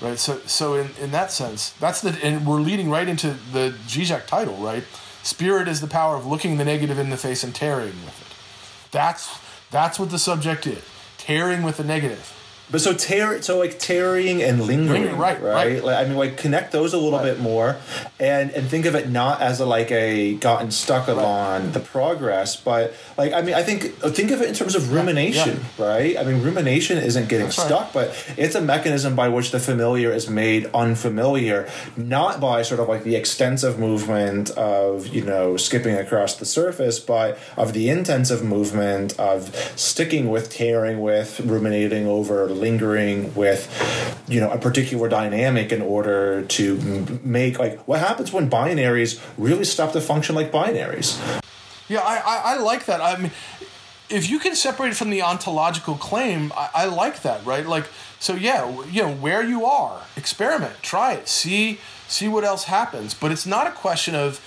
Right? 0.00 0.18
So 0.18 0.38
so 0.46 0.74
in, 0.74 0.90
in 1.00 1.10
that 1.10 1.30
sense, 1.30 1.70
that's 1.72 2.00
the 2.00 2.18
and 2.24 2.46
we're 2.46 2.60
leading 2.60 2.90
right 2.90 3.08
into 3.08 3.36
the 3.52 3.74
Zizek 3.86 4.26
title, 4.26 4.56
right? 4.56 4.84
Spirit 5.22 5.68
is 5.68 5.80
the 5.80 5.86
power 5.86 6.16
of 6.16 6.26
looking 6.26 6.56
the 6.56 6.64
negative 6.64 6.98
in 6.98 7.10
the 7.10 7.18
face 7.18 7.44
and 7.44 7.54
tarrying 7.54 8.02
with 8.04 8.20
it. 8.20 8.90
That's 8.90 9.38
that's 9.70 9.98
what 9.98 10.10
the 10.10 10.18
subject 10.18 10.66
is. 10.66 10.82
Tarrying 11.18 11.62
with 11.62 11.76
the 11.76 11.84
negative. 11.84 12.34
But 12.70 12.80
so 12.80 12.92
tear, 12.92 13.42
so 13.42 13.58
like 13.58 13.78
tarrying 13.78 14.42
and 14.42 14.62
lingering, 14.62 15.02
Lingering, 15.02 15.18
right, 15.18 15.42
right? 15.42 15.54
right. 15.54 15.84
Like, 15.84 15.96
I 15.96 16.08
mean, 16.08 16.16
like 16.16 16.36
connect 16.36 16.72
those 16.72 16.92
a 16.94 16.98
little 16.98 17.18
Right. 17.18 17.24
bit 17.34 17.40
more, 17.40 17.76
and 18.20 18.50
and 18.52 18.68
think 18.68 18.86
of 18.86 18.94
it 18.94 19.08
not 19.10 19.40
as 19.40 19.58
a 19.60 19.66
like 19.66 19.90
a 19.90 20.34
gotten 20.34 20.70
stuck 20.70 21.08
on 21.08 21.72
the 21.72 21.80
progress, 21.80 22.56
but 22.56 22.94
like 23.18 23.32
I 23.32 23.42
mean, 23.42 23.54
I 23.54 23.62
think 23.62 23.92
uh, 24.04 24.10
think 24.10 24.30
of 24.30 24.40
it 24.40 24.48
in 24.48 24.54
terms 24.54 24.74
of 24.74 24.92
rumination, 24.92 25.60
right? 25.78 26.16
I 26.16 26.22
mean, 26.24 26.42
rumination 26.42 26.98
isn't 26.98 27.28
getting 27.28 27.46
That's 27.46 27.56
stuck, 27.62 27.92
but 27.92 28.14
it's 28.36 28.54
a 28.54 28.60
mechanism 28.60 29.16
by 29.16 29.28
which 29.28 29.50
the 29.50 29.58
familiar 29.60 30.12
is 30.12 30.28
made 30.30 30.66
unfamiliar, 30.72 31.68
not 31.96 32.40
by 32.40 32.62
sort 32.62 32.80
of 32.80 32.88
like 32.88 33.02
the 33.04 33.16
extensive 33.16 33.78
movement 33.78 34.50
of 34.50 35.08
you 35.08 35.22
know 35.24 35.56
skipping 35.56 35.96
across 35.96 36.36
the 36.36 36.46
surface, 36.46 36.98
but 37.00 37.38
of 37.56 37.72
the 37.72 37.88
intensive 37.90 38.44
movement 38.44 39.18
of 39.18 39.54
sticking 39.76 40.28
with, 40.28 40.50
tarrying 40.50 41.00
with, 41.00 41.40
ruminating 41.40 42.06
over, 42.06 42.46
lingering 42.60 43.34
with, 43.34 43.68
you 44.28 44.40
know, 44.40 44.50
a 44.50 44.58
particular 44.58 45.08
dynamic 45.08 45.72
in 45.72 45.82
order 45.82 46.42
to 46.42 47.20
make 47.22 47.58
like 47.58 47.80
what 47.88 48.00
happens 48.00 48.32
when 48.32 48.50
binaries 48.50 49.20
really 49.38 49.64
stop 49.64 49.92
to 49.92 50.00
function 50.00 50.34
like 50.34 50.52
binaries. 50.52 51.18
Yeah, 51.88 52.00
I, 52.00 52.16
I, 52.18 52.40
I 52.44 52.58
like 52.58 52.84
that. 52.84 53.00
I 53.00 53.16
mean, 53.16 53.32
if 54.08 54.28
you 54.28 54.38
can 54.38 54.54
separate 54.54 54.90
it 54.90 54.96
from 54.96 55.10
the 55.10 55.22
ontological 55.22 55.94
claim, 55.94 56.52
I, 56.56 56.70
I 56.74 56.84
like 56.84 57.22
that, 57.22 57.44
right? 57.44 57.66
Like, 57.66 57.86
so 58.18 58.34
yeah, 58.34 58.68
you 58.86 59.02
know, 59.02 59.12
where 59.12 59.42
you 59.42 59.64
are, 59.64 60.02
experiment, 60.16 60.74
try 60.82 61.14
it, 61.14 61.28
see 61.28 61.78
see 62.06 62.28
what 62.28 62.44
else 62.44 62.64
happens. 62.64 63.14
But 63.14 63.30
it's 63.30 63.46
not 63.46 63.66
a 63.66 63.70
question 63.70 64.14
of, 64.14 64.40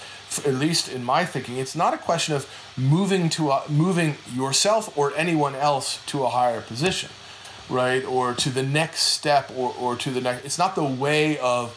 at 0.45 0.53
least 0.55 0.89
in 0.89 1.03
my 1.03 1.25
thinking, 1.25 1.57
it's 1.57 1.75
not 1.75 1.93
a 1.93 1.97
question 1.97 2.35
of 2.35 2.47
moving 2.77 3.29
to 3.29 3.51
a, 3.51 3.63
moving 3.69 4.15
yourself 4.33 4.95
or 4.97 5.13
anyone 5.15 5.55
else 5.55 5.99
to 6.07 6.23
a 6.23 6.29
higher 6.29 6.61
position, 6.61 7.09
right? 7.73 8.05
Or 8.05 8.33
to 8.33 8.49
the 8.49 8.63
next 8.63 9.01
step, 9.01 9.51
or 9.55 9.73
or 9.79 9.95
to 9.97 10.11
the 10.11 10.21
next. 10.21 10.45
It's 10.45 10.57
not 10.57 10.75
the 10.75 10.83
way 10.83 11.37
of 11.39 11.75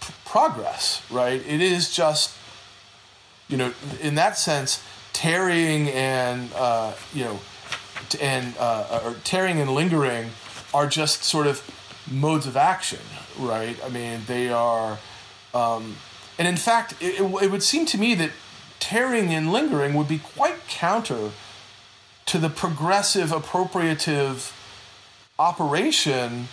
p- 0.00 0.14
progress, 0.24 1.02
right? 1.10 1.40
It 1.46 1.60
is 1.60 1.94
just 1.94 2.36
you 3.48 3.56
know, 3.56 3.72
in 4.00 4.14
that 4.14 4.38
sense, 4.38 4.82
tarrying 5.12 5.88
and 5.90 6.52
uh, 6.54 6.92
you 7.12 7.24
know, 7.24 7.40
t- 8.08 8.20
and 8.20 8.54
uh, 8.58 9.00
or 9.04 9.14
tarrying 9.24 9.60
and 9.60 9.74
lingering 9.74 10.30
are 10.72 10.86
just 10.86 11.22
sort 11.22 11.46
of 11.46 11.62
modes 12.10 12.46
of 12.46 12.56
action, 12.56 13.00
right? 13.38 13.76
I 13.84 13.88
mean, 13.88 14.20
they 14.26 14.48
are, 14.50 14.98
um, 15.52 15.96
and 16.38 16.48
in 16.48 16.56
fact, 16.56 16.94
it, 17.00 17.20
it, 17.20 17.42
it 17.44 17.50
would 17.50 17.62
seem 17.62 17.86
to 17.86 17.98
me 17.98 18.14
that 18.16 18.30
tarrying 18.80 19.32
and 19.32 19.52
lingering 19.52 19.94
would 19.94 20.08
be 20.08 20.18
quite 20.18 20.66
counter 20.68 21.30
to 22.26 22.38
the 22.38 22.48
progressive 22.48 23.30
appropriative 23.30 24.52
operation, 25.38 26.48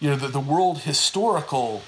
you 0.00 0.10
know, 0.10 0.16
the, 0.16 0.28
the 0.28 0.40
world 0.40 0.78
historical 0.78 1.82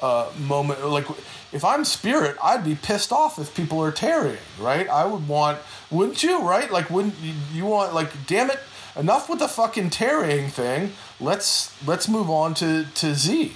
uh, 0.00 0.30
moment. 0.38 0.86
Like, 0.86 1.06
if 1.52 1.64
I'm 1.64 1.84
spirit, 1.84 2.36
I'd 2.42 2.64
be 2.64 2.74
pissed 2.74 3.12
off 3.12 3.38
if 3.38 3.54
people 3.54 3.82
are 3.82 3.92
tarrying, 3.92 4.38
right? 4.58 4.88
I 4.88 5.06
would 5.06 5.26
want, 5.26 5.58
wouldn't 5.90 6.22
you, 6.22 6.42
right? 6.42 6.70
Like, 6.70 6.90
wouldn't 6.90 7.14
you, 7.20 7.32
you 7.52 7.66
want, 7.66 7.94
like, 7.94 8.10
damn 8.26 8.50
it, 8.50 8.60
enough 8.96 9.28
with 9.28 9.38
the 9.38 9.48
fucking 9.48 9.90
tarrying 9.90 10.48
thing. 10.48 10.92
Let's 11.20 11.72
let's 11.86 12.08
move 12.08 12.30
on 12.30 12.54
to 12.54 12.86
to 12.94 13.14
Z. 13.14 13.52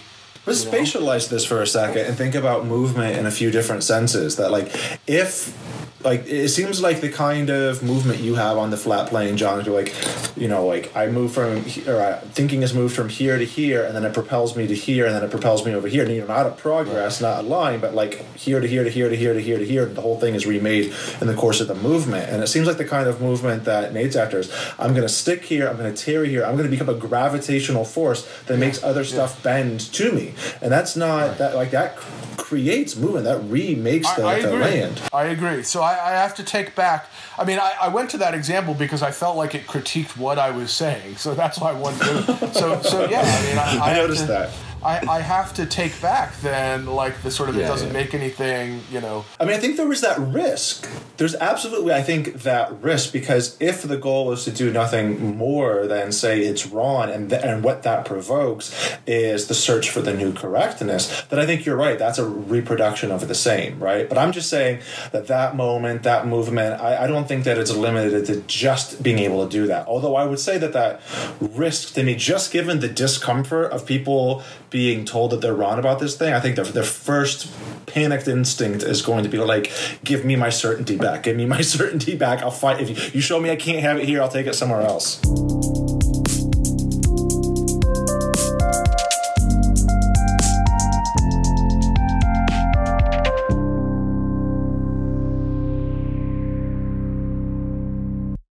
Let's 0.46 0.64
You 0.64 0.70
know? 0.70 0.78
spatialize 0.78 1.28
this 1.28 1.44
for 1.44 1.60
a 1.60 1.66
second 1.66 2.06
and 2.06 2.16
think 2.16 2.34
about 2.34 2.66
movement 2.66 3.18
in 3.18 3.26
a 3.26 3.30
few 3.30 3.50
different 3.50 3.84
senses. 3.84 4.36
That 4.36 4.50
like 4.50 4.74
if 5.06 5.56
like 6.02 6.26
it 6.26 6.48
seems 6.48 6.80
like 6.80 7.00
the 7.00 7.10
kind 7.10 7.50
of 7.50 7.82
movement 7.82 8.20
you 8.20 8.34
have 8.34 8.56
on 8.56 8.70
the 8.70 8.76
flat 8.76 9.08
plane, 9.08 9.36
John, 9.36 9.62
to 9.62 9.70
like 9.70 9.94
you 10.36 10.48
know 10.48 10.64
like 10.64 10.94
I 10.96 11.06
move 11.08 11.32
from 11.32 11.64
or 11.86 12.00
uh, 12.00 12.20
thinking 12.32 12.62
is 12.62 12.72
moved 12.72 12.96
from 12.96 13.10
here 13.10 13.36
to 13.38 13.44
here, 13.44 13.84
and 13.84 13.94
then 13.94 14.04
it 14.04 14.14
propels 14.14 14.56
me 14.56 14.66
to 14.66 14.74
here, 14.74 15.04
and 15.04 15.14
then 15.14 15.22
it 15.22 15.30
propels 15.30 15.66
me 15.66 15.74
over 15.74 15.88
here. 15.88 16.04
And 16.04 16.12
you 16.12 16.22
know, 16.22 16.26
not 16.26 16.46
a 16.46 16.50
progress, 16.50 17.20
not 17.20 17.44
a 17.44 17.46
line, 17.46 17.80
but 17.80 17.94
like 17.94 18.24
here 18.34 18.60
to 18.60 18.66
here 18.66 18.82
to 18.82 18.90
here 18.90 19.10
to 19.10 19.16
here 19.16 19.34
to 19.34 19.40
here 19.40 19.58
to 19.58 19.66
here. 19.66 19.86
And 19.86 19.94
the 19.94 20.00
whole 20.00 20.18
thing 20.18 20.34
is 20.34 20.46
remade 20.46 20.94
in 21.20 21.26
the 21.26 21.34
course 21.34 21.60
of 21.60 21.68
the 21.68 21.74
movement. 21.74 22.30
And 22.30 22.42
it 22.42 22.46
seems 22.46 22.66
like 22.66 22.78
the 22.78 22.86
kind 22.86 23.06
of 23.06 23.20
movement 23.20 23.64
that 23.64 23.92
Nate's 23.92 24.16
after 24.16 24.38
is 24.38 24.50
I'm 24.78 24.92
going 24.92 25.02
to 25.02 25.08
stick 25.08 25.44
here, 25.44 25.68
I'm 25.68 25.76
going 25.76 25.92
to 25.94 26.02
tear 26.02 26.24
here, 26.24 26.44
I'm 26.44 26.56
going 26.56 26.70
to 26.70 26.70
become 26.70 26.88
a 26.88 26.98
gravitational 26.98 27.84
force 27.84 28.26
that 28.46 28.58
makes 28.58 28.82
other 28.82 29.04
stuff 29.04 29.42
bend 29.42 29.80
to 29.92 30.12
me. 30.12 30.29
And 30.62 30.70
that's 30.72 30.96
not 30.96 31.38
that 31.38 31.54
like 31.54 31.70
that 31.70 31.96
creates 32.36 32.96
movement 32.96 33.24
that 33.24 33.38
remakes 33.44 34.12
the, 34.16 34.22
I, 34.24 34.36
I 34.36 34.42
the 34.42 34.52
land. 34.52 35.00
I 35.12 35.24
agree. 35.24 35.62
So 35.62 35.82
I, 35.82 35.92
I 35.92 36.10
have 36.12 36.34
to 36.36 36.42
take 36.42 36.74
back. 36.74 37.06
I 37.38 37.44
mean, 37.44 37.58
I, 37.58 37.74
I 37.82 37.88
went 37.88 38.10
to 38.10 38.18
that 38.18 38.34
example 38.34 38.74
because 38.74 39.02
I 39.02 39.10
felt 39.12 39.36
like 39.36 39.54
it 39.54 39.66
critiqued 39.66 40.16
what 40.16 40.38
I 40.38 40.50
was 40.50 40.72
saying. 40.72 41.16
So 41.16 41.34
that's 41.34 41.58
why 41.60 41.70
I 41.70 41.74
wanted 41.74 42.00
to. 42.00 42.54
So 42.54 42.82
so 42.82 43.08
yeah. 43.08 43.20
I 43.22 43.46
mean, 43.46 43.58
I, 43.58 43.90
I 43.90 43.94
noticed 44.02 44.22
to- 44.22 44.28
that. 44.28 44.50
I, 44.82 45.06
I 45.06 45.20
have 45.20 45.52
to 45.54 45.66
take 45.66 46.00
back 46.00 46.38
then 46.40 46.86
like 46.86 47.22
the 47.22 47.30
sort 47.30 47.48
of 47.48 47.58
it 47.58 47.62
doesn't 47.62 47.88
yeah. 47.88 47.92
make 47.92 48.14
anything. 48.14 48.82
You 48.90 49.00
know. 49.00 49.24
I 49.38 49.44
mean, 49.44 49.54
I 49.54 49.58
think 49.58 49.76
there 49.76 49.86
was 49.86 50.00
that 50.00 50.18
risk. 50.18 50.88
There's 51.16 51.34
absolutely, 51.34 51.92
I 51.92 52.02
think, 52.02 52.42
that 52.42 52.82
risk 52.82 53.12
because 53.12 53.56
if 53.60 53.82
the 53.82 53.98
goal 53.98 54.32
is 54.32 54.44
to 54.44 54.50
do 54.50 54.72
nothing 54.72 55.36
more 55.36 55.86
than 55.86 56.12
say 56.12 56.40
it's 56.40 56.66
wrong, 56.66 57.10
and 57.10 57.28
th- 57.28 57.42
and 57.42 57.62
what 57.62 57.82
that 57.82 58.04
provokes 58.04 58.96
is 59.06 59.48
the 59.48 59.54
search 59.54 59.90
for 59.90 60.00
the 60.00 60.14
new 60.14 60.32
correctness, 60.32 61.22
then 61.28 61.38
I 61.38 61.46
think 61.46 61.66
you're 61.66 61.76
right. 61.76 61.98
That's 61.98 62.18
a 62.18 62.26
reproduction 62.26 63.10
of 63.10 63.28
the 63.28 63.34
same, 63.34 63.78
right? 63.78 64.08
But 64.08 64.16
I'm 64.16 64.32
just 64.32 64.48
saying 64.48 64.80
that 65.12 65.26
that 65.26 65.56
moment, 65.56 66.04
that 66.04 66.26
movement, 66.26 66.80
I, 66.80 67.04
I 67.04 67.06
don't 67.06 67.28
think 67.28 67.44
that 67.44 67.58
it's 67.58 67.72
limited 67.72 68.26
to 68.26 68.40
just 68.42 69.02
being 69.02 69.18
able 69.18 69.44
to 69.44 69.50
do 69.50 69.66
that. 69.66 69.86
Although 69.86 70.16
I 70.16 70.24
would 70.24 70.40
say 70.40 70.56
that 70.58 70.72
that 70.72 71.02
risk 71.40 71.94
to 71.94 72.02
me, 72.02 72.14
just 72.14 72.50
given 72.50 72.80
the 72.80 72.88
discomfort 72.88 73.72
of 73.72 73.84
people 73.84 74.42
being 74.70 75.04
told 75.04 75.32
that 75.32 75.40
they're 75.40 75.54
wrong 75.54 75.78
about 75.78 75.98
this 75.98 76.16
thing, 76.16 76.32
I 76.32 76.40
think 76.40 76.56
their, 76.56 76.64
their 76.64 76.82
first 76.84 77.52
panicked 77.86 78.28
instinct 78.28 78.82
is 78.82 79.02
going 79.02 79.24
to 79.24 79.30
be 79.30 79.38
like, 79.38 79.70
give 80.04 80.24
me 80.24 80.36
my 80.36 80.50
certainty 80.50 80.96
back. 80.96 81.24
Give 81.24 81.36
me 81.36 81.46
my 81.46 81.60
certainty 81.76 82.16
back. 82.16 82.40
I'll 82.42 82.50
fight. 82.50 82.80
If 82.80 82.90
you, 82.90 83.10
you 83.12 83.20
show 83.20 83.40
me 83.40 83.50
I 83.50 83.56
can't 83.56 83.80
have 83.80 83.98
it 83.98 84.06
here, 84.06 84.22
I'll 84.22 84.28
take 84.28 84.46
it 84.46 84.54
somewhere 84.54 84.82
else. 84.82 85.20